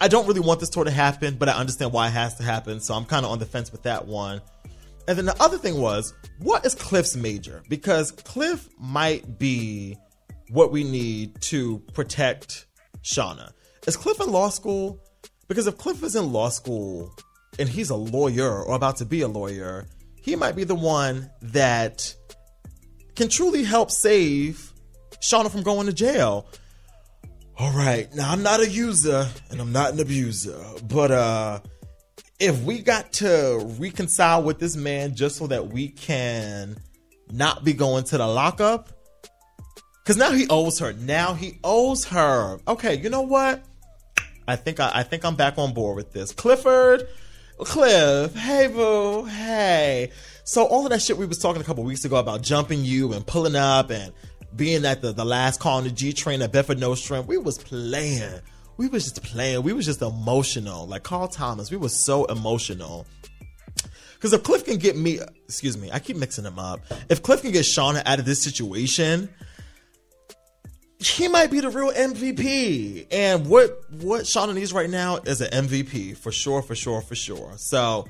I 0.00 0.08
don't 0.08 0.26
really 0.26 0.40
want 0.40 0.60
this 0.60 0.68
tour 0.68 0.84
to 0.84 0.90
happen, 0.90 1.36
but 1.36 1.48
I 1.48 1.52
understand 1.52 1.92
why 1.92 2.08
it 2.08 2.12
has 2.12 2.36
to 2.36 2.42
happen. 2.42 2.80
So 2.80 2.94
I'm 2.94 3.04
kind 3.04 3.24
of 3.24 3.32
on 3.32 3.38
the 3.38 3.46
fence 3.46 3.70
with 3.70 3.84
that 3.84 4.06
one. 4.06 4.40
And 5.08 5.18
then 5.18 5.24
the 5.24 5.42
other 5.42 5.58
thing 5.58 5.80
was, 5.80 6.14
what 6.38 6.64
is 6.64 6.74
Cliff's 6.74 7.16
major? 7.16 7.62
Because 7.68 8.12
Cliff 8.12 8.68
might 8.78 9.38
be 9.38 9.96
what 10.50 10.70
we 10.70 10.84
need 10.84 11.40
to 11.42 11.78
protect 11.92 12.66
Shawna. 13.02 13.52
Is 13.86 13.96
Cliff 13.96 14.20
in 14.20 14.30
law 14.30 14.48
school? 14.48 15.00
Because 15.48 15.66
if 15.66 15.76
Cliff 15.76 16.02
is 16.02 16.14
in 16.14 16.32
law 16.32 16.50
school 16.50 17.14
and 17.58 17.68
he's 17.68 17.90
a 17.90 17.96
lawyer 17.96 18.62
or 18.62 18.74
about 18.74 18.96
to 18.98 19.04
be 19.04 19.22
a 19.22 19.28
lawyer, 19.28 19.86
he 20.22 20.36
might 20.36 20.54
be 20.54 20.64
the 20.64 20.74
one 20.74 21.30
that 21.42 22.14
can 23.16 23.28
truly 23.28 23.64
help 23.64 23.90
save 23.90 24.72
Shawna 25.20 25.50
from 25.50 25.62
going 25.62 25.86
to 25.86 25.92
jail. 25.92 26.46
All 27.58 27.72
right, 27.72 28.12
now 28.14 28.32
I'm 28.32 28.42
not 28.42 28.60
a 28.60 28.68
user 28.68 29.28
and 29.50 29.60
I'm 29.60 29.72
not 29.72 29.92
an 29.92 30.00
abuser, 30.00 30.58
but 30.88 31.10
uh 31.10 31.60
if 32.40 32.60
we 32.62 32.80
got 32.80 33.12
to 33.14 33.64
reconcile 33.78 34.42
with 34.42 34.58
this 34.58 34.74
man 34.74 35.14
just 35.14 35.36
so 35.36 35.46
that 35.46 35.68
we 35.68 35.88
can 35.88 36.76
not 37.30 37.62
be 37.62 37.72
going 37.72 38.04
to 38.04 38.18
the 38.18 38.26
lockup, 38.26 38.88
because 40.02 40.16
now 40.16 40.32
he 40.32 40.46
owes 40.48 40.80
her. 40.80 40.92
Now 40.94 41.34
he 41.34 41.60
owes 41.62 42.04
her. 42.06 42.58
Okay, 42.66 42.96
you 42.96 43.10
know 43.10 43.22
what? 43.22 43.64
I 44.48 44.56
think 44.56 44.80
I, 44.80 44.90
I 44.92 45.02
think 45.04 45.24
I'm 45.24 45.36
back 45.36 45.56
on 45.58 45.72
board 45.72 45.96
with 45.96 46.12
this. 46.12 46.32
Clifford, 46.32 47.06
Cliff, 47.58 48.34
hey 48.34 48.66
boo, 48.66 49.24
hey. 49.26 50.10
So 50.44 50.64
all 50.64 50.84
of 50.84 50.90
that 50.90 51.00
shit 51.00 51.16
we 51.16 51.26
was 51.26 51.38
talking 51.38 51.62
a 51.62 51.64
couple 51.64 51.84
weeks 51.84 52.04
ago 52.04 52.16
about 52.16 52.42
jumping 52.42 52.84
you 52.84 53.12
and 53.12 53.24
pulling 53.24 53.54
up 53.54 53.90
and 53.90 54.12
being 54.54 54.84
at 54.84 55.02
the, 55.02 55.12
the 55.12 55.24
last 55.24 55.60
call 55.60 55.78
on 55.78 55.84
the 55.84 55.90
G 55.90 56.12
train 56.12 56.42
at 56.42 56.52
Bedford 56.52 56.78
Nostrand, 56.78 57.26
we 57.26 57.38
was 57.38 57.58
playing. 57.58 58.40
We 58.76 58.88
was 58.88 59.04
just 59.04 59.22
playing. 59.22 59.62
We 59.62 59.72
was 59.72 59.86
just 59.86 60.02
emotional. 60.02 60.86
Like 60.86 61.02
Carl 61.02 61.28
Thomas, 61.28 61.70
we 61.70 61.76
was 61.76 62.04
so 62.04 62.24
emotional. 62.26 63.06
Because 64.14 64.32
if 64.32 64.42
Cliff 64.44 64.64
can 64.64 64.76
get 64.76 64.96
me, 64.96 65.18
excuse 65.44 65.76
me, 65.76 65.90
I 65.92 65.98
keep 65.98 66.16
mixing 66.16 66.44
them 66.44 66.58
up. 66.58 66.80
If 67.08 67.22
Cliff 67.22 67.42
can 67.42 67.50
get 67.50 67.64
Shawna 67.64 68.02
out 68.06 68.18
of 68.18 68.24
this 68.24 68.42
situation, 68.42 69.28
he 71.00 71.28
might 71.28 71.50
be 71.50 71.60
the 71.60 71.70
real 71.70 71.92
MVP. 71.92 73.08
And 73.10 73.48
what 73.48 73.80
what 73.90 74.22
Shawna 74.22 74.54
needs 74.54 74.72
right 74.72 74.88
now 74.88 75.16
is 75.16 75.40
an 75.40 75.66
MVP 75.66 76.16
for 76.16 76.30
sure, 76.30 76.62
for 76.62 76.74
sure, 76.74 77.00
for 77.00 77.14
sure. 77.14 77.54
So, 77.56 78.06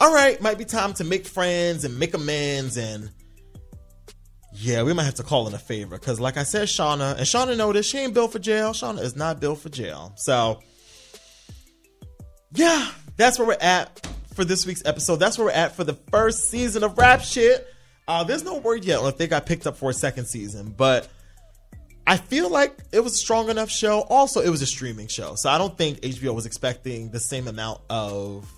all 0.00 0.12
right, 0.12 0.40
might 0.40 0.58
be 0.58 0.64
time 0.64 0.94
to 0.94 1.04
make 1.04 1.26
friends 1.26 1.84
and 1.84 1.98
make 1.98 2.14
amends. 2.14 2.76
And 2.76 3.10
yeah, 4.52 4.82
we 4.82 4.92
might 4.92 5.04
have 5.04 5.14
to 5.14 5.22
call 5.22 5.46
in 5.46 5.54
a 5.54 5.58
favor 5.58 5.98
because, 5.98 6.18
like 6.18 6.36
I 6.36 6.42
said, 6.42 6.68
Shawna 6.68 7.12
and 7.12 7.20
Shawna 7.20 7.56
know 7.56 7.72
this. 7.72 7.86
She 7.86 7.98
ain't 7.98 8.14
built 8.14 8.32
for 8.32 8.38
jail. 8.38 8.72
Shawna 8.72 9.00
is 9.00 9.16
not 9.16 9.40
built 9.40 9.60
for 9.60 9.68
jail. 9.68 10.12
So, 10.16 10.60
yeah, 12.52 12.90
that's 13.16 13.38
where 13.38 13.48
we're 13.48 13.56
at 13.60 14.06
for 14.34 14.44
this 14.44 14.66
week's 14.66 14.84
episode. 14.84 15.16
That's 15.16 15.38
where 15.38 15.46
we're 15.46 15.52
at 15.52 15.76
for 15.76 15.84
the 15.84 15.94
first 16.10 16.50
season 16.50 16.82
of 16.82 16.98
Rap 16.98 17.22
Shit. 17.22 17.66
Uh, 18.08 18.24
there's 18.24 18.42
no 18.42 18.58
word 18.58 18.84
yet 18.84 18.98
on 18.98 19.06
if 19.06 19.18
they 19.18 19.28
got 19.28 19.46
picked 19.46 19.66
up 19.66 19.76
for 19.76 19.90
a 19.90 19.94
second 19.94 20.24
season, 20.26 20.74
but 20.76 21.08
I 22.06 22.16
feel 22.16 22.50
like 22.50 22.76
it 22.90 23.00
was 23.04 23.12
a 23.12 23.18
strong 23.18 23.50
enough 23.50 23.70
show. 23.70 24.00
Also, 24.00 24.40
it 24.40 24.50
was 24.50 24.62
a 24.62 24.66
streaming 24.66 25.06
show, 25.06 25.36
so 25.36 25.48
I 25.48 25.58
don't 25.58 25.78
think 25.78 26.00
HBO 26.00 26.34
was 26.34 26.44
expecting 26.44 27.12
the 27.12 27.20
same 27.20 27.46
amount 27.46 27.82
of 27.88 28.50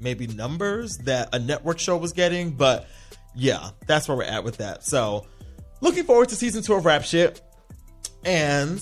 maybe 0.00 0.26
numbers 0.26 0.98
that 1.04 1.28
a 1.32 1.38
network 1.38 1.78
show 1.78 1.96
was 1.96 2.12
getting. 2.12 2.50
But 2.50 2.88
yeah, 3.34 3.70
that's 3.86 4.08
where 4.08 4.16
we're 4.16 4.24
at 4.24 4.44
with 4.44 4.58
that. 4.58 4.84
So, 4.84 5.26
looking 5.80 6.04
forward 6.04 6.28
to 6.30 6.36
season 6.36 6.62
two 6.62 6.74
of 6.74 6.84
Rap 6.84 7.04
Shit. 7.04 7.40
And 8.24 8.80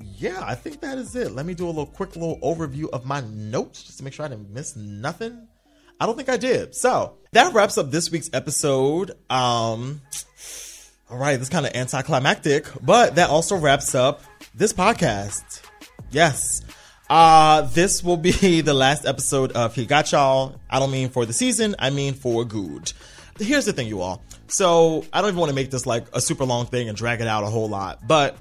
yeah, 0.00 0.42
I 0.44 0.54
think 0.54 0.80
that 0.80 0.98
is 0.98 1.14
it. 1.16 1.32
Let 1.32 1.46
me 1.46 1.54
do 1.54 1.66
a 1.66 1.68
little 1.68 1.86
quick 1.86 2.16
little 2.16 2.38
overview 2.40 2.88
of 2.90 3.04
my 3.04 3.20
notes 3.20 3.82
just 3.82 3.98
to 3.98 4.04
make 4.04 4.12
sure 4.12 4.24
I 4.24 4.28
didn't 4.28 4.50
miss 4.50 4.76
nothing. 4.76 5.48
I 6.00 6.06
don't 6.06 6.16
think 6.16 6.28
I 6.28 6.36
did. 6.36 6.74
So 6.74 7.18
that 7.32 7.54
wraps 7.54 7.78
up 7.78 7.90
this 7.90 8.10
week's 8.10 8.30
episode. 8.32 9.12
Um, 9.30 10.00
all 11.08 11.18
right, 11.18 11.36
this 11.36 11.48
kind 11.48 11.66
of 11.66 11.74
anticlimactic, 11.74 12.66
but 12.82 13.14
that 13.14 13.30
also 13.30 13.56
wraps 13.56 13.94
up 13.94 14.22
this 14.54 14.72
podcast. 14.72 15.62
Yes. 16.10 16.62
Uh, 17.08 17.62
this 17.62 18.02
will 18.02 18.16
be 18.16 18.60
the 18.60 18.74
last 18.74 19.06
episode 19.06 19.52
of 19.52 19.74
He 19.74 19.86
Got 19.86 20.10
Y'all. 20.10 20.60
I 20.68 20.78
don't 20.80 20.90
mean 20.90 21.10
for 21.10 21.26
the 21.26 21.32
season, 21.32 21.76
I 21.78 21.90
mean 21.90 22.14
for 22.14 22.44
good. 22.44 22.92
Here's 23.38 23.64
the 23.64 23.72
thing, 23.72 23.88
you 23.88 24.00
all. 24.00 24.22
So 24.46 25.04
I 25.12 25.20
don't 25.20 25.30
even 25.30 25.40
want 25.40 25.50
to 25.50 25.54
make 25.54 25.70
this 25.70 25.86
like 25.86 26.06
a 26.12 26.20
super 26.20 26.44
long 26.44 26.66
thing 26.66 26.88
and 26.88 26.96
drag 26.96 27.20
it 27.20 27.26
out 27.26 27.42
a 27.44 27.46
whole 27.46 27.68
lot, 27.68 28.06
but 28.06 28.36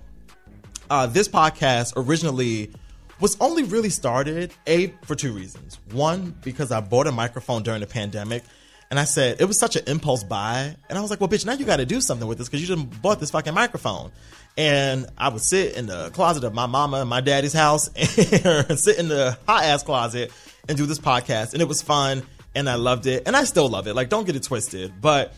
uh, 0.90 1.08
this 1.08 1.28
podcast 1.28 1.94
originally 1.96 2.72
was 3.20 3.38
only 3.40 3.64
really 3.64 3.90
started 3.90 4.54
a 4.68 4.88
for 5.04 5.16
two 5.16 5.34
reasons. 5.34 5.80
One, 5.92 6.36
because 6.44 6.72
I 6.72 6.82
bought 6.82 7.08
a 7.08 7.12
microphone 7.12 7.64
during 7.64 7.80
the 7.80 7.88
pandemic 7.88 8.44
and 8.92 9.00
I 9.00 9.06
said, 9.06 9.42
it 9.42 9.46
was 9.46 9.58
such 9.58 9.76
an 9.76 9.84
impulse 9.88 10.24
buy. 10.24 10.76
And 10.90 10.98
I 10.98 11.02
was 11.02 11.10
like, 11.10 11.20
well, 11.20 11.30
bitch, 11.30 11.46
now 11.46 11.54
you 11.54 11.66
got 11.66 11.78
to 11.78 11.86
do 11.86 12.00
something 12.00 12.28
with 12.28 12.38
this 12.38 12.48
because 12.48 12.62
you 12.62 12.76
just 12.76 13.02
bought 13.02 13.20
this 13.20 13.32
fucking 13.32 13.54
microphone. 13.54 14.12
And 14.56 15.08
I 15.18 15.30
would 15.30 15.42
sit 15.42 15.76
in 15.76 15.88
the 15.88 16.12
closet 16.12 16.44
of 16.44 16.54
my 16.54 16.68
mama 16.68 16.98
and 16.98 17.10
my 17.10 17.22
daddy's 17.22 17.54
house 17.54 17.88
and 17.96 18.78
sit 18.78 19.00
in 19.00 19.08
the 19.08 19.36
hot 19.48 19.64
ass 19.64 19.82
closet 19.82 20.32
and 20.70 20.78
do 20.78 20.86
this 20.86 21.00
podcast. 21.00 21.54
And 21.54 21.62
it 21.62 21.68
was 21.68 21.82
fun 21.82 22.22
and 22.56 22.70
I 22.70 22.76
loved 22.76 23.06
it. 23.08 23.24
And 23.26 23.36
I 23.36 23.44
still 23.44 23.70
love 23.70 23.88
it. 23.88 23.94
Like, 23.96 24.10
don't 24.10 24.26
get 24.26 24.36
it 24.36 24.44
twisted. 24.44 24.94
But, 25.02 25.34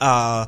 uh, 0.00 0.46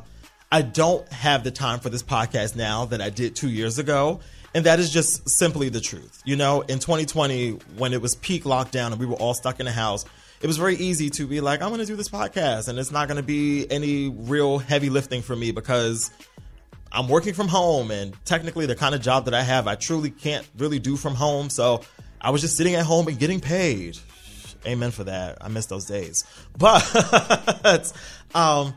I 0.51 0.61
don't 0.61 1.07
have 1.13 1.43
the 1.43 1.51
time 1.51 1.79
for 1.79 1.89
this 1.89 2.03
podcast 2.03 2.55
now 2.55 2.85
that 2.85 3.01
I 3.01 3.09
did 3.09 3.35
two 3.35 3.49
years 3.49 3.79
ago. 3.79 4.19
And 4.53 4.65
that 4.65 4.79
is 4.79 4.91
just 4.91 5.29
simply 5.29 5.69
the 5.69 5.79
truth. 5.79 6.21
You 6.25 6.35
know, 6.35 6.61
in 6.61 6.79
2020, 6.79 7.51
when 7.77 7.93
it 7.93 8.01
was 8.01 8.15
peak 8.15 8.43
lockdown 8.43 8.87
and 8.87 8.99
we 8.99 9.05
were 9.05 9.15
all 9.15 9.33
stuck 9.33 9.61
in 9.61 9.65
the 9.65 9.71
house, 9.71 10.03
it 10.41 10.47
was 10.47 10.57
very 10.57 10.75
easy 10.75 11.09
to 11.11 11.27
be 11.27 11.39
like, 11.39 11.61
I'm 11.61 11.69
going 11.69 11.79
to 11.79 11.85
do 11.85 11.95
this 11.95 12.09
podcast 12.09 12.67
and 12.67 12.77
it's 12.77 12.91
not 12.91 13.07
going 13.07 13.17
to 13.17 13.23
be 13.23 13.69
any 13.71 14.09
real 14.09 14.57
heavy 14.57 14.89
lifting 14.89 15.21
for 15.21 15.35
me 15.35 15.51
because 15.51 16.11
I'm 16.91 17.07
working 17.07 17.33
from 17.33 17.47
home 17.47 17.91
and 17.91 18.13
technically 18.25 18.65
the 18.65 18.75
kind 18.75 18.93
of 18.93 19.01
job 19.01 19.25
that 19.25 19.33
I 19.33 19.43
have, 19.43 19.67
I 19.67 19.75
truly 19.75 20.09
can't 20.09 20.47
really 20.57 20.79
do 20.79 20.97
from 20.97 21.15
home. 21.15 21.49
So 21.49 21.81
I 22.19 22.31
was 22.31 22.41
just 22.41 22.57
sitting 22.57 22.75
at 22.75 22.85
home 22.85 23.07
and 23.07 23.17
getting 23.17 23.39
paid. 23.39 23.97
Amen 24.65 24.91
for 24.91 25.03
that. 25.05 25.37
I 25.41 25.47
miss 25.47 25.65
those 25.65 25.85
days. 25.85 26.23
But, 26.57 26.83
um, 28.35 28.73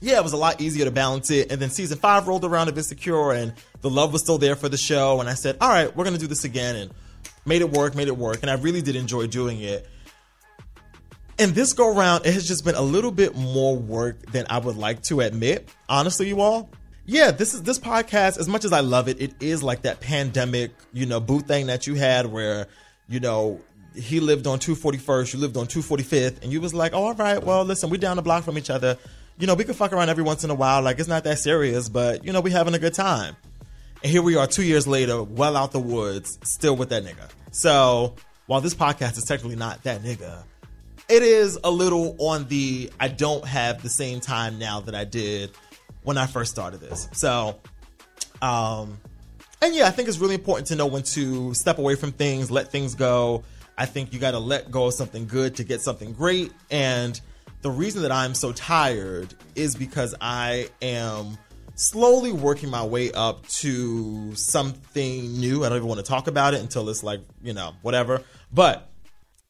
yeah, 0.00 0.18
it 0.18 0.22
was 0.22 0.32
a 0.32 0.36
lot 0.36 0.60
easier 0.60 0.84
to 0.84 0.90
balance 0.90 1.30
it. 1.30 1.52
And 1.52 1.60
then 1.60 1.70
season 1.70 1.98
five 1.98 2.28
rolled 2.28 2.44
around 2.44 2.68
a 2.68 2.72
Insecure, 2.72 3.32
and 3.32 3.54
the 3.80 3.90
love 3.90 4.12
was 4.12 4.22
still 4.22 4.38
there 4.38 4.56
for 4.56 4.68
the 4.68 4.76
show. 4.76 5.20
And 5.20 5.28
I 5.28 5.34
said, 5.34 5.56
all 5.60 5.68
right, 5.68 5.94
we're 5.94 6.04
to 6.04 6.18
do 6.18 6.26
this 6.26 6.44
again 6.44 6.76
and 6.76 6.90
made 7.46 7.62
it 7.62 7.70
work, 7.70 7.94
made 7.94 8.08
it 8.08 8.16
work. 8.16 8.38
And 8.42 8.50
I 8.50 8.54
really 8.54 8.82
did 8.82 8.96
enjoy 8.96 9.26
doing 9.26 9.60
it 9.60 9.86
And 11.38 11.52
this 11.54 11.72
go 11.72 11.92
round, 11.94 12.26
it 12.26 12.34
has 12.34 12.46
just 12.46 12.64
been 12.64 12.76
a 12.76 12.82
little 12.82 13.10
bit 13.10 13.34
more 13.34 13.76
work 13.76 14.24
than 14.30 14.46
I 14.48 14.58
would 14.58 14.76
like 14.76 15.02
to 15.04 15.20
admit. 15.20 15.68
Honestly, 15.88 16.28
you 16.28 16.40
all. 16.40 16.70
Yeah, 17.06 17.32
this 17.32 17.54
is 17.54 17.62
this 17.62 17.78
podcast, 17.78 18.38
as 18.38 18.48
much 18.48 18.64
as 18.64 18.72
I 18.72 18.80
love 18.80 19.08
it, 19.08 19.20
it 19.20 19.34
is 19.40 19.62
like 19.62 19.82
that 19.82 20.00
pandemic, 20.00 20.70
you 20.92 21.06
know, 21.06 21.20
boo 21.20 21.40
thing 21.40 21.66
that 21.66 21.86
you 21.86 21.94
had 21.94 22.26
where, 22.26 22.66
you 23.08 23.20
know, 23.20 23.60
he 23.94 24.20
lived 24.20 24.46
on 24.46 24.58
241st, 24.58 25.34
you 25.34 25.40
lived 25.40 25.56
on 25.56 25.66
245th, 25.66 26.42
and 26.42 26.52
you 26.52 26.60
was 26.60 26.74
like, 26.74 26.92
all 26.92 27.14
right, 27.14 27.42
well, 27.42 27.64
listen, 27.64 27.90
we're 27.90 27.96
down 27.96 28.16
the 28.16 28.22
block 28.22 28.44
from 28.44 28.58
each 28.58 28.70
other. 28.70 28.96
You 29.38 29.46
know, 29.46 29.54
we 29.54 29.64
can 29.64 29.74
fuck 29.74 29.92
around 29.92 30.08
every 30.08 30.22
once 30.22 30.44
in 30.44 30.50
a 30.50 30.54
while. 30.54 30.82
Like, 30.82 30.98
it's 30.98 31.08
not 31.08 31.24
that 31.24 31.38
serious, 31.38 31.88
but, 31.88 32.24
you 32.24 32.32
know, 32.32 32.40
we 32.40 32.50
having 32.50 32.74
a 32.74 32.78
good 32.78 32.94
time. 32.94 33.36
And 34.02 34.10
here 34.10 34.22
we 34.22 34.36
are 34.36 34.46
two 34.46 34.62
years 34.62 34.86
later, 34.86 35.22
well 35.22 35.56
out 35.56 35.72
the 35.72 35.80
woods, 35.80 36.38
still 36.42 36.76
with 36.76 36.90
that 36.90 37.04
nigga. 37.04 37.28
So, 37.50 38.14
while 38.46 38.60
this 38.60 38.74
podcast 38.74 39.16
is 39.16 39.24
technically 39.24 39.56
not 39.56 39.82
that 39.84 40.02
nigga, 40.02 40.42
it 41.08 41.22
is 41.22 41.58
a 41.62 41.70
little 41.70 42.16
on 42.18 42.46
the 42.48 42.90
I 43.00 43.08
don't 43.08 43.44
have 43.46 43.82
the 43.82 43.88
same 43.88 44.20
time 44.20 44.58
now 44.58 44.80
that 44.80 44.94
I 44.94 45.04
did 45.04 45.50
when 46.02 46.18
I 46.18 46.26
first 46.26 46.50
started 46.50 46.80
this. 46.80 47.08
So, 47.12 47.58
um, 48.42 48.98
and 49.62 49.74
yeah, 49.74 49.86
I 49.86 49.90
think 49.90 50.08
it's 50.08 50.18
really 50.18 50.34
important 50.34 50.68
to 50.68 50.76
know 50.76 50.86
when 50.86 51.02
to 51.02 51.54
step 51.54 51.78
away 51.78 51.94
from 51.94 52.12
things, 52.12 52.50
let 52.50 52.70
things 52.70 52.94
go. 52.94 53.44
I 53.76 53.86
think 53.86 54.12
you 54.12 54.18
got 54.18 54.32
to 54.32 54.38
let 54.38 54.70
go 54.70 54.86
of 54.86 54.94
something 54.94 55.26
good 55.26 55.56
to 55.56 55.64
get 55.64 55.80
something 55.80 56.12
great. 56.12 56.52
And 56.70 57.20
the 57.62 57.70
reason 57.70 58.02
that 58.02 58.12
I'm 58.12 58.34
so 58.34 58.52
tired 58.52 59.34
is 59.54 59.74
because 59.74 60.14
I 60.20 60.68
am 60.80 61.38
slowly 61.74 62.32
working 62.32 62.70
my 62.70 62.84
way 62.84 63.10
up 63.12 63.46
to 63.48 64.34
something 64.36 65.40
new. 65.40 65.64
I 65.64 65.68
don't 65.68 65.78
even 65.78 65.88
want 65.88 65.98
to 65.98 66.06
talk 66.06 66.28
about 66.28 66.54
it 66.54 66.60
until 66.60 66.88
it's 66.88 67.02
like, 67.02 67.20
you 67.42 67.52
know, 67.52 67.72
whatever. 67.82 68.22
But 68.52 68.88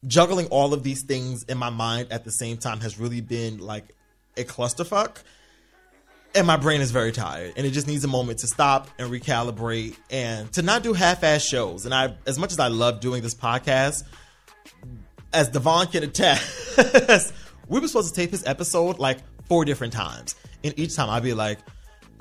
juggling 0.07 0.47
all 0.47 0.73
of 0.73 0.83
these 0.83 1.03
things 1.03 1.43
in 1.43 1.57
my 1.57 1.69
mind 1.69 2.11
at 2.11 2.23
the 2.23 2.31
same 2.31 2.57
time 2.57 2.79
has 2.81 2.99
really 2.99 3.21
been 3.21 3.59
like 3.59 3.95
a 4.37 4.43
clusterfuck. 4.43 5.17
And 6.35 6.45
my 6.45 6.57
brain 6.57 6.81
is 6.81 6.91
very 6.91 7.13
tired, 7.13 7.53
and 7.55 7.65
it 7.65 7.71
just 7.71 7.87
needs 7.87 8.03
a 8.03 8.09
moment 8.09 8.39
to 8.39 8.47
stop 8.47 8.89
and 8.99 9.09
recalibrate 9.09 9.95
and 10.09 10.51
to 10.53 10.61
not 10.61 10.83
do 10.83 10.91
half-ass 10.91 11.41
shows. 11.41 11.85
And 11.85 11.93
I, 11.93 12.13
as 12.27 12.37
much 12.37 12.51
as 12.51 12.59
I 12.59 12.67
love 12.67 12.99
doing 12.99 13.23
this 13.23 13.33
podcast, 13.33 14.03
as 15.31 15.47
Devon 15.49 15.87
can 15.87 16.03
attest, 16.03 17.33
we 17.69 17.79
were 17.79 17.87
supposed 17.87 18.13
to 18.13 18.21
tape 18.21 18.31
this 18.31 18.45
episode 18.45 18.99
like 18.99 19.19
four 19.47 19.63
different 19.63 19.93
times, 19.93 20.35
and 20.61 20.77
each 20.77 20.95
time 20.97 21.09
I'd 21.09 21.23
be 21.23 21.33
like, 21.33 21.59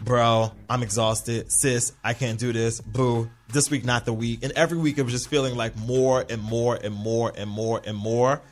bro, 0.05 0.53
I'm 0.69 0.83
exhausted. 0.83 1.51
Sis, 1.51 1.93
I 2.03 2.15
can't 2.15 2.39
do 2.39 2.53
this. 2.53 2.81
Boo. 2.81 3.31
This 3.49 3.71
week, 3.71 3.85
not 3.85 4.05
the 4.05 4.13
week. 4.13 4.43
And 4.43 4.53
every 4.53 4.79
week, 4.79 4.99
it 4.99 5.03
was 5.03 5.13
just 5.13 5.29
feeling 5.29 5.57
like 5.57 5.77
more 5.77 6.25
and 6.29 6.43
more 6.43 6.77
and 6.77 6.95
more 6.95 7.33
and 7.37 7.49
more 7.49 7.81
and 7.85 7.97
more. 7.97 8.43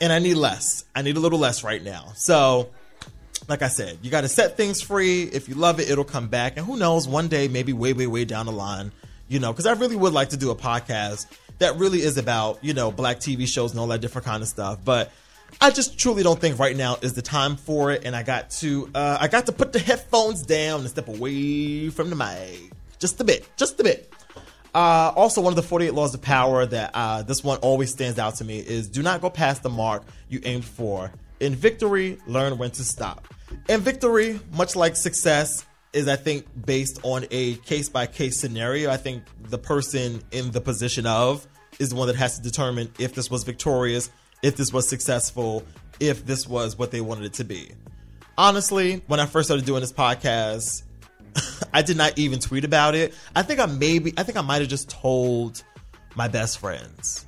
And 0.00 0.12
I 0.12 0.18
need 0.18 0.34
less. 0.34 0.84
I 0.94 1.02
need 1.02 1.16
a 1.16 1.20
little 1.20 1.38
less 1.38 1.62
right 1.62 1.82
now. 1.82 2.12
So, 2.16 2.70
like 3.48 3.62
I 3.62 3.68
said, 3.68 3.98
you 4.02 4.10
got 4.10 4.22
to 4.22 4.28
set 4.28 4.56
things 4.56 4.80
free. 4.80 5.24
If 5.24 5.48
you 5.48 5.54
love 5.54 5.80
it, 5.80 5.88
it'll 5.90 6.04
come 6.04 6.28
back. 6.28 6.56
And 6.56 6.66
who 6.66 6.76
knows, 6.76 7.06
one 7.06 7.28
day, 7.28 7.48
maybe 7.48 7.72
way, 7.72 7.92
way, 7.92 8.06
way 8.06 8.24
down 8.24 8.46
the 8.46 8.52
line, 8.52 8.92
you 9.28 9.38
know, 9.38 9.52
because 9.52 9.66
I 9.66 9.72
really 9.72 9.96
would 9.96 10.12
like 10.12 10.30
to 10.30 10.36
do 10.36 10.50
a 10.50 10.56
podcast 10.56 11.26
that 11.58 11.76
really 11.76 12.00
is 12.00 12.18
about, 12.18 12.62
you 12.62 12.74
know, 12.74 12.90
black 12.90 13.18
TV 13.18 13.46
shows 13.46 13.70
and 13.70 13.80
all 13.80 13.86
that 13.88 14.00
different 14.00 14.26
kind 14.26 14.42
of 14.42 14.48
stuff. 14.48 14.84
But 14.84 15.12
I 15.60 15.70
just 15.70 15.98
truly 15.98 16.22
don't 16.22 16.40
think 16.40 16.58
right 16.58 16.76
now 16.76 16.96
is 17.02 17.12
the 17.14 17.22
time 17.22 17.56
for 17.56 17.92
it, 17.92 18.04
and 18.04 18.16
I 18.16 18.22
got 18.22 18.50
to 18.50 18.90
uh, 18.94 19.18
I 19.20 19.28
got 19.28 19.46
to 19.46 19.52
put 19.52 19.72
the 19.72 19.78
headphones 19.78 20.42
down 20.42 20.80
and 20.80 20.88
step 20.88 21.08
away 21.08 21.90
from 21.90 22.10
the 22.10 22.16
mic 22.16 22.72
just 23.04 23.20
a 23.20 23.24
bit, 23.24 23.46
just 23.56 23.78
a 23.80 23.84
bit. 23.84 24.10
Uh, 24.74 25.12
also, 25.14 25.42
one 25.42 25.52
of 25.52 25.56
the 25.56 25.62
48 25.62 25.92
laws 25.92 26.14
of 26.14 26.22
power 26.22 26.64
that 26.64 26.90
uh, 26.94 27.22
this 27.22 27.44
one 27.44 27.58
always 27.58 27.90
stands 27.90 28.18
out 28.18 28.36
to 28.36 28.44
me 28.44 28.58
is 28.58 28.88
do 28.88 29.02
not 29.02 29.20
go 29.20 29.28
past 29.28 29.62
the 29.62 29.68
mark 29.68 30.04
you 30.30 30.40
aimed 30.44 30.64
for. 30.64 31.12
In 31.38 31.54
victory, 31.54 32.18
learn 32.26 32.56
when 32.56 32.70
to 32.70 32.82
stop. 32.82 33.33
And 33.68 33.82
victory, 33.82 34.40
much 34.52 34.76
like 34.76 34.96
success, 34.96 35.64
is 35.92 36.08
I 36.08 36.16
think 36.16 36.46
based 36.66 37.00
on 37.02 37.26
a 37.30 37.54
case 37.56 37.88
by 37.88 38.06
case 38.06 38.40
scenario. 38.40 38.90
I 38.90 38.96
think 38.96 39.24
the 39.42 39.58
person 39.58 40.22
in 40.32 40.50
the 40.50 40.60
position 40.60 41.06
of 41.06 41.46
is 41.78 41.90
the 41.90 41.96
one 41.96 42.08
that 42.08 42.16
has 42.16 42.36
to 42.36 42.42
determine 42.42 42.90
if 42.98 43.14
this 43.14 43.30
was 43.30 43.44
victorious 43.44 44.10
if 44.44 44.56
this 44.56 44.74
was 44.74 44.86
successful, 44.86 45.64
if 46.00 46.26
this 46.26 46.46
was 46.46 46.78
what 46.78 46.90
they 46.90 47.00
wanted 47.00 47.24
it 47.24 47.32
to 47.34 47.44
be. 47.44 47.70
Honestly, 48.36 49.02
when 49.06 49.18
I 49.18 49.24
first 49.24 49.48
started 49.48 49.64
doing 49.64 49.80
this 49.80 49.92
podcast, 49.92 50.82
I 51.72 51.80
did 51.80 51.96
not 51.96 52.18
even 52.18 52.40
tweet 52.40 52.64
about 52.66 52.94
it. 52.94 53.14
I 53.34 53.42
think 53.42 53.58
I 53.58 53.64
maybe, 53.64 54.12
I 54.18 54.22
think 54.22 54.36
I 54.36 54.42
might 54.42 54.60
have 54.60 54.68
just 54.68 54.90
told 54.90 55.64
my 56.14 56.28
best 56.28 56.58
friends. 56.58 57.26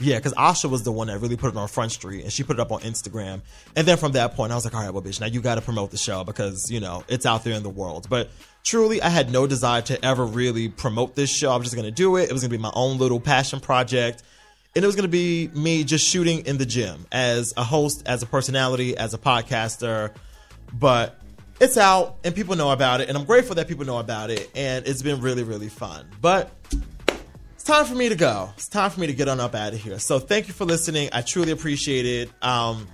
Yeah, 0.00 0.16
because 0.16 0.34
Asha 0.34 0.70
was 0.70 0.84
the 0.84 0.92
one 0.92 1.08
that 1.08 1.18
really 1.18 1.36
put 1.36 1.52
it 1.52 1.56
on 1.56 1.66
Front 1.68 1.92
Street 1.92 2.22
and 2.22 2.32
she 2.32 2.44
put 2.44 2.56
it 2.56 2.60
up 2.60 2.70
on 2.70 2.80
Instagram. 2.80 3.40
And 3.74 3.86
then 3.86 3.96
from 3.96 4.12
that 4.12 4.34
point, 4.34 4.52
I 4.52 4.54
was 4.54 4.64
like, 4.64 4.74
all 4.74 4.80
right, 4.80 4.92
well, 4.92 5.02
bitch, 5.02 5.20
now 5.20 5.26
you 5.26 5.40
got 5.40 5.56
to 5.56 5.60
promote 5.60 5.90
the 5.90 5.96
show 5.96 6.22
because, 6.22 6.70
you 6.70 6.78
know, 6.78 7.04
it's 7.08 7.26
out 7.26 7.42
there 7.42 7.54
in 7.54 7.62
the 7.64 7.68
world. 7.68 8.08
But 8.08 8.30
truly, 8.62 9.02
I 9.02 9.08
had 9.08 9.32
no 9.32 9.46
desire 9.46 9.82
to 9.82 10.04
ever 10.04 10.24
really 10.24 10.68
promote 10.68 11.16
this 11.16 11.30
show. 11.30 11.50
I 11.50 11.56
was 11.56 11.70
just 11.70 11.82
to 11.82 11.90
do 11.90 12.16
it. 12.16 12.30
It 12.30 12.32
was 12.32 12.42
to 12.42 12.48
be 12.48 12.58
my 12.58 12.72
own 12.74 12.98
little 12.98 13.18
passion 13.18 13.60
project 13.60 14.22
and 14.74 14.84
it 14.84 14.86
was 14.86 14.94
to 14.96 15.08
be 15.08 15.48
me 15.54 15.82
just 15.82 16.06
shooting 16.06 16.46
in 16.46 16.58
the 16.58 16.66
gym 16.66 17.06
as 17.10 17.52
a 17.56 17.64
host, 17.64 18.04
as 18.06 18.22
a 18.22 18.26
personality, 18.26 18.96
as 18.96 19.14
a 19.14 19.18
podcaster. 19.18 20.14
But 20.72 21.18
it's 21.60 21.76
out 21.76 22.18
and 22.22 22.34
people 22.34 22.54
know 22.54 22.70
about 22.70 23.00
it, 23.00 23.08
and 23.08 23.18
I'm 23.18 23.24
grateful 23.24 23.56
that 23.56 23.66
people 23.66 23.84
know 23.84 23.98
about 23.98 24.30
it, 24.30 24.48
and 24.54 24.86
it's 24.86 25.02
been 25.02 25.20
really, 25.20 25.42
really 25.42 25.68
fun. 25.68 26.06
But 26.20 26.52
time 27.68 27.84
for 27.84 27.94
me 27.94 28.08
to 28.08 28.16
go. 28.16 28.48
It's 28.56 28.66
time 28.66 28.90
for 28.90 28.98
me 28.98 29.08
to 29.08 29.12
get 29.12 29.28
on 29.28 29.40
up 29.40 29.54
out 29.54 29.74
of 29.74 29.78
here. 29.78 29.98
So 29.98 30.18
thank 30.18 30.48
you 30.48 30.54
for 30.54 30.64
listening. 30.64 31.10
I 31.12 31.20
truly 31.20 31.52
appreciate 31.52 32.06
it. 32.06 32.30
Um, 32.42 32.88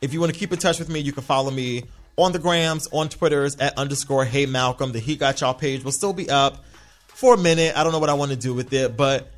if 0.00 0.12
you 0.12 0.20
want 0.20 0.32
to 0.32 0.38
keep 0.38 0.52
in 0.52 0.60
touch 0.60 0.78
with 0.78 0.88
me, 0.88 1.00
you 1.00 1.12
can 1.12 1.24
follow 1.24 1.50
me 1.50 1.82
on 2.16 2.30
the 2.30 2.38
grams, 2.38 2.86
on 2.92 3.08
Twitters 3.08 3.56
at 3.56 3.76
underscore 3.76 4.24
Hey 4.24 4.46
Malcolm. 4.46 4.92
The 4.92 5.00
He 5.00 5.16
Got 5.16 5.40
Y'all 5.40 5.54
page 5.54 5.82
will 5.82 5.90
still 5.90 6.12
be 6.12 6.30
up 6.30 6.64
for 7.08 7.34
a 7.34 7.36
minute. 7.36 7.76
I 7.76 7.82
don't 7.82 7.90
know 7.90 7.98
what 7.98 8.10
I 8.10 8.14
want 8.14 8.30
to 8.30 8.36
do 8.36 8.54
with 8.54 8.72
it, 8.72 8.96
but 8.96 9.32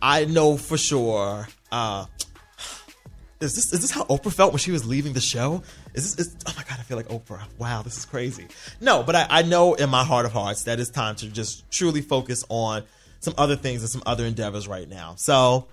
I 0.00 0.24
know 0.26 0.56
for 0.56 0.78
sure. 0.78 1.48
Uh, 1.72 2.06
is 3.40 3.56
this 3.56 3.72
is 3.72 3.80
this 3.80 3.90
how 3.90 4.04
Oprah 4.04 4.32
felt 4.32 4.52
when 4.52 4.60
she 4.60 4.70
was 4.70 4.86
leaving 4.86 5.14
the 5.14 5.20
show? 5.20 5.64
Is 5.94 6.14
this? 6.14 6.28
Is, 6.28 6.36
oh 6.46 6.54
my 6.56 6.62
god, 6.62 6.78
I 6.78 6.82
feel 6.82 6.96
like 6.96 7.08
Oprah. 7.08 7.42
Wow, 7.58 7.82
this 7.82 7.98
is 7.98 8.04
crazy. 8.04 8.46
No, 8.80 9.02
but 9.02 9.16
I, 9.16 9.26
I 9.28 9.42
know 9.42 9.74
in 9.74 9.90
my 9.90 10.04
heart 10.04 10.26
of 10.26 10.32
hearts 10.32 10.62
that 10.62 10.78
it's 10.78 10.90
time 10.90 11.16
to 11.16 11.26
just 11.26 11.68
truly 11.72 12.02
focus 12.02 12.44
on 12.48 12.84
some 13.24 13.34
other 13.36 13.56
things 13.56 13.82
and 13.82 13.90
some 13.90 14.02
other 14.06 14.24
endeavors 14.24 14.68
right 14.68 14.88
now. 14.88 15.14
So 15.16 15.68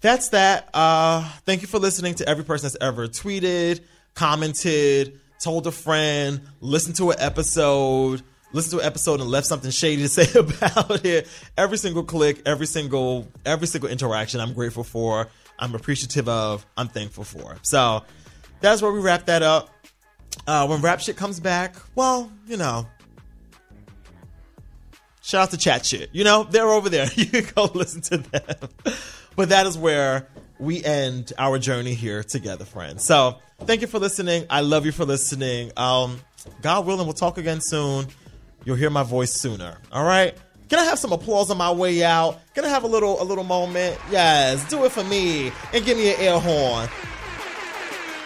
that's 0.00 0.30
that. 0.30 0.68
Uh, 0.74 1.28
thank 1.44 1.62
you 1.62 1.68
for 1.68 1.78
listening 1.78 2.14
to 2.16 2.28
every 2.28 2.44
person 2.44 2.66
that's 2.66 2.76
ever 2.80 3.08
tweeted, 3.08 3.80
commented, 4.14 5.20
told 5.40 5.66
a 5.66 5.72
friend, 5.72 6.42
listened 6.60 6.96
to 6.96 7.10
an 7.10 7.16
episode 7.18 8.22
listened 8.52 8.78
to 8.78 8.84
an 8.84 8.86
episode 8.86 9.20
and 9.20 9.30
left 9.30 9.46
something 9.46 9.70
shady 9.70 10.02
to 10.02 10.08
say 10.08 10.26
about 10.38 11.04
it. 11.04 11.26
Every 11.56 11.78
single 11.78 12.04
click, 12.04 12.42
every 12.46 12.66
single 12.66 13.28
every 13.44 13.66
single 13.66 13.90
interaction, 13.90 14.40
I'm 14.40 14.52
grateful 14.52 14.84
for. 14.84 15.28
I'm 15.58 15.74
appreciative 15.74 16.28
of. 16.28 16.66
I'm 16.76 16.88
thankful 16.88 17.24
for. 17.24 17.56
So 17.62 18.04
that's 18.60 18.82
where 18.82 18.92
we 18.92 19.00
wrap 19.00 19.26
that 19.26 19.42
up. 19.42 19.70
Uh, 20.46 20.66
when 20.66 20.80
rap 20.80 21.00
shit 21.00 21.16
comes 21.16 21.40
back, 21.40 21.76
well, 21.94 22.32
you 22.46 22.56
know, 22.56 22.86
shout 25.22 25.42
out 25.42 25.50
to 25.50 25.56
chat 25.56 25.86
shit. 25.86 26.10
You 26.12 26.24
know, 26.24 26.44
they're 26.44 26.68
over 26.68 26.88
there. 26.88 27.08
You 27.16 27.26
can 27.26 27.46
go 27.54 27.70
listen 27.74 28.02
to 28.02 28.18
them. 28.18 28.68
but 29.36 29.48
that 29.48 29.66
is 29.66 29.78
where 29.78 30.28
we 30.58 30.84
end 30.84 31.32
our 31.38 31.58
journey 31.58 31.94
here 31.94 32.22
together, 32.22 32.64
friends. 32.64 33.04
So 33.04 33.38
thank 33.60 33.80
you 33.80 33.86
for 33.86 33.98
listening. 33.98 34.46
I 34.50 34.60
love 34.60 34.86
you 34.86 34.92
for 34.92 35.04
listening. 35.04 35.72
Um, 35.76 36.20
God 36.60 36.86
willing, 36.86 37.06
we'll 37.06 37.14
talk 37.14 37.38
again 37.38 37.60
soon 37.60 38.06
you'll 38.64 38.76
hear 38.76 38.90
my 38.90 39.02
voice 39.02 39.32
sooner. 39.32 39.76
All 39.92 40.04
right. 40.04 40.36
Can 40.68 40.78
I 40.78 40.84
have 40.84 40.98
some 40.98 41.12
applause 41.12 41.50
on 41.50 41.58
my 41.58 41.70
way 41.70 42.02
out? 42.02 42.40
Can 42.54 42.64
I 42.64 42.68
have 42.68 42.84
a 42.84 42.86
little 42.86 43.20
a 43.20 43.24
little 43.24 43.44
moment? 43.44 43.98
Yes, 44.10 44.66
do 44.70 44.84
it 44.84 44.92
for 44.92 45.04
me 45.04 45.52
and 45.72 45.84
give 45.84 45.98
me 45.98 46.14
an 46.14 46.20
air 46.20 46.38
horn. 46.38 46.88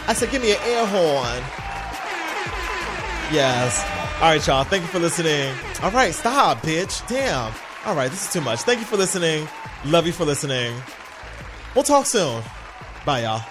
I 0.08 0.12
said, 0.12 0.30
give 0.30 0.42
me 0.42 0.52
an 0.52 0.58
air 0.62 0.86
horn. 0.86 1.42
Yes. 3.34 3.82
All 4.20 4.30
right, 4.30 4.46
y'all. 4.46 4.62
Thank 4.62 4.82
you 4.82 4.88
for 4.88 5.00
listening. 5.00 5.52
All 5.82 5.90
right, 5.90 6.14
stop, 6.14 6.58
bitch. 6.62 7.06
Damn. 7.06 7.52
All 7.84 7.94
right, 7.94 8.10
this 8.10 8.26
is 8.26 8.32
too 8.32 8.40
much. 8.40 8.60
Thank 8.62 8.80
you 8.80 8.86
for 8.86 8.96
listening. 8.96 9.46
Love 9.84 10.06
you 10.06 10.12
for 10.12 10.24
listening. 10.24 10.74
We'll 11.74 11.84
talk 11.84 12.06
soon. 12.06 12.42
Bye, 13.04 13.22
y'all. 13.22 13.42